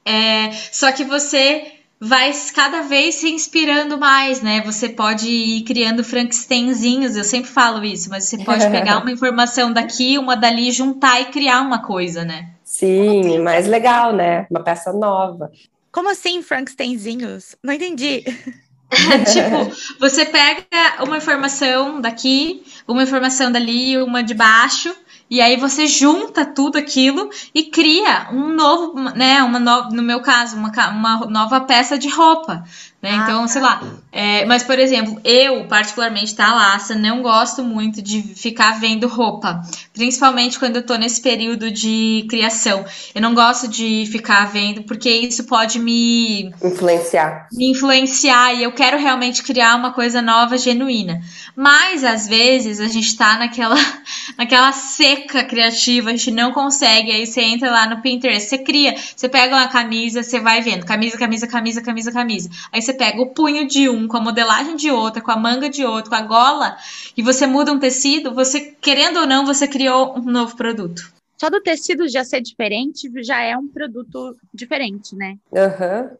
É, 0.05 0.51
só 0.71 0.91
que 0.91 1.03
você 1.03 1.76
vai 1.99 2.31
cada 2.53 2.81
vez 2.81 3.15
se 3.15 3.29
inspirando 3.29 3.97
mais, 3.97 4.41
né? 4.41 4.61
Você 4.61 4.89
pode 4.89 5.27
ir 5.27 5.63
criando 5.63 6.03
Frankensteinzinhos, 6.03 7.15
eu 7.15 7.23
sempre 7.23 7.49
falo 7.49 7.83
isso, 7.83 8.09
mas 8.09 8.25
você 8.25 8.37
pode 8.37 8.69
pegar 8.69 8.99
uma 9.01 9.11
informação 9.11 9.73
daqui, 9.73 10.17
uma 10.17 10.35
dali, 10.35 10.71
juntar 10.71 11.21
e 11.21 11.25
criar 11.25 11.61
uma 11.61 11.81
coisa, 11.81 12.23
né? 12.23 12.51
Sim, 12.63 13.39
mais 13.39 13.67
legal, 13.67 14.13
né? 14.13 14.45
Uma 14.51 14.61
peça 14.61 14.91
nova. 14.93 15.51
Como 15.91 16.09
assim, 16.09 16.41
Frankensteinzinhos? 16.43 17.55
Não 17.63 17.73
entendi. 17.73 18.23
tipo, 19.33 19.99
você 19.99 20.25
pega 20.25 20.65
uma 21.03 21.17
informação 21.17 21.99
daqui, 21.99 22.63
uma 22.87 23.03
informação 23.03 23.51
dali, 23.51 23.97
uma 23.97 24.23
de 24.23 24.33
baixo, 24.33 24.95
e 25.29 25.41
aí 25.41 25.57
você 25.57 25.87
junta 25.87 26.45
tudo 26.45 26.77
aquilo 26.77 27.29
e 27.53 27.65
cria 27.65 28.29
um 28.31 28.53
novo, 28.53 28.93
né? 29.15 29.43
Uma 29.43 29.59
no, 29.59 29.89
no 29.89 30.03
meu 30.03 30.21
caso, 30.21 30.55
uma, 30.55 30.71
uma 30.89 31.25
nova 31.27 31.59
peça 31.61 31.97
de 31.97 32.09
roupa. 32.09 32.63
Né? 33.01 33.11
Ah, 33.11 33.23
então, 33.23 33.47
sei 33.47 33.61
lá. 33.61 33.81
é, 34.11 34.43
mas, 34.45 34.63
por 34.63 34.79
exemplo, 34.79 35.21
eu, 35.23 35.65
particularmente, 35.67 36.35
tá, 36.35 36.51
Laça, 36.53 36.95
não 36.95 37.21
gosto 37.21 37.63
muito 37.63 38.01
de 38.01 38.23
ficar 38.23 38.79
vendo 38.79 39.07
roupa. 39.07 39.61
Principalmente 39.93 40.57
quando 40.57 40.77
eu 40.77 40.85
tô 40.85 40.95
nesse 40.95 41.21
período 41.21 41.69
de 41.69 42.25
criação. 42.27 42.83
Eu 43.13 43.21
não 43.21 43.35
gosto 43.35 43.67
de 43.67 44.07
ficar 44.11 44.45
vendo, 44.51 44.81
porque 44.83 45.09
isso 45.11 45.43
pode 45.43 45.77
me 45.79 46.51
Influenciar. 46.63 47.47
me 47.51 47.69
influenciar 47.69 48.53
e 48.55 48.63
eu 48.63 48.71
quero 48.71 48.97
realmente 48.97 49.43
criar 49.43 49.75
uma 49.75 49.93
coisa 49.93 50.19
nova, 50.19 50.57
genuína. 50.57 51.21
Mas 51.55 52.03
às 52.03 52.27
vezes 52.27 52.79
a 52.79 52.87
gente 52.87 53.15
tá 53.15 53.37
naquela, 53.37 53.75
naquela 54.35 54.71
seca 54.71 55.43
criativa, 55.43 56.09
a 56.09 56.11
gente 56.13 56.31
não 56.31 56.51
consegue. 56.51 57.11
Aí 57.11 57.27
você 57.27 57.41
entra 57.41 57.69
lá 57.69 57.87
no 57.87 58.01
Pinterest, 58.01 58.49
você 58.49 58.57
cria, 58.57 58.95
você 59.15 59.29
pega 59.29 59.55
uma 59.55 59.67
camisa, 59.67 60.23
você 60.23 60.39
vai 60.39 60.61
vendo 60.61 60.83
camisa, 60.83 61.15
camisa, 61.15 61.47
camisa, 61.47 61.81
camisa, 61.81 62.11
camisa. 62.11 62.49
Aí 62.71 62.86
você 62.87 62.93
pega 62.93 63.21
o 63.21 63.27
punho 63.33 63.67
de 63.67 63.89
um, 63.89 64.07
com 64.07 64.17
a 64.17 64.21
modelagem 64.21 64.75
de 64.75 64.89
outra, 64.89 65.21
com 65.21 65.29
a 65.31 65.35
manga 65.37 65.69
de 65.69 65.83
outro, 65.85 66.09
com 66.09 66.15
a 66.15 66.21
gola, 66.21 66.77
e 67.15 67.21
você 67.21 67.45
muda 67.45 67.71
um 67.71 67.79
tecido, 67.79 68.33
você, 68.33 68.75
querendo 68.81 69.19
ou 69.19 69.27
não, 69.27 69.45
você 69.45 69.67
criou 69.67 70.17
um 70.17 70.21
novo 70.23 70.55
produto. 70.55 71.11
Só 71.37 71.49
do 71.49 71.61
tecido 71.61 72.07
já 72.07 72.23
ser 72.23 72.41
diferente, 72.41 73.11
já 73.23 73.41
é 73.41 73.55
um 73.57 73.67
produto 73.67 74.35
diferente, 74.53 75.15
né? 75.15 75.35
Aham. 75.55 76.11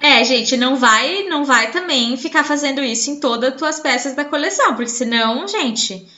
É, 0.00 0.24
gente, 0.24 0.56
não 0.56 0.76
vai, 0.76 1.24
não 1.24 1.44
vai 1.44 1.70
também 1.70 2.16
ficar 2.16 2.42
fazendo 2.42 2.82
isso 2.82 3.10
em 3.10 3.20
todas 3.20 3.52
as 3.52 3.58
tuas 3.58 3.78
peças 3.80 4.14
da 4.14 4.24
coleção, 4.24 4.74
porque 4.74 4.88
senão, 4.88 5.46
gente, 5.46 6.08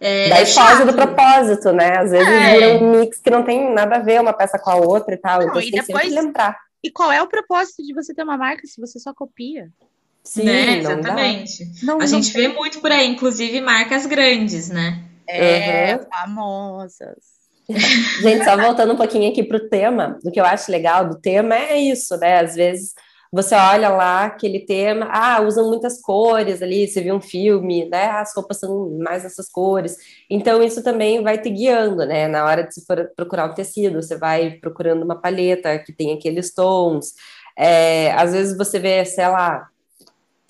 é, 0.00 0.28
Daí 0.28 0.42
é 0.42 0.46
foge 0.46 0.84
do 0.84 0.92
propósito, 0.94 1.72
né? 1.72 1.98
Às 1.98 2.12
vezes 2.12 2.28
É. 2.28 2.52
vira 2.54 2.84
um 2.84 3.00
mix 3.00 3.18
que 3.18 3.28
não 3.30 3.42
tem 3.42 3.72
nada 3.74 3.96
a 3.96 3.98
ver 3.98 4.20
uma 4.20 4.32
peça 4.32 4.58
com 4.58 4.70
a 4.70 4.76
outra 4.76 5.14
e 5.14 5.18
tal. 5.18 5.40
Não, 5.40 5.48
então 5.48 5.60
e 5.60 5.64
você 5.64 5.70
tem 5.72 5.80
que 5.82 5.86
depois- 5.92 6.12
lembrar. 6.14 6.56
E 6.82 6.90
qual 6.90 7.12
é 7.12 7.22
o 7.22 7.28
propósito 7.28 7.82
de 7.82 7.94
você 7.94 8.12
ter 8.14 8.22
uma 8.24 8.36
marca 8.36 8.66
se 8.66 8.80
você 8.80 8.98
só 8.98 9.14
copia? 9.14 9.68
Sim, 10.24 10.44
né? 10.44 10.78
Exatamente. 10.78 11.64
Não, 11.84 11.96
A 11.96 11.98
não 12.00 12.06
gente 12.06 12.32
vê 12.32 12.48
muito 12.48 12.80
por 12.80 12.90
aí, 12.92 13.06
inclusive 13.08 13.60
marcas 13.60 14.06
grandes, 14.06 14.68
né? 14.68 15.02
É, 15.28 15.96
Uhum. 15.96 16.04
famosas. 16.10 17.42
Gente, 18.20 18.44
só 18.44 18.56
voltando 18.56 18.92
um 18.92 18.96
pouquinho 18.96 19.30
aqui 19.30 19.42
pro 19.42 19.68
tema, 19.68 20.18
o 20.24 20.30
que 20.30 20.40
eu 20.40 20.44
acho 20.44 20.70
legal 20.70 21.08
do 21.08 21.18
tema 21.20 21.54
é 21.56 21.78
isso, 21.78 22.16
né? 22.18 22.40
Às 22.40 22.54
vezes 22.54 22.92
você 23.32 23.54
olha 23.54 23.88
lá 23.88 24.26
aquele 24.26 24.60
tema, 24.60 25.08
ah, 25.10 25.40
usam 25.40 25.66
muitas 25.68 25.98
cores 26.02 26.60
ali, 26.60 26.86
você 26.86 27.00
viu 27.00 27.14
um 27.14 27.20
filme, 27.20 27.88
né? 27.88 28.10
As 28.10 28.34
roupas 28.36 28.58
são 28.58 28.90
mais 28.98 29.24
essas 29.24 29.48
cores. 29.48 29.96
Então, 30.28 30.62
isso 30.62 30.82
também 30.82 31.22
vai 31.22 31.40
te 31.40 31.48
guiando, 31.48 32.04
né? 32.04 32.28
Na 32.28 32.44
hora 32.44 32.62
de 32.62 32.74
você 32.74 32.82
procurar 33.16 33.46
um 33.46 33.54
tecido, 33.54 34.02
você 34.02 34.16
vai 34.18 34.52
procurando 34.60 35.02
uma 35.02 35.18
paleta 35.18 35.78
que 35.78 35.94
tem 35.94 36.12
aqueles 36.12 36.52
tons. 36.52 37.14
É, 37.56 38.12
às 38.12 38.32
vezes 38.32 38.56
você 38.56 38.78
vê, 38.78 39.02
sei 39.06 39.26
lá, 39.26 39.66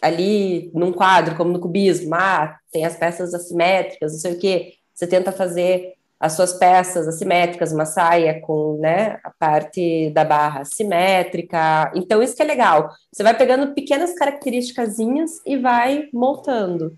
ali 0.03 0.69
num 0.75 0.93
quadro, 0.93 1.37
como 1.37 1.53
no 1.53 1.61
cubismo, 1.61 2.15
ah, 2.17 2.59
tem 2.73 2.85
as 2.85 2.97
peças 2.97 3.33
assimétricas, 3.33 4.13
não 4.13 4.19
sei 4.19 4.33
o 4.33 4.39
quê. 4.41 4.75
Você 4.93 5.07
tenta 5.07 5.31
fazer 5.31 5.95
as 6.23 6.35
suas 6.35 6.53
peças 6.53 7.09
assimétricas, 7.09 7.73
uma 7.73 7.85
saia 7.85 8.41
com 8.41 8.79
né, 8.79 9.19
a 9.25 9.31
parte 9.31 10.09
da 10.11 10.25
barra 10.25 10.61
assimétrica. 10.61 11.91
Então, 11.97 12.23
isso 12.23 12.37
que 12.37 12.43
é 12.43 12.45
legal. 12.45 12.95
Você 13.13 13.25
vai 13.25 13.37
pegando 13.37 13.75
pequenas 13.75 14.15
características 14.15 14.99
e 15.45 15.57
vai 15.57 16.09
montando. 16.13 16.97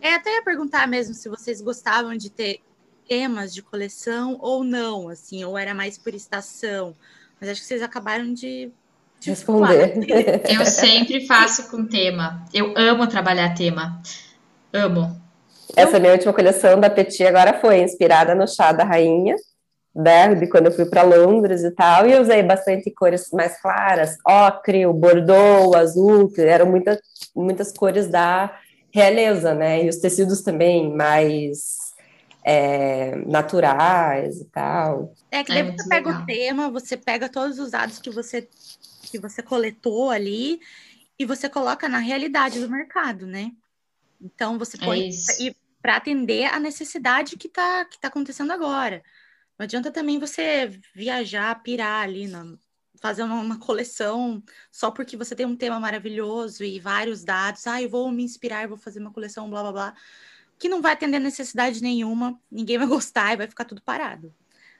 É, 0.00 0.14
até 0.14 0.36
ia 0.36 0.44
perguntar 0.44 0.86
mesmo 0.86 1.12
se 1.12 1.28
vocês 1.28 1.60
gostavam 1.60 2.16
de 2.16 2.30
ter 2.30 2.60
temas 3.08 3.52
de 3.52 3.62
coleção 3.62 4.38
ou 4.40 4.62
não, 4.62 5.08
assim, 5.08 5.44
ou 5.44 5.58
era 5.58 5.74
mais 5.74 5.98
por 5.98 6.14
estação. 6.14 6.94
Mas 7.40 7.50
acho 7.50 7.60
que 7.62 7.66
vocês 7.66 7.82
acabaram 7.82 8.32
de, 8.32 8.70
de 9.18 9.30
Responder. 9.30 9.92
falar. 9.92 10.54
Eu 10.54 10.64
sempre 10.66 11.26
faço 11.26 11.68
com 11.68 11.84
tema. 11.84 12.44
Eu 12.54 12.74
amo 12.76 13.08
trabalhar 13.08 13.54
tema. 13.54 14.00
Amo. 14.72 15.25
Essa 15.76 15.98
minha 16.00 16.12
última 16.12 16.32
coleção 16.32 16.80
da 16.80 16.88
Petit 16.88 17.24
agora 17.24 17.60
foi 17.60 17.80
inspirada 17.80 18.34
no 18.34 18.48
chá 18.48 18.72
da 18.72 18.82
rainha, 18.82 19.36
né, 19.94 20.34
de 20.34 20.46
quando 20.48 20.66
eu 20.66 20.72
fui 20.72 20.86
para 20.86 21.02
Londres 21.02 21.62
e 21.62 21.70
tal, 21.70 22.06
e 22.06 22.12
eu 22.12 22.20
usei 22.20 22.42
bastante 22.42 22.90
cores 22.90 23.30
mais 23.30 23.60
claras, 23.60 24.16
ocre, 24.26 24.86
o 24.86 24.92
bordeaux, 24.92 25.68
o 25.68 25.76
azul, 25.76 26.30
que 26.30 26.40
eram 26.40 26.66
muitas, 26.66 26.98
muitas 27.34 27.72
cores 27.72 28.08
da 28.08 28.58
realeza, 28.90 29.54
né, 29.54 29.84
e 29.84 29.88
os 29.88 29.96
tecidos 29.96 30.42
também 30.42 30.94
mais 30.94 31.76
é, 32.44 33.16
naturais 33.26 34.40
e 34.40 34.44
tal. 34.46 35.12
É 35.30 35.42
que 35.42 35.52
É 35.52 35.56
daí 35.56 35.62
muito 35.64 35.82
você 35.82 35.88
pega 35.88 36.08
legal. 36.08 36.22
o 36.22 36.26
tema, 36.26 36.70
você 36.70 36.96
pega 36.96 37.28
todos 37.28 37.58
os 37.58 37.70
dados 37.70 37.98
que 37.98 38.10
você 38.10 38.48
que 39.10 39.18
você 39.20 39.40
coletou 39.40 40.10
ali 40.10 40.60
e 41.18 41.24
você 41.24 41.48
coloca 41.48 41.88
na 41.88 41.98
realidade 41.98 42.58
do 42.58 42.68
mercado, 42.68 43.24
né? 43.24 43.52
Então 44.20 44.58
você 44.58 44.76
põe 44.76 45.08
É 45.08 45.52
para 45.86 45.98
atender 45.98 46.46
a 46.46 46.58
necessidade 46.58 47.36
que 47.36 47.46
está 47.46 47.84
que 47.84 47.96
tá 47.96 48.08
acontecendo 48.08 48.50
agora. 48.50 49.04
Não 49.56 49.62
adianta 49.62 49.88
também 49.92 50.18
você 50.18 50.80
viajar, 50.92 51.62
pirar 51.62 52.02
ali, 52.02 52.26
na, 52.26 52.58
fazer 53.00 53.22
uma, 53.22 53.36
uma, 53.36 53.56
coleção 53.60 54.42
só 54.68 54.90
porque 54.90 55.16
você 55.16 55.36
tem 55.36 55.46
um 55.46 55.54
tema 55.54 55.78
maravilhoso 55.78 56.64
e 56.64 56.80
vários 56.80 57.22
dados. 57.22 57.68
Ah, 57.68 57.80
eu 57.80 57.88
vou 57.88 58.10
me 58.10 58.24
inspirar, 58.24 58.66
vou 58.66 58.76
fazer 58.76 58.98
uma 58.98 59.12
coleção, 59.12 59.48
blá 59.48 59.62
blá 59.62 59.72
blá, 59.72 59.94
que 60.58 60.68
não 60.68 60.82
vai 60.82 60.92
atender 60.94 61.20
necessidade 61.20 61.80
nenhuma, 61.80 62.36
ninguém 62.50 62.78
vai 62.78 62.86
gostar 62.90 63.34
e 63.34 63.36
vai 63.36 63.46
ficar 63.46 63.64
tudo 63.64 63.80
parado. 63.80 64.34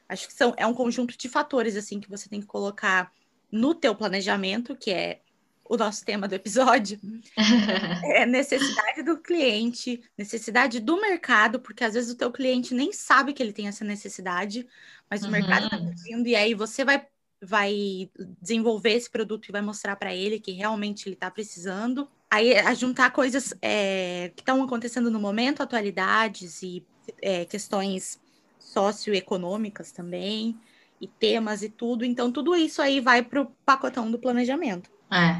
Acho 0.09 0.26
que 0.26 0.34
são, 0.34 0.54
é 0.57 0.66
um 0.66 0.74
conjunto 0.74 1.16
de 1.16 1.28
fatores 1.28 1.76
assim 1.76 2.00
que 2.00 2.11
você 2.11 2.28
tem 2.28 2.40
que 2.40 2.48
colocar 2.48 3.12
no 3.48 3.76
teu 3.76 3.94
planejamento, 3.94 4.74
que 4.74 4.90
é 4.90 5.20
o 5.68 5.76
nosso 5.76 6.04
tema 6.04 6.28
do 6.28 6.34
episódio, 6.34 6.98
é 8.04 8.26
necessidade 8.26 9.02
do 9.02 9.18
cliente, 9.18 10.02
necessidade 10.16 10.80
do 10.80 11.00
mercado, 11.00 11.60
porque 11.60 11.84
às 11.84 11.94
vezes 11.94 12.10
o 12.12 12.16
teu 12.16 12.30
cliente 12.30 12.74
nem 12.74 12.92
sabe 12.92 13.32
que 13.32 13.42
ele 13.42 13.52
tem 13.52 13.68
essa 13.68 13.84
necessidade, 13.84 14.66
mas 15.10 15.22
uhum. 15.22 15.28
o 15.28 15.32
mercado 15.32 15.64
está 15.64 15.78
pedindo, 15.78 16.28
e 16.28 16.34
aí 16.34 16.54
você 16.54 16.84
vai, 16.84 17.06
vai 17.42 18.10
desenvolver 18.40 18.92
esse 18.92 19.10
produto 19.10 19.48
e 19.48 19.52
vai 19.52 19.62
mostrar 19.62 19.96
para 19.96 20.14
ele 20.14 20.40
que 20.40 20.52
realmente 20.52 21.08
ele 21.08 21.14
está 21.14 21.30
precisando. 21.30 22.08
Aí 22.30 22.56
a 22.58 22.74
juntar 22.74 23.10
coisas 23.10 23.54
é, 23.62 24.32
que 24.34 24.42
estão 24.42 24.62
acontecendo 24.62 25.10
no 25.10 25.20
momento, 25.20 25.62
atualidades 25.62 26.62
e 26.62 26.84
é, 27.22 27.44
questões 27.44 28.20
socioeconômicas 28.58 29.92
também, 29.92 30.58
e 31.00 31.06
temas 31.06 31.62
e 31.62 31.68
tudo. 31.68 32.04
Então, 32.04 32.30
tudo 32.30 32.54
isso 32.54 32.80
aí 32.80 33.00
vai 33.00 33.22
para 33.22 33.42
o 33.42 33.46
pacotão 33.64 34.10
do 34.10 34.18
planejamento. 34.18 34.90
É. 35.11 35.36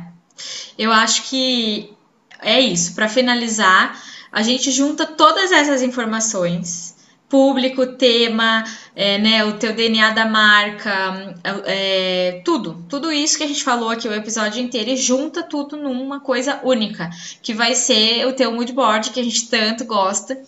Eu 0.79 0.93
acho 0.93 1.29
que 1.29 1.93
é 2.41 2.61
isso. 2.61 2.95
Para 2.95 3.09
finalizar, 3.09 4.01
a 4.31 4.43
gente 4.43 4.71
junta 4.71 5.07
todas 5.07 5.51
essas 5.53 5.83
informações 5.83 6.97
público, 7.29 7.87
tema, 7.87 8.65
é, 8.95 9.19
né, 9.19 9.45
o 9.45 9.55
teu 9.55 9.75
DNA 9.75 10.11
da 10.11 10.27
marca, 10.27 11.35
é, 11.65 12.41
tudo, 12.45 12.85
tudo 12.89 13.13
isso 13.13 13.37
que 13.37 13.45
a 13.45 13.49
gente 13.49 13.65
falou 13.65 13.91
aqui 13.91 14.09
o 14.09 14.15
episódio 14.15 14.63
inteiro 14.63 14.91
e 14.91 14.97
junta 14.97 15.43
tudo 15.43 15.77
numa 15.77 16.21
coisa 16.21 16.61
única, 16.63 17.11
que 17.43 17.53
vai 17.53 17.75
ser 17.75 18.27
o 18.27 18.33
teu 18.33 18.53
mood 18.53 18.73
board 18.73 19.11
que 19.11 19.21
a 19.21 19.25
gente 19.25 19.49
tanto 19.49 19.85
gosta. 19.85 20.41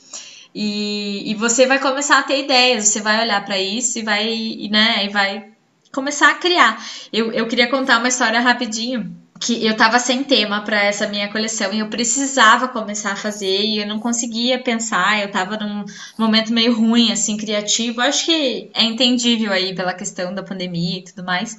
E, 0.54 1.30
e 1.30 1.34
você 1.34 1.66
vai 1.66 1.78
começar 1.78 2.18
a 2.18 2.22
ter 2.22 2.44
ideias, 2.44 2.88
você 2.88 3.00
vai 3.00 3.22
olhar 3.22 3.44
para 3.44 3.58
isso 3.58 3.98
e 3.98 4.02
vai, 4.02 4.24
né, 4.70 5.04
e 5.04 5.08
vai 5.08 5.57
começar 5.92 6.30
a 6.30 6.34
criar. 6.34 6.82
Eu, 7.12 7.32
eu 7.32 7.46
queria 7.46 7.68
contar 7.68 7.98
uma 7.98 8.08
história 8.08 8.40
rapidinho 8.40 9.16
que 9.40 9.64
eu 9.64 9.76
tava 9.76 9.98
sem 9.98 10.24
tema 10.24 10.62
para 10.62 10.82
essa 10.82 11.06
minha 11.06 11.30
coleção 11.30 11.72
e 11.72 11.78
eu 11.78 11.88
precisava 11.88 12.68
começar 12.68 13.12
a 13.12 13.16
fazer 13.16 13.62
e 13.62 13.78
eu 13.78 13.86
não 13.86 14.00
conseguia 14.00 14.58
pensar, 14.58 15.22
eu 15.22 15.30
tava 15.30 15.56
num 15.56 15.84
momento 16.18 16.52
meio 16.52 16.74
ruim, 16.74 17.12
assim, 17.12 17.36
criativo. 17.36 18.00
Acho 18.00 18.26
que 18.26 18.70
é 18.74 18.82
entendível 18.82 19.52
aí 19.52 19.74
pela 19.74 19.94
questão 19.94 20.34
da 20.34 20.42
pandemia 20.42 20.98
e 20.98 21.04
tudo 21.04 21.24
mais. 21.24 21.58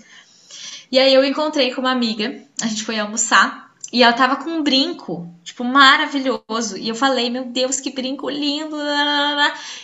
E 0.92 1.00
aí 1.00 1.14
eu 1.14 1.24
encontrei 1.24 1.74
com 1.74 1.82
uma 1.82 1.92
amiga, 1.92 2.42
a 2.62 2.68
gente 2.68 2.84
foi 2.84 3.00
almoçar 3.00 3.70
e 3.94 4.04
ela 4.04 4.14
tava 4.14 4.36
com 4.38 4.50
um 4.50 4.64
brinco, 4.64 5.32
tipo, 5.44 5.64
maravilhoso. 5.64 6.78
E 6.78 6.90
eu 6.90 6.96
falei, 6.96 7.30
meu 7.30 7.46
Deus, 7.46 7.80
que 7.80 7.92
brinco 7.92 8.30
lindo. 8.30 8.76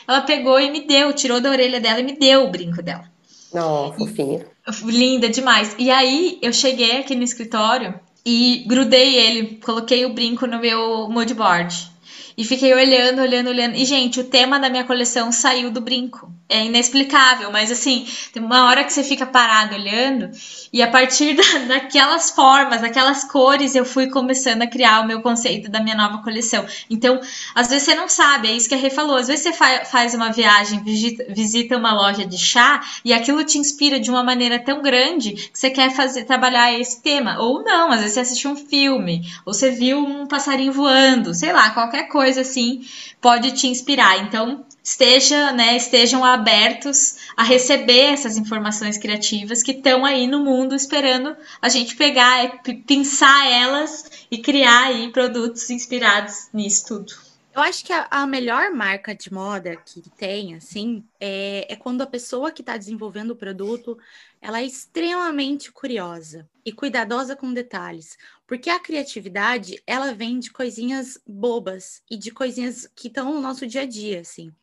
Ela 0.07 0.21
pegou 0.21 0.59
e 0.59 0.69
me 0.69 0.81
deu, 0.85 1.13
tirou 1.13 1.39
da 1.39 1.49
orelha 1.49 1.79
dela 1.79 1.99
e 1.99 2.03
me 2.03 2.17
deu 2.17 2.43
o 2.43 2.51
brinco 2.51 2.83
dela. 2.83 3.14
Não, 3.56 3.93
fofinha. 3.93 4.45
Linda 4.84 5.30
demais. 5.30 5.76
E 5.80 5.89
aí 5.89 6.38
eu 6.41 6.51
cheguei 6.51 6.99
aqui 6.99 7.16
no 7.16 7.24
escritório 7.24 7.97
e 8.26 8.66
grudei 8.68 9.16
ele, 9.16 9.60
coloquei 9.64 10.06
o 10.06 10.14
brinco 10.14 10.45
no 10.45 10.60
meu 10.60 11.08
moodboard. 11.10 11.89
E 12.38 12.43
fiquei 12.43 12.73
olhando, 12.73 13.21
olhando, 13.21 13.49
olhando. 13.49 13.75
E, 13.75 13.86
gente, 13.86 14.19
o 14.19 14.23
tema 14.25 14.59
da 14.59 14.69
minha 14.69 14.83
coleção 14.83 15.31
saiu 15.31 15.71
do 15.71 15.79
brinco. 15.79 16.29
É 16.49 16.63
inexplicável, 16.63 17.51
mas 17.51 17.71
assim, 17.71 18.05
tem 18.31 18.43
uma 18.43 18.67
hora 18.67 18.83
que 18.83 18.93
você 18.93 19.03
fica 19.03 19.25
parado 19.25 19.73
olhando, 19.73 20.29
e 20.71 20.79
a 20.83 20.88
partir 20.88 21.33
da, 21.33 21.43
daquelas 21.67 22.29
formas, 22.29 22.81
daquelas 22.81 23.23
cores, 23.23 23.73
eu 23.73 23.83
fui 23.83 24.07
começando 24.07 24.61
a 24.61 24.67
criar 24.67 25.01
o 25.01 25.07
meu 25.07 25.21
conceito 25.21 25.71
da 25.71 25.81
minha 25.81 25.95
nova 25.95 26.19
coleção. 26.19 26.63
Então, 26.88 27.19
às 27.55 27.67
vezes 27.67 27.86
você 27.86 27.95
não 27.95 28.07
sabe, 28.07 28.49
é 28.49 28.51
isso 28.51 28.69
que 28.69 28.75
a 28.75 28.77
Rê 28.77 28.91
falou. 28.91 29.15
Às 29.15 29.27
vezes 29.27 29.43
você 29.43 29.53
fa 29.53 29.86
faz 29.86 30.13
uma 30.13 30.31
viagem, 30.31 30.83
visita, 30.83 31.25
visita 31.29 31.77
uma 31.77 31.93
loja 31.93 32.25
de 32.25 32.38
chá, 32.38 32.79
e 33.03 33.11
aquilo 33.11 33.43
te 33.43 33.57
inspira 33.57 33.99
de 33.99 34.11
uma 34.11 34.23
maneira 34.23 34.59
tão 34.59 34.83
grande 34.83 35.31
que 35.31 35.57
você 35.57 35.71
quer 35.71 35.89
fazer 35.95 36.25
trabalhar 36.25 36.71
esse 36.73 37.01
tema. 37.01 37.39
Ou 37.39 37.63
não, 37.63 37.91
às 37.91 38.01
vezes 38.01 38.13
você 38.13 38.19
assistiu 38.19 38.51
um 38.51 38.55
filme, 38.55 39.21
ou 39.45 39.53
você 39.53 39.71
viu 39.71 39.97
um 39.97 40.27
passarinho 40.27 40.71
voando, 40.71 41.33
sei 41.33 41.51
lá, 41.51 41.71
qualquer 41.71 42.07
coisa 42.07 42.24
coisa 42.26 42.41
assim 42.41 42.88
pode 43.21 43.51
te 43.51 43.67
inspirar. 43.67 44.17
Então, 44.23 44.65
esteja, 44.84 45.51
né, 45.51 45.78
estejam 45.78 46.26
abertos 46.26 47.17
a 47.38 47.43
receber 47.43 48.13
essas 48.13 48.36
informações 48.36 48.97
criativas 48.97 49.61
que 49.61 49.71
estão 49.71 50.03
aí 50.03 50.26
no 50.26 50.43
mundo 50.43 50.73
esperando 50.76 51.36
a 51.61 51.69
gente 51.69 51.95
pegar, 51.95 52.63
pensar 52.88 53.47
elas 53.47 54.26
e 54.32 54.39
criar 54.39 54.88
aí 54.88 55.11
produtos 55.11 55.69
inspirados 55.69 56.49
nisso 56.51 56.88
tudo. 56.88 57.13
Eu 57.53 57.61
acho 57.61 57.86
que 57.86 57.93
a, 57.93 58.07
a, 58.11 58.28
melhor 58.28 58.69
marca 58.71 59.15
de 59.15 59.32
moda 59.32 59.78
que 59.78 60.01
tem, 60.17 60.55
assim, 60.55 61.05
é, 61.21 61.71
é 61.71 61.76
quando 61.78 62.01
a 62.01 62.07
pessoa 62.07 62.51
que 62.51 62.61
está 62.61 62.76
desenvolvendo 62.76 63.32
o 63.32 63.36
produto, 63.36 63.97
ela 64.41 64.59
é 64.59 64.65
extremamente 64.65 65.71
curiosa 65.71 66.45
e 66.65 66.73
cuidadosa 66.73 67.34
com 67.34 67.53
detalhes, 67.53 68.17
porque 68.47 68.69
a 68.69 68.79
criatividade, 68.79 69.81
ela 69.87 70.13
vem 70.13 70.39
de 70.39 70.51
coisinhas 70.51 71.19
bobas 71.25 72.01
e 72.09 72.17
de 72.17 72.31
coisinhas 72.31 72.87
que 72.95 73.07
estão 73.07 73.33
no 73.33 73.41
nosso 73.41 73.65
dia 73.65 73.81
a 73.81 73.85
dia, 73.85 74.21
assim. 74.21 74.53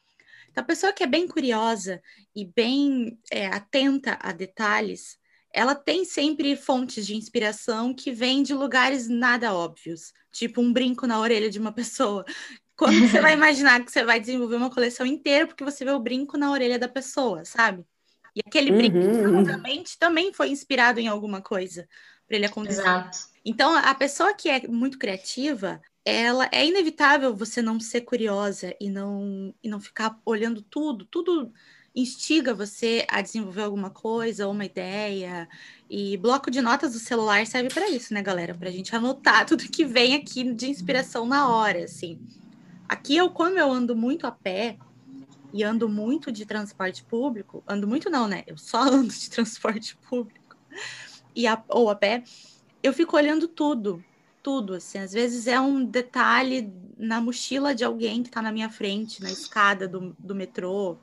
Então, 0.51 0.63
a 0.63 0.67
pessoa 0.67 0.93
que 0.93 1.03
é 1.03 1.07
bem 1.07 1.27
curiosa 1.27 2.01
e 2.35 2.45
bem 2.45 3.19
é, 3.31 3.47
atenta 3.47 4.19
a 4.21 4.33
detalhes, 4.33 5.19
ela 5.53 5.75
tem 5.75 6.05
sempre 6.05 6.55
fontes 6.57 7.07
de 7.07 7.17
inspiração 7.17 7.95
que 7.95 8.13
vêm 8.13 8.43
de 8.43 8.55
lugares 8.55 9.09
nada 9.09 9.55
óbvios, 9.55 10.13
tipo 10.31 10.61
um 10.61 10.73
brinco 10.73 11.07
na 11.07 11.19
orelha 11.19 11.51
de 11.51 11.59
uma 11.59 11.73
pessoa, 11.73 12.25
quando 12.77 13.01
você 13.01 13.21
vai 13.21 13.35
imaginar 13.35 13.85
que 13.85 13.91
você 13.91 14.05
vai 14.05 14.21
desenvolver 14.21 14.57
uma 14.57 14.71
coleção 14.71 15.05
inteira 15.05 15.47
porque 15.47 15.65
você 15.65 15.85
vê 15.85 15.91
o 15.91 16.01
brinco 16.01 16.39
na 16.39 16.51
orelha 16.51 16.79
da 16.79 16.89
pessoa, 16.89 17.45
sabe? 17.45 17.85
E 18.35 18.41
aquele 18.47 18.73
brinco 18.73 18.97
uhum. 18.97 19.23
provavelmente 19.23 19.99
também 19.99 20.33
foi 20.33 20.49
inspirado 20.49 20.99
em 20.99 21.07
alguma 21.07 21.43
coisa 21.43 21.87
para 22.27 22.37
ele 22.37 22.47
acontecer. 22.47 22.81
Exato. 22.81 23.32
Então, 23.45 23.75
a 23.77 23.95
pessoa 23.95 24.35
que 24.35 24.49
é 24.49 24.67
muito 24.69 24.99
criativa, 24.99 25.81
ela 26.05 26.49
é 26.53 26.67
inevitável 26.67 27.35
você 27.35 27.61
não 27.61 27.81
ser 27.81 28.03
curiosa 28.03 28.75
e 28.81 28.89
não 28.89 29.55
e 29.63 29.69
não 29.69 29.81
ficar 29.81 30.19
olhando 30.25 30.63
tudo, 30.63 31.05
tudo 31.05 31.53
instiga 31.95 32.55
você 32.55 33.05
a 33.09 33.21
desenvolver 33.21 33.63
alguma 33.63 33.91
coisa 33.91 34.49
uma 34.49 34.65
ideia. 34.65 35.49
E 35.91 36.17
bloco 36.17 36.51
de 36.51 36.61
notas 36.61 36.93
do 36.93 36.99
celular 36.99 37.47
serve 37.47 37.69
para 37.69 37.89
isso, 37.91 38.15
né, 38.15 38.23
galera? 38.23 38.55
Para 38.55 38.69
a 38.69 38.73
gente 38.73 38.95
anotar 38.95 39.45
tudo 39.47 39.65
que 39.65 39.85
vem 39.85 40.15
aqui 40.15 40.53
de 40.53 40.71
inspiração 40.71 41.27
na 41.27 41.49
hora, 41.49 41.85
assim. 41.85 42.21
Aqui 42.89 43.17
eu, 43.17 43.31
como 43.31 43.59
eu 43.59 43.71
ando 43.71 43.95
muito 43.97 44.27
a 44.27 44.33
pé 44.33 44.77
e 45.53 45.63
ando 45.63 45.89
muito 45.89 46.33
de 46.33 46.47
transporte 46.47 47.05
público, 47.05 47.63
ando 47.67 47.87
muito 47.87 48.09
não, 48.09 48.27
né? 48.27 48.43
Eu 48.47 48.57
só 48.57 48.81
ando 48.89 49.13
de 49.13 49.31
transporte 49.31 49.97
público 50.09 50.57
e 51.35 51.47
a, 51.47 51.63
ou 51.69 51.89
a 51.91 51.95
pé, 51.95 52.25
eu 52.83 52.93
fico 52.93 53.17
olhando 53.17 53.47
tudo, 53.49 54.03
tudo, 54.43 54.75
assim. 54.75 54.99
Às 54.99 55.13
vezes 55.13 55.47
é 55.47 55.61
um 55.61 55.85
detalhe 55.85 56.73
na 56.97 57.21
mochila 57.21 57.75
de 57.75 57.85
alguém 57.85 58.23
que 58.23 58.29
está 58.29 58.43
na 58.43 58.53
minha 58.53 58.69
frente, 58.69 59.23
na 59.23 59.31
escada 59.31 59.87
do, 59.87 60.15
do 60.19 60.35
metrô, 60.35 60.99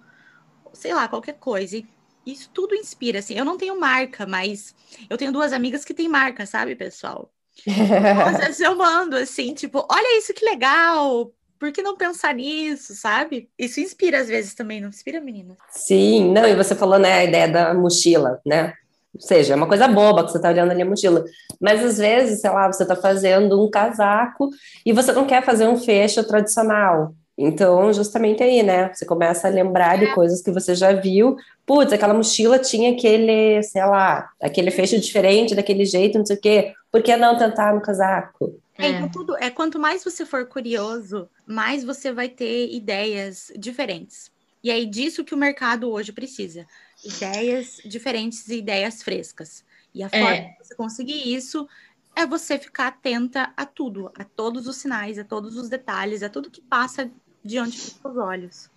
sei 0.73 0.93
lá, 0.93 1.07
qualquer 1.07 1.33
coisa. 1.33 1.77
E 1.77 1.87
isso 2.25 2.49
tudo 2.53 2.75
inspira, 2.75 3.19
assim. 3.19 3.35
Eu 3.35 3.45
não 3.45 3.57
tenho 3.57 3.79
marca, 3.79 4.25
mas 4.25 4.75
eu 5.09 5.17
tenho 5.17 5.31
duas 5.31 5.53
amigas 5.53 5.85
que 5.85 5.93
têm 5.93 6.07
marca, 6.07 6.45
sabe, 6.45 6.75
pessoal? 6.75 7.31
Então, 7.69 8.27
às 8.27 8.37
vezes 8.37 8.59
eu 8.59 8.75
mando 8.75 9.15
assim, 9.15 9.53
tipo, 9.53 9.85
olha 9.89 10.17
isso 10.17 10.33
que 10.33 10.43
legal, 10.43 11.33
por 11.59 11.71
que 11.71 11.81
não 11.81 11.97
pensar 11.97 12.33
nisso, 12.33 12.95
sabe? 12.95 13.49
Isso 13.57 13.79
inspira 13.79 14.19
às 14.19 14.27
vezes 14.27 14.53
também, 14.53 14.79
não 14.79 14.89
inspira, 14.89 15.19
menina? 15.19 15.57
Sim, 15.69 16.31
não, 16.31 16.47
e 16.47 16.55
você 16.55 16.73
falou, 16.73 16.97
né, 16.97 17.13
a 17.13 17.23
ideia 17.25 17.47
da 17.47 17.73
mochila, 17.73 18.41
né? 18.45 18.73
Ou 19.13 19.21
seja, 19.21 19.53
é 19.53 19.55
uma 19.55 19.67
coisa 19.67 19.87
boba 19.87 20.23
que 20.23 20.31
você 20.31 20.39
tá 20.39 20.49
olhando 20.49 20.71
ali 20.71 20.81
a 20.81 20.85
mochila. 20.85 21.25
Mas 21.59 21.83
às 21.83 21.97
vezes, 21.97 22.41
sei 22.41 22.49
lá, 22.49 22.71
você 22.71 22.85
tá 22.85 22.95
fazendo 22.95 23.63
um 23.63 23.69
casaco 23.69 24.49
e 24.85 24.93
você 24.93 25.11
não 25.11 25.25
quer 25.25 25.43
fazer 25.43 25.67
um 25.67 25.77
fecho 25.77 26.23
tradicional. 26.23 27.13
Então, 27.41 27.91
justamente 27.93 28.43
aí, 28.43 28.61
né? 28.61 28.93
Você 28.93 29.05
começa 29.05 29.47
a 29.47 29.51
lembrar 29.51 29.97
de 29.97 30.13
coisas 30.13 30.41
que 30.41 30.51
você 30.51 30.75
já 30.75 30.91
viu. 30.91 31.37
Putz, 31.65 31.93
aquela 31.93 32.13
mochila 32.13 32.59
tinha 32.59 32.91
aquele, 32.91 33.63
sei 33.63 33.85
lá, 33.85 34.29
aquele 34.41 34.69
fecho 34.71 34.99
diferente, 34.99 35.55
daquele 35.55 35.85
jeito, 35.85 36.17
não 36.17 36.25
sei 36.25 36.35
o 36.35 36.41
quê. 36.41 36.73
Por 36.91 37.01
que 37.01 37.15
não 37.15 37.37
tentar 37.37 37.73
no 37.73 37.81
casaco? 37.81 38.59
É, 38.77 38.87
é. 38.87 38.89
Então, 38.89 39.09
tudo, 39.09 39.37
é 39.37 39.49
quanto 39.49 39.79
mais 39.79 40.03
você 40.03 40.25
for 40.25 40.45
curioso, 40.47 41.29
mais 41.47 41.83
você 41.83 42.11
vai 42.11 42.27
ter 42.27 42.73
ideias 42.73 43.51
diferentes. 43.57 44.29
E 44.61 44.69
é 44.69 44.83
disso 44.83 45.23
que 45.23 45.33
o 45.33 45.37
mercado 45.37 45.89
hoje 45.89 46.11
precisa. 46.11 46.65
Ideias 47.03 47.77
diferentes 47.85 48.47
e 48.47 48.57
ideias 48.57 49.01
frescas. 49.01 49.63
E 49.93 50.03
a 50.03 50.09
forma 50.09 50.29
É. 50.29 50.41
de 50.41 50.57
você 50.65 50.75
conseguir 50.75 51.33
isso 51.33 51.67
é 52.15 52.25
você 52.25 52.59
ficar 52.59 52.87
atenta 52.87 53.53
a 53.55 53.65
tudo, 53.65 54.11
a 54.17 54.23
todos 54.23 54.67
os 54.67 54.75
sinais, 54.77 55.17
a 55.17 55.23
todos 55.23 55.55
os 55.55 55.69
detalhes, 55.69 56.21
a 56.21 56.29
tudo 56.29 56.51
que 56.51 56.61
passa 56.61 57.09
diante 57.43 57.77
dos 57.77 57.97
seus 58.01 58.17
olhos. 58.17 58.69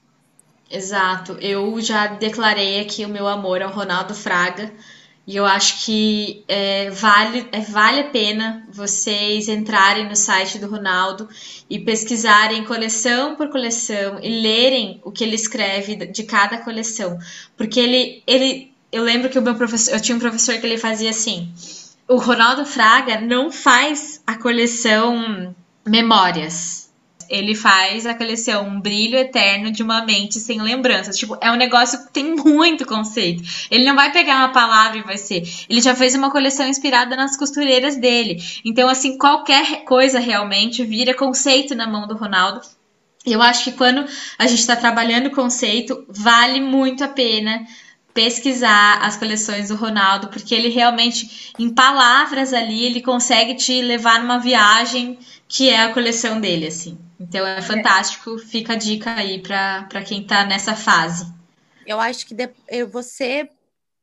Exato. 0.71 1.33
Eu 1.35 1.81
já 1.81 2.07
declarei 2.07 2.81
aqui 2.81 3.05
o 3.05 3.09
meu 3.09 3.27
amor 3.29 3.61
ao 3.63 3.71
Ronaldo 3.73 4.15
Fraga. 4.15 4.73
E 5.25 5.37
eu 5.37 5.47
acho 5.47 5.85
que 5.85 6.45
é, 6.49 6.91
vale, 6.91 7.47
é, 7.53 7.61
vale 7.61 8.01
a 8.01 8.11
pena 8.11 8.67
vocês 8.73 9.49
entrarem 9.49 10.09
no 10.09 10.17
site 10.17 10.59
do 10.59 10.69
Ronaldo 10.69 11.29
e 11.71 11.79
pesquisarem 11.79 12.65
coleção 12.65 13.37
por 13.37 13.49
coleção 13.49 14.19
e 14.21 14.43
lerem 14.43 15.01
o 15.05 15.13
que 15.13 15.23
ele 15.23 15.37
escreve 15.37 15.95
de 16.07 16.25
cada 16.25 16.59
coleção. 16.59 17.17
Porque 17.57 17.79
ele, 17.79 18.23
ele 18.27 18.73
eu 18.91 19.05
lembro 19.05 19.31
que 19.31 19.39
o 19.39 19.43
meu 19.43 19.55
professor, 19.55 19.95
eu 19.95 20.01
tinha 20.01 20.17
um 20.17 20.21
professor 20.21 20.59
que 20.59 20.67
ele 20.67 20.77
fazia 20.77 21.11
assim. 21.11 21.49
O 22.09 22.17
Ronaldo 22.17 22.67
Fraga 22.67 23.21
não 23.21 23.51
faz 23.51 24.21
a 24.27 24.35
coleção 24.35 25.55
Memórias. 25.87 26.82
Ele 27.33 27.55
faz 27.55 28.05
a 28.05 28.15
coleção 28.15 28.69
Um 28.69 28.79
Brilho 28.79 29.17
Eterno 29.17 29.73
de 29.73 29.83
uma 29.83 30.05
Mente 30.05 30.39
Sem 30.39 30.61
Lembranças. 30.61 31.17
Tipo, 31.17 31.39
é 31.41 31.51
um 31.51 31.57
negócio 31.57 32.05
que 32.05 32.13
tem 32.13 32.35
muito 32.37 32.85
conceito. 32.85 33.43
Ele 33.71 33.87
não 33.87 33.97
vai 33.97 34.13
pegar 34.13 34.37
uma 34.37 34.53
palavra 34.53 34.99
e 34.99 35.03
vai 35.03 35.17
ser. 35.17 35.43
Ele 35.67 35.81
já 35.81 35.95
fez 35.95 36.15
uma 36.15 36.31
coleção 36.31 36.69
inspirada 36.69 37.17
nas 37.17 37.35
costureiras 37.35 37.97
dele. 37.97 38.37
Então, 38.63 38.87
assim, 38.87 39.17
qualquer 39.17 39.83
coisa 39.85 40.21
realmente 40.21 40.85
vira 40.85 41.15
conceito 41.15 41.75
na 41.75 41.87
mão 41.87 42.07
do 42.07 42.19
Ronaldo. 42.19 42.61
Eu 43.25 43.41
acho 43.41 43.65
que 43.65 43.73
quando 43.73 44.05
a 44.39 44.47
gente 44.47 44.61
está 44.61 44.77
trabalhando 44.77 45.31
conceito, 45.31 46.05
vale 46.09 46.61
muito 46.61 47.03
a 47.03 47.09
pena 47.09 47.65
pesquisar 48.13 48.99
as 49.03 49.17
coleções 49.17 49.69
do 49.69 49.77
Ronaldo, 49.77 50.29
porque 50.29 50.55
ele 50.55 50.69
realmente, 50.69 51.53
em 51.59 51.71
palavras 51.71 52.53
ali, 52.53 52.85
ele 52.85 53.01
consegue 53.01 53.55
te 53.55 53.81
levar 53.81 54.21
numa 54.21 54.39
viagem 54.39 55.19
que 55.53 55.69
é 55.71 55.79
a 55.83 55.93
coleção 55.95 56.41
dele, 56.41 56.67
assim. 56.67 56.99
Então 57.21 57.47
é 57.47 57.63
fantástico, 57.63 58.39
fica 58.39 58.73
a 58.73 58.77
dica 58.77 59.15
aí 59.15 59.41
para 59.41 60.03
quem 60.05 60.25
tá 60.25 60.45
nessa 60.45 60.75
fase. 60.75 61.27
Eu 61.85 62.01
acho 62.01 62.27
que 62.27 62.35
de- 62.35 62.55
eu, 62.69 62.89
você 62.89 63.49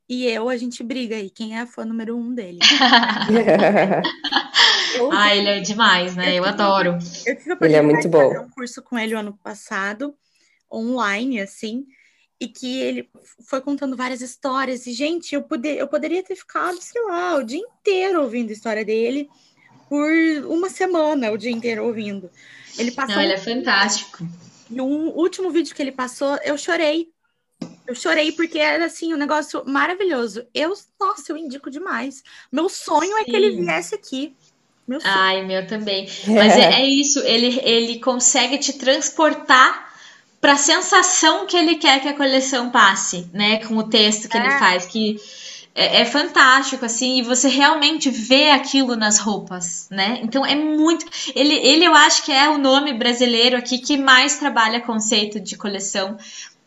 e 0.09 0.25
eu, 0.27 0.49
a 0.49 0.57
gente 0.57 0.83
briga 0.83 1.15
aí. 1.15 1.29
Quem 1.29 1.57
é 1.57 1.61
a 1.61 1.67
fã 1.67 1.85
número 1.85 2.17
um 2.17 2.33
dele? 2.33 2.59
Eu, 4.93 5.11
Ah, 5.11 5.35
ele 5.35 5.49
é 5.49 5.59
demais, 5.59 6.15
né? 6.15 6.35
Eu 6.35 6.45
adoro. 6.45 6.97
eu 7.25 7.35
tive 7.37 7.51
a 7.53 7.57
Ele 7.61 7.75
é 7.75 7.81
muito 7.81 8.01
de 8.03 8.09
bom. 8.09 8.29
fazer 8.29 8.39
um 8.39 8.49
curso 8.49 8.81
com 8.81 8.97
ele 8.97 9.15
o 9.15 9.19
ano 9.19 9.37
passado, 9.43 10.15
online, 10.71 11.41
assim, 11.41 11.85
e 12.39 12.47
que 12.47 12.79
ele 12.79 13.09
foi 13.47 13.61
contando 13.61 13.95
várias 13.97 14.21
histórias. 14.21 14.87
E, 14.87 14.93
gente, 14.93 15.35
eu, 15.35 15.43
poder, 15.43 15.77
eu 15.77 15.87
poderia 15.87 16.23
ter 16.23 16.35
ficado, 16.35 16.79
sei 16.81 17.01
lá, 17.03 17.35
o 17.37 17.43
dia 17.43 17.59
inteiro 17.59 18.21
ouvindo 18.21 18.49
a 18.49 18.53
história 18.53 18.85
dele 18.85 19.29
por 19.89 20.09
uma 20.47 20.69
semana, 20.69 21.31
o 21.31 21.37
dia 21.37 21.51
inteiro 21.51 21.85
ouvindo. 21.85 22.31
Ele 22.77 22.91
passou 22.91 23.15
Não, 23.15 23.21
ele 23.21 23.33
é 23.33 23.37
fantástico. 23.37 24.25
E 24.69 24.81
um 24.81 25.09
último 25.09 25.51
vídeo 25.51 25.75
que 25.75 25.81
ele 25.81 25.91
passou, 25.91 26.37
eu 26.43 26.57
chorei. 26.57 27.11
Eu 27.87 27.95
chorei 27.95 28.31
porque 28.31 28.59
era 28.59 28.85
assim 28.85 29.13
um 29.13 29.17
negócio 29.17 29.63
maravilhoso. 29.65 30.47
Eu, 30.53 30.73
nossa, 30.99 31.31
eu 31.31 31.37
indico 31.37 31.69
demais. 31.71 32.23
Meu 32.51 32.69
sonho 32.69 33.17
é 33.17 33.25
que 33.25 33.35
ele 33.35 33.51
Sim. 33.51 33.65
viesse 33.65 33.95
aqui. 33.95 34.37
Meu 34.87 35.01
sonho. 35.01 35.15
Ai, 35.17 35.45
meu 35.45 35.65
também. 35.67 36.07
Mas 36.35 36.57
é, 36.57 36.73
é 36.81 36.85
isso, 36.85 37.19
ele, 37.19 37.59
ele 37.63 37.99
consegue 37.99 38.57
te 38.57 38.73
transportar 38.73 39.89
para 40.41 40.53
a 40.53 40.57
sensação 40.57 41.45
que 41.45 41.57
ele 41.57 41.75
quer 41.75 42.01
que 42.01 42.07
a 42.07 42.15
coleção 42.15 42.69
passe, 42.69 43.29
né? 43.33 43.65
Com 43.65 43.77
o 43.77 43.89
texto 43.89 44.29
que 44.29 44.37
ele 44.37 44.47
É. 44.47 44.59
faz, 44.59 44.85
que 44.85 45.17
é, 45.81 46.01
é 46.01 46.05
fantástico, 46.05 46.85
assim, 46.85 47.19
e 47.19 47.23
você 47.23 47.47
realmente 47.47 48.09
vê 48.09 48.51
aquilo 48.51 48.95
nas 48.95 49.17
roupas, 49.17 49.87
né? 49.89 50.19
Então 50.23 50.45
é 50.45 50.55
muito. 50.55 51.05
Ele, 51.35 51.53
ele 51.55 51.85
eu 51.85 51.93
acho 51.95 52.23
que 52.23 52.31
é 52.31 52.49
o 52.49 52.57
nome 52.57 52.93
brasileiro 52.93 53.57
aqui 53.57 53.79
que 53.79 53.97
mais 53.97 54.37
trabalha 54.37 54.81
conceito 54.81 55.39
de 55.39 55.55
coleção. 55.57 56.17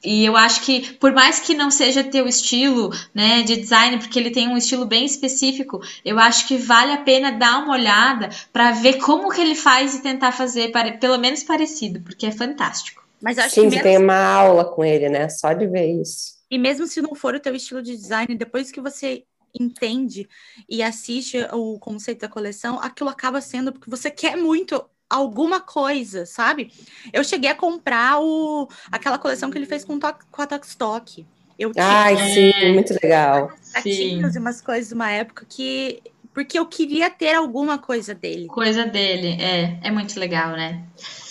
E 0.05 0.25
eu 0.25 0.37
acho 0.37 0.63
que, 0.63 0.95
por 0.95 1.13
mais 1.13 1.39
que 1.39 1.55
não 1.55 1.71
seja 1.71 2.03
teu 2.03 2.27
estilo, 2.27 2.91
né, 3.15 3.43
de 3.43 3.57
design, 3.57 3.99
porque 3.99 4.19
ele 4.19 4.31
tem 4.33 4.49
um 4.49 4.57
estilo 4.57 4.85
bem 4.85 5.05
específico, 5.05 5.81
eu 6.05 6.19
acho 6.19 6.49
que 6.49 6.57
vale 6.57 6.93
a 6.93 6.99
pena 6.99 7.31
dar 7.31 7.63
uma 7.63 7.73
olhada 7.75 8.29
para 8.53 8.73
ver 8.73 8.95
como 8.99 9.31
que 9.31 9.41
ele 9.41 9.55
faz 9.55 9.95
e 9.95 10.03
tentar 10.03 10.33
fazer 10.33 10.73
pare- 10.73 10.99
pelo 10.99 11.19
menos 11.19 11.45
parecido, 11.45 12.01
porque 12.01 12.27
é 12.27 12.33
fantástico. 12.33 13.01
Mas 13.21 13.39
acho 13.39 13.55
Sim, 13.55 13.61
que 13.61 13.69
você 13.71 13.79
mesmo, 13.79 13.83
tem 13.83 13.99
uma 13.99 14.15
aula 14.17 14.65
com 14.65 14.85
ele, 14.85 15.09
né? 15.09 15.29
Só 15.29 15.53
de 15.53 15.67
ver 15.67 15.87
isso. 16.01 16.35
E 16.53 16.59
mesmo 16.59 16.87
se 16.87 17.01
não 17.01 17.15
for 17.15 17.35
o 17.35 17.41
teu 17.41 17.55
estilo 17.57 17.83
de 17.83 17.97
design, 17.97 18.35
depois 18.37 18.71
que 18.71 18.79
você 18.79 19.25
entende 19.59 20.29
e 20.69 20.83
assiste 20.83 21.39
o 21.51 21.79
conceito 21.79 22.21
da 22.21 22.29
coleção, 22.29 22.79
aquilo 22.79 23.09
acaba 23.09 23.41
sendo 23.41 23.73
porque 23.73 23.89
você 23.89 24.11
quer 24.11 24.37
muito 24.37 24.85
alguma 25.09 25.61
coisa, 25.63 26.27
sabe? 26.27 26.71
Eu 27.11 27.25
cheguei 27.25 27.49
a 27.49 27.55
comprar 27.55 28.21
o, 28.21 28.69
aquela 28.91 29.19
coleção 29.19 29.51
que 29.51 29.57
ele 29.57 29.65
fez 29.65 29.83
com, 29.83 29.99
to- 29.99 30.15
com 30.31 30.43
a 30.43 30.47
Tokstok. 30.47 31.27
Eu 31.59 31.73
tinha 31.73 31.85
Ai, 31.85 32.17
sim, 32.19 32.73
muito 32.75 32.95
legal. 33.03 33.51
gatinhos 33.73 34.35
e 34.37 34.39
umas 34.39 34.61
coisas 34.61 34.89
de 34.89 34.95
uma 34.95 35.11
época 35.11 35.47
que. 35.49 36.03
Porque 36.35 36.59
eu 36.59 36.67
queria 36.67 37.09
ter 37.11 37.35
alguma 37.35 37.79
coisa 37.79 38.15
dele. 38.15 38.47
Coisa 38.47 38.87
dele, 38.87 39.41
é, 39.43 39.81
é 39.83 39.91
muito 39.91 40.19
legal, 40.21 40.53
né? 40.53 40.83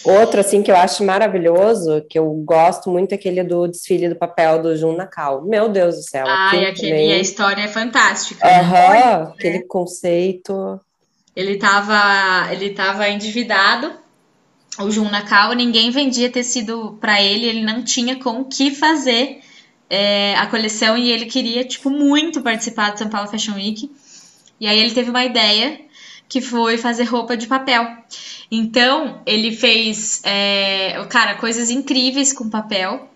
Outro, 0.03 0.39
assim, 0.39 0.63
que 0.63 0.71
eu 0.71 0.75
acho 0.75 1.03
maravilhoso, 1.03 2.03
que 2.09 2.17
eu 2.17 2.25
gosto 2.45 2.89
muito, 2.89 3.11
é 3.11 3.15
aquele 3.15 3.43
do 3.43 3.67
desfile 3.67 4.09
do 4.09 4.15
papel 4.15 4.61
do 4.61 4.75
Jun 4.75 4.95
Nakal. 4.95 5.43
Meu 5.43 5.69
Deus 5.69 5.95
do 5.95 6.01
céu. 6.03 6.25
Ai, 6.27 6.65
aquele, 6.65 6.89
também- 6.91 7.11
a 7.13 7.17
história 7.19 7.61
é 7.63 7.67
fantástica. 7.67 8.45
né? 8.45 8.59
Aham, 8.61 9.33
aquele 9.37 9.59
conceito. 9.61 10.79
Ele 11.35 11.57
tava, 11.57 12.51
ele 12.51 12.71
tava 12.71 13.07
endividado, 13.09 13.93
o 14.79 14.89
Jun 14.89 15.09
Nakao, 15.09 15.53
ninguém 15.53 15.91
vendia 15.91 16.29
tecido 16.29 16.97
para 16.99 17.21
ele, 17.21 17.45
ele 17.45 17.61
não 17.63 17.83
tinha 17.83 18.17
com 18.17 18.41
o 18.41 18.45
que 18.45 18.71
fazer 18.71 19.39
é, 19.89 20.35
a 20.35 20.47
coleção 20.47 20.97
e 20.97 21.11
ele 21.11 21.25
queria, 21.25 21.63
tipo, 21.63 21.89
muito 21.89 22.41
participar 22.41 22.91
do 22.91 22.99
São 22.99 23.09
Paulo 23.09 23.29
Fashion 23.29 23.55
Week. 23.55 23.91
E 24.59 24.67
aí 24.67 24.79
ele 24.79 24.91
teve 24.93 25.09
uma 25.09 25.23
ideia 25.25 25.79
que 26.31 26.39
foi 26.39 26.77
fazer 26.77 27.03
roupa 27.03 27.35
de 27.35 27.45
papel. 27.45 27.85
Então, 28.49 29.21
ele 29.25 29.51
fez, 29.51 30.21
é, 30.23 31.05
cara, 31.09 31.35
coisas 31.35 31.69
incríveis 31.69 32.31
com 32.31 32.49
papel. 32.49 33.09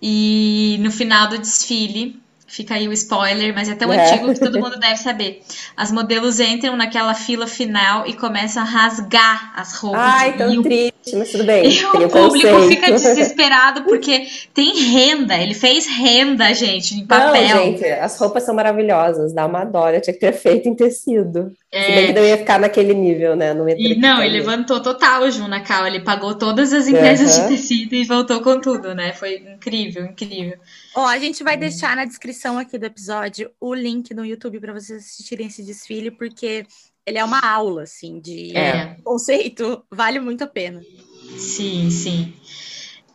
E 0.00 0.76
no 0.78 0.92
final 0.92 1.28
do 1.28 1.38
desfile, 1.38 2.22
fica 2.46 2.74
aí 2.74 2.86
o 2.88 2.92
spoiler, 2.92 3.52
mas 3.54 3.68
é 3.68 3.74
tão 3.74 3.92
É. 3.92 4.10
antigo 4.10 4.32
que 4.32 4.40
todo 4.40 4.58
mundo 4.60 4.78
deve 4.78 4.96
saber. 4.96 5.42
As 5.76 5.90
modelos 5.90 6.38
entram 6.40 6.76
naquela 6.76 7.14
fila 7.14 7.46
final 7.46 8.06
e 8.06 8.14
começam 8.14 8.62
a 8.62 8.66
rasgar 8.66 9.52
as 9.56 9.74
roupas. 9.74 10.00
Ai, 10.00 10.36
tão 10.36 10.52
e 10.52 10.58
o, 10.58 10.62
triste, 10.62 11.14
mas 11.14 11.30
tudo 11.32 11.44
bem. 11.44 11.66
e 11.68 11.76
tem 11.76 12.04
o 12.04 12.06
o 12.06 12.10
público 12.10 12.48
conceito. 12.48 12.68
fica 12.68 12.92
desesperado 12.92 13.82
porque 13.88 14.26
tem 14.54 14.74
renda. 14.76 15.36
Ele 15.36 15.54
fez 15.54 15.86
renda, 15.86 16.52
gente, 16.54 16.94
em 16.94 17.06
papel. 17.06 17.48
Não, 17.48 17.64
gente, 17.64 17.84
as 17.84 18.18
roupas 18.18 18.42
são 18.44 18.54
maravilhosas, 18.54 19.32
dá 19.34 19.46
uma 19.46 19.64
dó, 19.64 19.90
eu 19.90 20.00
tinha 20.00 20.14
que 20.14 20.20
ter 20.20 20.32
feito 20.32 20.68
em 20.68 20.74
tecido. 20.74 21.52
Se 21.72 21.92
bem 21.92 22.04
É, 22.04 22.06
que 22.06 22.12
não 22.14 22.24
ia 22.24 22.38
ficar 22.38 22.58
naquele 22.58 22.94
nível, 22.94 23.36
né? 23.36 23.52
Não 23.52 23.68
ia 23.68 23.74
E 23.76 23.96
não, 23.96 24.22
ele 24.22 24.38
levantou 24.38 24.80
total 24.80 25.22
o 25.24 25.30
Junacal, 25.30 25.86
ele 25.86 26.00
pagou 26.00 26.34
todas 26.34 26.72
as 26.72 26.88
empresas 26.88 27.36
Aham. 27.36 27.48
de 27.48 27.56
tecido 27.56 27.94
e 27.94 28.04
voltou 28.04 28.40
com 28.40 28.58
tudo, 28.60 28.94
né? 28.94 29.12
Foi 29.12 29.34
incrível, 29.36 30.04
incrível. 30.06 30.56
Ó, 30.94 31.04
a 31.06 31.18
gente 31.18 31.44
vai 31.44 31.56
deixar 31.58 31.94
na 31.94 32.04
descrição 32.06 32.35
aqui 32.58 32.78
do 32.78 32.84
episódio 32.86 33.50
o 33.60 33.74
link 33.74 34.12
no 34.14 34.24
YouTube 34.24 34.60
para 34.60 34.72
vocês 34.72 35.02
assistirem 35.02 35.46
esse 35.46 35.62
desfile, 35.62 36.10
porque 36.10 36.66
ele 37.04 37.18
é 37.18 37.24
uma 37.24 37.40
aula, 37.40 37.82
assim, 37.84 38.20
de 38.20 38.56
É, 38.56 38.96
conceito. 39.04 39.84
Vale 39.90 40.20
muito 40.20 40.42
a 40.44 40.46
pena. 40.46 40.86
sim, 41.36 41.90
sim. 41.90 42.34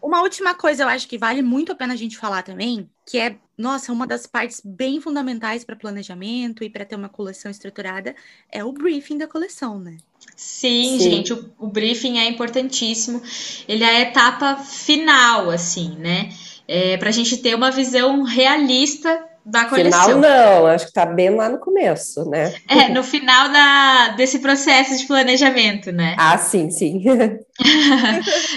Uma 0.02 0.22
última 0.22 0.56
coisa, 0.56 0.84
eu 0.84 0.88
acho 0.88 1.08
que 1.08 1.18
vale 1.18 1.42
muito 1.44 1.72
a 1.72 1.76
pena 1.76 1.94
a 1.94 1.98
gente 1.98 2.18
falar 2.18 2.42
também, 2.44 2.90
que 3.06 3.20
é, 3.20 3.40
nossa, 3.58 3.92
uma 3.94 4.08
das 4.08 4.26
partes 4.26 4.62
bem 4.66 5.00
fundamentais 5.00 5.64
para 5.64 5.76
planejamento 5.76 6.64
e 6.64 6.70
para 6.70 6.86
ter 6.86 6.96
uma 6.96 7.10
coleção 7.10 7.52
estruturada, 7.52 8.16
é 8.52 8.64
o 8.64 8.72
briefing 8.74 9.18
da 9.18 9.28
coleção, 9.28 9.80
né? 9.80 10.02
Sim, 10.36 10.98
Sim. 10.98 11.00
gente, 11.00 11.34
o, 11.34 11.54
o 11.60 11.68
briefing 11.68 12.18
é 12.18 12.28
importantíssimo. 12.28 13.22
Ele 13.68 13.84
é 13.84 13.98
a 13.98 14.02
etapa 14.02 14.56
final, 14.58 15.50
assim, 15.52 15.96
né? 15.98 16.30
É, 16.74 16.96
para 16.96 17.10
a 17.10 17.12
gente 17.12 17.36
ter 17.38 17.54
uma 17.54 17.70
visão 17.70 18.24
realista 18.24 19.10
da 19.46 19.66
coleção. 19.66 20.04
Final 20.04 20.20
não, 20.20 20.68
acho 20.68 20.86
que 20.86 20.94
tá 20.94 21.06
bem 21.06 21.32
lá 21.32 21.50
no 21.50 21.58
começo, 21.58 22.30
né? 22.30 22.54
É, 22.68 22.90
no 22.90 23.04
final 23.04 23.50
da, 23.50 24.10
desse 24.10 24.40
processo 24.40 24.96
de 24.98 25.06
planejamento, 25.06 25.92
né? 25.92 26.16
Ah, 26.22 26.38
sim, 26.38 26.70
sim. 26.70 27.04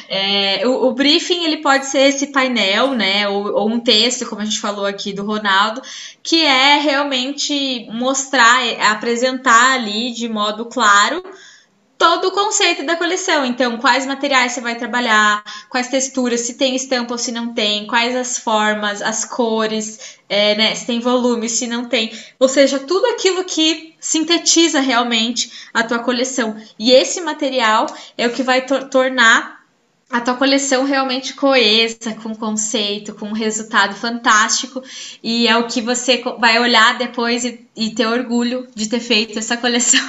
É, 0.08 0.66
o, 0.66 0.86
o 0.86 0.94
briefing 0.94 1.44
ele 1.44 1.56
pode 1.58 1.86
ser 1.86 2.08
esse 2.08 2.28
painel, 2.28 2.92
né, 2.92 3.26
ou, 3.28 3.52
ou 3.52 3.68
um 3.68 3.80
texto, 3.80 4.26
como 4.26 4.42
a 4.42 4.44
gente 4.44 4.60
falou 4.60 4.86
aqui 4.86 5.12
do 5.12 5.24
Ronaldo, 5.24 5.82
que 6.22 6.44
é 6.44 6.78
realmente 6.78 7.88
mostrar, 7.90 8.64
é, 8.64 8.80
apresentar 8.86 9.74
ali 9.74 10.12
de 10.12 10.28
modo 10.28 10.66
claro 10.66 11.22
todo 12.24 12.28
o 12.28 12.32
conceito 12.32 12.84
da 12.84 12.96
coleção. 12.96 13.44
Então, 13.44 13.76
quais 13.76 14.06
materiais 14.06 14.52
você 14.52 14.60
vai 14.60 14.76
trabalhar, 14.76 15.42
quais 15.68 15.88
texturas, 15.88 16.40
se 16.40 16.54
tem 16.54 16.74
estampa 16.74 17.12
ou 17.12 17.18
se 17.18 17.30
não 17.30 17.52
tem, 17.52 17.86
quais 17.86 18.16
as 18.16 18.38
formas, 18.38 19.02
as 19.02 19.24
cores, 19.24 20.18
é, 20.28 20.54
né, 20.54 20.74
se 20.74 20.86
tem 20.86 21.00
volume, 21.00 21.48
se 21.48 21.66
não 21.66 21.84
tem. 21.84 22.12
Ou 22.38 22.48
seja, 22.48 22.78
tudo 22.78 23.06
aquilo 23.08 23.44
que 23.44 23.94
sintetiza 24.00 24.80
realmente 24.80 25.68
a 25.72 25.82
tua 25.82 25.98
coleção. 25.98 26.56
E 26.78 26.92
esse 26.92 27.20
material 27.20 27.86
é 28.16 28.26
o 28.26 28.32
que 28.32 28.42
vai 28.42 28.64
tor 28.64 28.88
tornar 28.88 29.62
a 30.10 30.20
tua 30.20 30.34
coleção 30.34 30.84
realmente 30.84 31.34
coesa, 31.34 32.14
com 32.22 32.34
conceito, 32.34 33.14
com 33.14 33.26
um 33.26 33.32
resultado 33.32 33.94
fantástico, 33.94 34.82
e 35.22 35.48
é 35.48 35.56
o 35.56 35.66
que 35.66 35.82
você 35.82 36.22
vai 36.38 36.58
olhar 36.58 36.96
depois 36.96 37.44
e, 37.44 37.66
e 37.76 37.90
ter 37.90 38.06
orgulho 38.06 38.66
de 38.74 38.88
ter 38.88 39.00
feito 39.00 39.38
essa 39.38 39.56
coleção. 39.56 40.00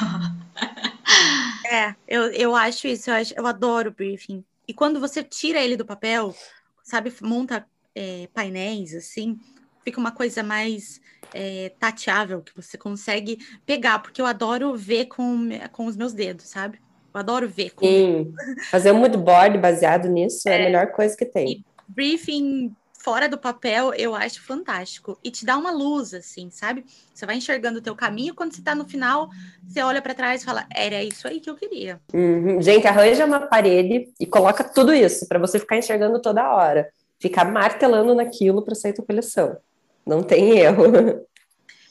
É, 1.72 1.96
eu, 2.08 2.32
eu 2.32 2.56
acho 2.56 2.88
isso, 2.88 3.10
eu, 3.10 3.16
acho, 3.16 3.34
eu 3.36 3.48
adoro 3.48 3.90
o 3.90 3.94
briefing. 3.94 4.44
E 4.68 4.74
quando 4.74 5.00
você 5.00 5.24
tira 5.24 5.60
ele 5.60 5.78
do 5.78 5.86
papel, 5.86 6.36
sabe, 6.84 7.14
monta 7.22 7.66
é, 7.94 8.28
painéis 8.34 8.94
assim, 8.94 9.38
fica 9.84 10.00
uma 10.00 10.12
coisa 10.12 10.44
mais 10.44 11.00
é, 11.34 11.72
tateável, 11.80 12.42
que 12.42 12.56
você 12.56 12.78
consegue 12.78 13.38
pegar, 13.66 14.00
porque 14.00 14.22
eu 14.22 14.26
adoro 14.26 14.76
ver 14.76 15.06
com, 15.06 15.50
com 15.72 15.86
os 15.86 15.96
meus 15.96 16.14
dedos, 16.14 16.48
sabe? 16.48 16.80
Eu 17.14 17.20
adoro 17.20 17.48
ver. 17.48 17.72
Com 17.72 17.86
Sim, 17.86 18.34
fazer 18.70 18.92
um 18.92 19.00
mood 19.00 19.18
board 19.18 19.58
baseado 19.58 20.08
nisso 20.08 20.48
é, 20.50 20.54
é 20.54 20.62
a 20.62 20.66
melhor 20.66 20.92
coisa 20.92 21.16
que 21.16 21.26
tem. 21.26 21.50
E 21.50 21.66
briefing 21.88 22.76
fora 23.06 23.30
do 23.30 23.38
papel, 23.38 23.94
eu 23.94 24.16
acho 24.16 24.42
fantástico. 24.42 25.16
E 25.24 25.30
te 25.30 25.46
dá 25.46 25.56
uma 25.56 25.70
luz, 25.70 26.12
assim, 26.12 26.50
sabe? 26.50 26.84
Você 27.14 27.24
vai 27.24 27.36
enxergando 27.36 27.78
o 27.78 27.82
teu 27.82 27.96
caminho, 27.96 28.34
quando 28.34 28.56
você 28.56 28.64
tá 28.64 28.74
no 28.74 28.84
final, 28.84 29.30
você 29.64 29.80
olha 29.84 30.02
para 30.02 30.16
trás 30.16 30.42
e 30.42 30.46
fala, 30.46 30.66
era 30.76 31.04
isso 31.04 31.28
aí 31.28 31.40
que 31.40 31.48
eu 31.48 31.56
queria. 31.56 32.02
Uhum. 32.12 32.60
Gente, 32.60 32.88
arranja 32.88 33.24
uma 33.24 33.42
parede 33.42 34.12
e 34.20 34.26
coloca 34.26 34.64
tudo 34.64 34.92
isso 34.92 35.28
para 35.28 35.38
você 35.38 35.60
ficar 35.60 35.78
enxergando 35.78 36.20
toda 36.20 36.52
hora. 36.52 36.90
Ficar 37.20 37.46
martelando 37.46 38.16
naquilo 38.16 38.64
para 38.64 38.74
sair 38.74 38.94
tua 38.94 39.06
coleção. 39.06 39.56
Não 40.04 40.24
tem 40.24 40.58
erro. 40.58 40.86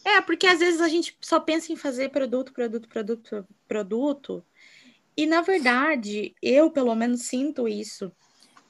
É, 0.06 0.20
porque 0.20 0.46
às 0.46 0.58
vezes 0.58 0.82
a 0.82 0.88
gente 0.88 1.16
só 1.18 1.40
pensa 1.40 1.72
em 1.72 1.76
fazer 1.76 2.10
produto, 2.10 2.52
produto, 2.52 2.86
produto, 2.86 3.46
produto. 3.66 4.44
E 5.16 5.24
na 5.24 5.40
verdade, 5.40 6.34
eu 6.42 6.70
pelo 6.70 6.94
menos 6.94 7.22
sinto 7.22 7.66
isso. 7.66 8.12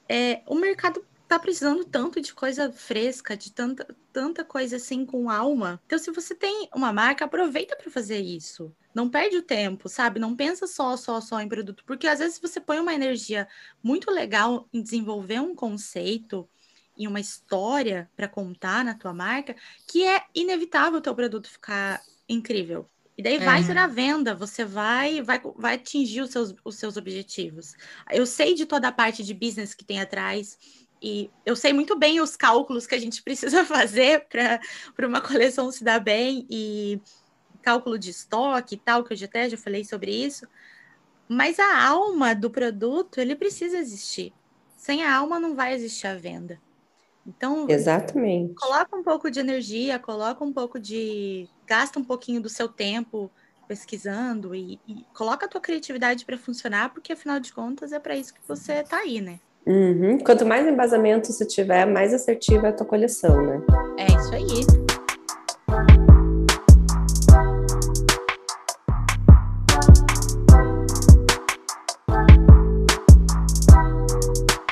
É, 0.07 0.41
o 0.47 0.55
mercado 0.55 1.03
tá 1.37 1.39
precisando 1.39 1.83
tanto 1.83 2.21
de 2.21 2.33
coisa 2.33 2.71
fresca, 2.71 3.35
de 3.35 3.51
tanta, 3.51 3.87
tanta 4.11 4.43
coisa 4.43 4.77
assim 4.77 5.05
com 5.05 5.29
alma. 5.29 5.81
Então, 5.85 5.99
se 5.99 6.11
você 6.11 6.33
tem 6.33 6.69
uma 6.73 6.93
marca, 6.93 7.25
aproveita 7.25 7.75
para 7.75 7.91
fazer 7.91 8.19
isso. 8.19 8.73
Não 8.93 9.09
perde 9.09 9.37
o 9.37 9.41
tempo, 9.41 9.89
sabe? 9.89 10.19
Não 10.19 10.35
pensa 10.35 10.65
só, 10.65 10.95
só, 10.95 11.19
só 11.19 11.41
em 11.41 11.49
produto, 11.49 11.83
porque 11.85 12.07
às 12.07 12.19
vezes 12.19 12.39
você 12.39 12.61
põe 12.61 12.79
uma 12.79 12.93
energia 12.93 13.47
muito 13.83 14.09
legal 14.09 14.67
em 14.73 14.81
desenvolver 14.81 15.41
um 15.41 15.53
conceito 15.53 16.47
e 16.97 17.07
uma 17.07 17.19
história 17.19 18.09
para 18.15 18.27
contar 18.27 18.85
na 18.85 18.95
tua 18.95 19.13
marca, 19.13 19.55
que 19.85 20.05
é 20.05 20.23
inevitável 20.33 20.99
o 20.99 21.01
teu 21.01 21.13
produto 21.13 21.49
ficar 21.49 22.01
incrível. 22.29 22.89
E 23.17 23.23
daí 23.23 23.37
vai 23.37 23.63
ser 23.63 23.77
a 23.77 23.87
venda, 23.87 24.35
você 24.35 24.65
vai, 24.65 25.21
vai, 25.21 25.41
vai 25.55 25.75
atingir 25.75 26.21
os 26.21 26.31
seus, 26.31 26.53
os 26.65 26.75
seus 26.75 26.97
objetivos. 26.97 27.73
Eu 28.11 28.25
sei 28.25 28.53
de 28.53 28.65
toda 28.65 28.89
a 28.89 28.91
parte 28.91 29.23
de 29.23 29.33
business 29.33 29.73
que 29.73 29.85
tem 29.85 30.01
atrás, 30.01 30.57
e 31.05 31.29
eu 31.45 31.55
sei 31.55 31.71
muito 31.71 31.95
bem 31.95 32.19
os 32.19 32.35
cálculos 32.35 32.87
que 32.87 32.95
a 32.95 32.99
gente 32.99 33.21
precisa 33.21 33.63
fazer 33.63 34.25
para 34.27 35.07
uma 35.07 35.21
coleção 35.21 35.71
se 35.71 35.83
dar 35.83 35.99
bem, 35.99 36.47
e 36.49 36.99
cálculo 37.61 37.99
de 37.99 38.09
estoque 38.09 38.73
e 38.73 38.77
tal, 38.79 39.03
que 39.03 39.13
eu 39.13 39.17
já 39.17 39.27
até 39.27 39.47
já 39.47 39.55
falei 39.55 39.85
sobre 39.85 40.11
isso. 40.11 40.47
Mas 41.29 41.59
a 41.59 41.87
alma 41.87 42.33
do 42.33 42.49
produto, 42.49 43.19
ele 43.19 43.35
precisa 43.35 43.77
existir. 43.77 44.33
Sem 44.75 45.03
a 45.03 45.15
alma 45.15 45.39
não 45.39 45.55
vai 45.55 45.75
existir 45.75 46.07
a 46.07 46.15
venda. 46.15 46.59
Então, 47.25 47.67
exatamente. 47.69 48.55
Coloca 48.55 48.95
um 48.95 49.03
pouco 49.03 49.29
de 49.29 49.39
energia, 49.39 49.99
coloca 49.99 50.43
um 50.43 50.53
pouco 50.53 50.79
de. 50.79 51.47
gasta 51.67 51.99
um 51.99 52.03
pouquinho 52.03 52.41
do 52.41 52.49
seu 52.49 52.67
tempo 52.67 53.31
pesquisando 53.67 54.55
e, 54.55 54.79
e 54.87 55.05
coloca 55.13 55.45
a 55.45 55.49
tua 55.49 55.61
criatividade 55.61 56.25
para 56.25 56.37
funcionar, 56.37 56.89
porque 56.93 57.13
afinal 57.13 57.39
de 57.39 57.53
contas 57.53 57.91
é 57.91 57.99
para 57.99 58.15
isso 58.15 58.33
que 58.33 58.41
você 58.47 58.73
está 58.73 58.97
aí, 58.97 59.21
né? 59.21 59.39
Uhum. 59.65 60.19
Quanto 60.19 60.45
mais 60.45 60.67
embasamento 60.67 61.31
você 61.31 61.43
tiver, 61.43 61.85
mais 61.85 62.13
assertiva 62.13 62.67
é 62.67 62.69
a 62.69 62.73
tua 62.73 62.85
coleção, 62.85 63.41
né? 63.41 63.61
É 63.97 64.05
isso 64.05 64.35
aí. 64.35 64.85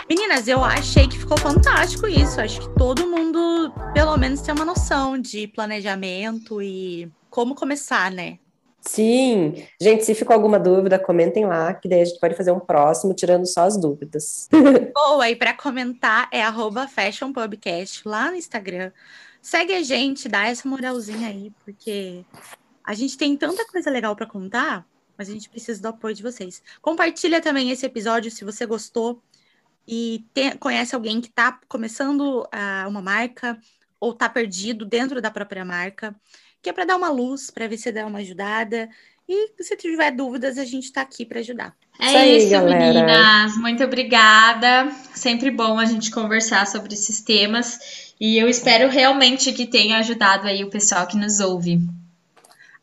Meninas, 0.07 0.47
eu 0.47 0.63
achei 0.63 1.07
que 1.07 1.17
ficou 1.17 1.39
fantástico 1.39 2.07
isso. 2.07 2.39
Acho 2.39 2.61
que 2.61 2.69
todo 2.75 3.07
mundo, 3.07 3.73
pelo 3.95 4.15
menos, 4.15 4.41
tem 4.41 4.53
uma 4.53 4.65
noção 4.65 5.17
de 5.17 5.47
planejamento 5.47 6.61
e 6.61 7.11
como 7.31 7.55
começar, 7.55 8.11
né? 8.11 8.37
Sim, 8.85 9.65
gente, 9.79 10.03
se 10.03 10.13
ficou 10.13 10.33
alguma 10.33 10.59
dúvida, 10.59 10.99
comentem 10.99 11.45
lá, 11.45 11.73
que 11.73 11.87
daí 11.87 12.01
a 12.01 12.05
gente 12.05 12.19
pode 12.19 12.35
fazer 12.35 12.51
um 12.51 12.59
próximo 12.59 13.13
tirando 13.13 13.45
só 13.45 13.61
as 13.61 13.77
dúvidas. 13.77 14.49
Boa, 14.93 15.29
e 15.29 15.35
para 15.35 15.53
comentar 15.53 16.27
é 16.31 16.41
@fashionpubcast 16.87 18.07
lá 18.07 18.29
no 18.29 18.35
Instagram. 18.35 18.91
Segue 19.41 19.73
a 19.73 19.81
gente, 19.81 20.27
dá 20.27 20.47
essa 20.47 20.67
moralzinha 20.67 21.29
aí, 21.29 21.51
porque 21.63 22.25
a 22.83 22.93
gente 22.93 23.17
tem 23.17 23.37
tanta 23.37 23.65
coisa 23.67 23.89
legal 23.89 24.15
para 24.15 24.25
contar, 24.25 24.85
mas 25.17 25.29
a 25.29 25.31
gente 25.31 25.49
precisa 25.49 25.81
do 25.81 25.87
apoio 25.87 26.13
de 26.13 26.23
vocês. 26.23 26.61
Compartilha 26.81 27.41
também 27.41 27.71
esse 27.71 27.85
episódio 27.85 28.29
se 28.29 28.43
você 28.43 28.65
gostou 28.65 29.21
e 29.87 30.25
conhece 30.59 30.93
alguém 30.93 31.21
que 31.21 31.27
está 31.27 31.57
começando 31.69 32.41
uh, 32.41 32.87
uma 32.87 33.01
marca 33.01 33.57
ou 33.97 34.11
está 34.11 34.27
perdido 34.27 34.85
dentro 34.85 35.21
da 35.21 35.31
própria 35.31 35.63
marca 35.63 36.13
que 36.63 36.69
é 36.69 36.73
para 36.73 36.85
dar 36.85 36.95
uma 36.95 37.09
luz, 37.09 37.51
para 37.51 37.67
ver 37.67 37.77
se 37.77 37.91
dá 37.91 38.07
uma 38.07 38.19
ajudada. 38.19 38.89
E 39.27 39.61
se 39.61 39.75
tiver 39.75 40.11
dúvidas, 40.11 40.57
a 40.57 40.63
gente 40.63 40.85
está 40.85 41.01
aqui 41.01 41.25
para 41.25 41.39
ajudar. 41.39 41.75
É 41.99 42.07
isso, 42.07 42.17
aí, 42.17 42.37
isso 42.37 42.63
meninas. 42.63 43.57
Muito 43.57 43.83
obrigada. 43.83 44.89
Sempre 45.13 45.51
bom 45.51 45.77
a 45.77 45.85
gente 45.85 46.09
conversar 46.09 46.65
sobre 46.65 46.93
esses 46.93 47.21
temas. 47.21 48.13
E 48.19 48.37
eu 48.37 48.47
espero 48.47 48.89
realmente 48.89 49.51
que 49.51 49.67
tenha 49.67 49.97
ajudado 49.97 50.47
aí 50.47 50.63
o 50.63 50.69
pessoal 50.69 51.05
que 51.05 51.17
nos 51.17 51.41
ouve. 51.41 51.79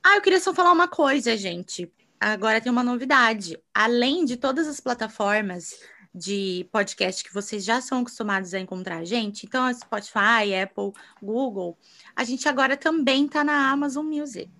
Ah, 0.04 0.16
eu 0.16 0.20
queria 0.20 0.40
só 0.40 0.52
falar 0.52 0.72
uma 0.72 0.88
coisa, 0.88 1.36
gente. 1.36 1.90
Agora 2.20 2.60
tem 2.60 2.70
uma 2.70 2.84
novidade. 2.84 3.58
Além 3.74 4.26
de 4.26 4.36
todas 4.36 4.68
as 4.68 4.78
plataformas 4.78 5.74
de 6.14 6.68
podcast 6.72 7.22
que 7.22 7.32
vocês 7.32 7.64
já 7.64 7.80
são 7.80 8.00
acostumados 8.00 8.52
a 8.52 8.60
encontrar 8.60 8.98
a 8.98 9.04
gente, 9.04 9.46
então 9.46 9.66
é 9.66 9.74
Spotify, 9.74 10.54
Apple, 10.62 10.92
Google, 11.22 11.78
a 12.16 12.24
gente 12.24 12.48
agora 12.48 12.76
também 12.76 13.26
está 13.26 13.44
na 13.44 13.70
Amazon 13.70 14.04
Music. 14.06 14.50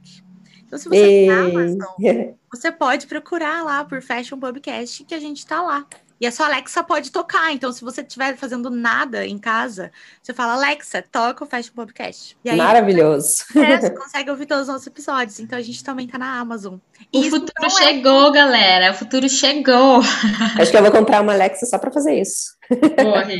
Então, 0.65 0.79
se 0.79 0.89
você 0.89 1.01
tem 1.01 1.31
Amazon, 1.31 1.95
você 2.53 2.71
pode 2.71 3.09
procurar 3.09 3.65
lá 3.65 3.85
por 3.85 4.01
Fashion 4.01 4.39
Podcast 4.39 5.05
que 5.05 5.15
a 5.15 5.19
gente 5.19 5.39
está 5.39 5.61
lá. 5.61 5.85
E 6.21 6.27
a 6.27 6.33
sua 6.33 6.47
Alexa 6.47 6.83
pode 6.83 7.11
tocar. 7.11 7.51
Então, 7.53 7.73
se 7.73 7.83
você 7.83 8.03
estiver 8.03 8.37
fazendo 8.37 8.69
nada 8.69 9.27
em 9.27 9.39
casa, 9.39 9.91
você 10.23 10.35
fala, 10.35 10.53
Alexa, 10.53 11.03
toca 11.11 11.45
o 11.45 11.47
Fashion 11.47 11.73
Podcast. 11.75 12.37
Aí, 12.47 12.57
Maravilhoso. 12.57 13.45
É, 13.57 13.81
você 13.81 13.91
consegue 13.97 14.31
ouvir 14.31 14.45
todos 14.45 14.63
os 14.63 14.69
nossos 14.69 14.87
episódios. 14.87 15.41
Então, 15.41 15.59
a 15.59 15.63
gente 15.63 15.83
também 15.83 16.07
tá 16.07 16.19
na 16.19 16.39
Amazon. 16.39 16.75
O 17.11 17.23
futuro 17.23 17.65
é 17.65 17.71
chegou, 17.71 18.29
é... 18.29 18.33
galera. 18.33 18.91
O 18.91 18.95
futuro 18.95 19.29
chegou. 19.31 20.01
Acho 20.59 20.71
que 20.71 20.77
eu 20.77 20.83
vou 20.83 20.93
comprar 20.93 21.23
uma 21.23 21.33
Alexa 21.33 21.65
só 21.65 21.79
para 21.79 21.91
fazer 21.91 22.21
isso. 22.21 22.55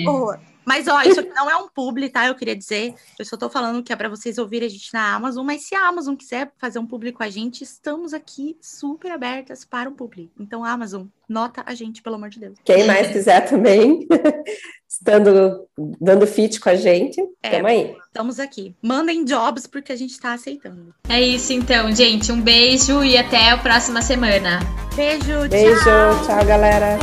Boa. 0.05 0.41
Mas, 0.71 0.87
ó, 0.87 1.03
isso 1.03 1.19
aqui 1.19 1.31
não 1.35 1.51
é 1.51 1.57
um 1.57 1.69
publi, 1.69 2.09
tá? 2.09 2.29
Eu 2.29 2.37
queria 2.37 2.55
dizer. 2.55 2.95
Eu 3.19 3.25
só 3.25 3.37
tô 3.37 3.51
falando 3.51 3.83
que 3.83 3.93
é 3.93 3.97
para 3.97 4.09
vocês 4.09 4.39
ouvirem 4.39 4.69
a 4.69 4.71
gente 4.71 4.95
na 4.95 5.17
Amazon. 5.17 5.45
Mas 5.45 5.67
se 5.67 5.75
a 5.75 5.89
Amazon 5.89 6.15
quiser 6.15 6.53
fazer 6.59 6.79
um 6.79 6.87
publi 6.87 7.11
com 7.11 7.25
a 7.25 7.29
gente, 7.29 7.65
estamos 7.65 8.15
aqui 8.15 8.57
super 8.61 9.11
abertas 9.11 9.65
para 9.65 9.91
um 9.91 9.93
publi. 9.93 10.31
Então, 10.39 10.65
Amazon, 10.65 11.07
nota 11.29 11.65
a 11.67 11.75
gente, 11.75 12.01
pelo 12.01 12.15
amor 12.15 12.29
de 12.29 12.39
Deus. 12.39 12.57
Quem 12.65 12.87
mais 12.87 13.11
quiser 13.11 13.49
também, 13.49 14.07
estando 14.89 15.67
dando 16.01 16.25
fit 16.25 16.61
com 16.61 16.69
a 16.69 16.77
gente, 16.77 17.21
é, 17.43 17.51
tamo 17.51 17.67
aí. 17.67 17.97
Estamos 18.07 18.39
aqui. 18.39 18.73
Mandem 18.81 19.25
jobs 19.25 19.67
porque 19.67 19.91
a 19.91 19.97
gente 19.97 20.13
está 20.13 20.35
aceitando. 20.35 20.95
É 21.09 21.21
isso 21.21 21.53
então, 21.53 21.93
gente. 21.93 22.31
Um 22.31 22.41
beijo 22.41 23.03
e 23.03 23.19
até 23.19 23.51
a 23.51 23.59
próxima 23.59 24.03
semana. 24.03 24.61
Beijo, 24.95 25.49
Beijo, 25.49 25.83
tchau, 25.83 26.27
tchau 26.27 26.47
galera. 26.47 26.97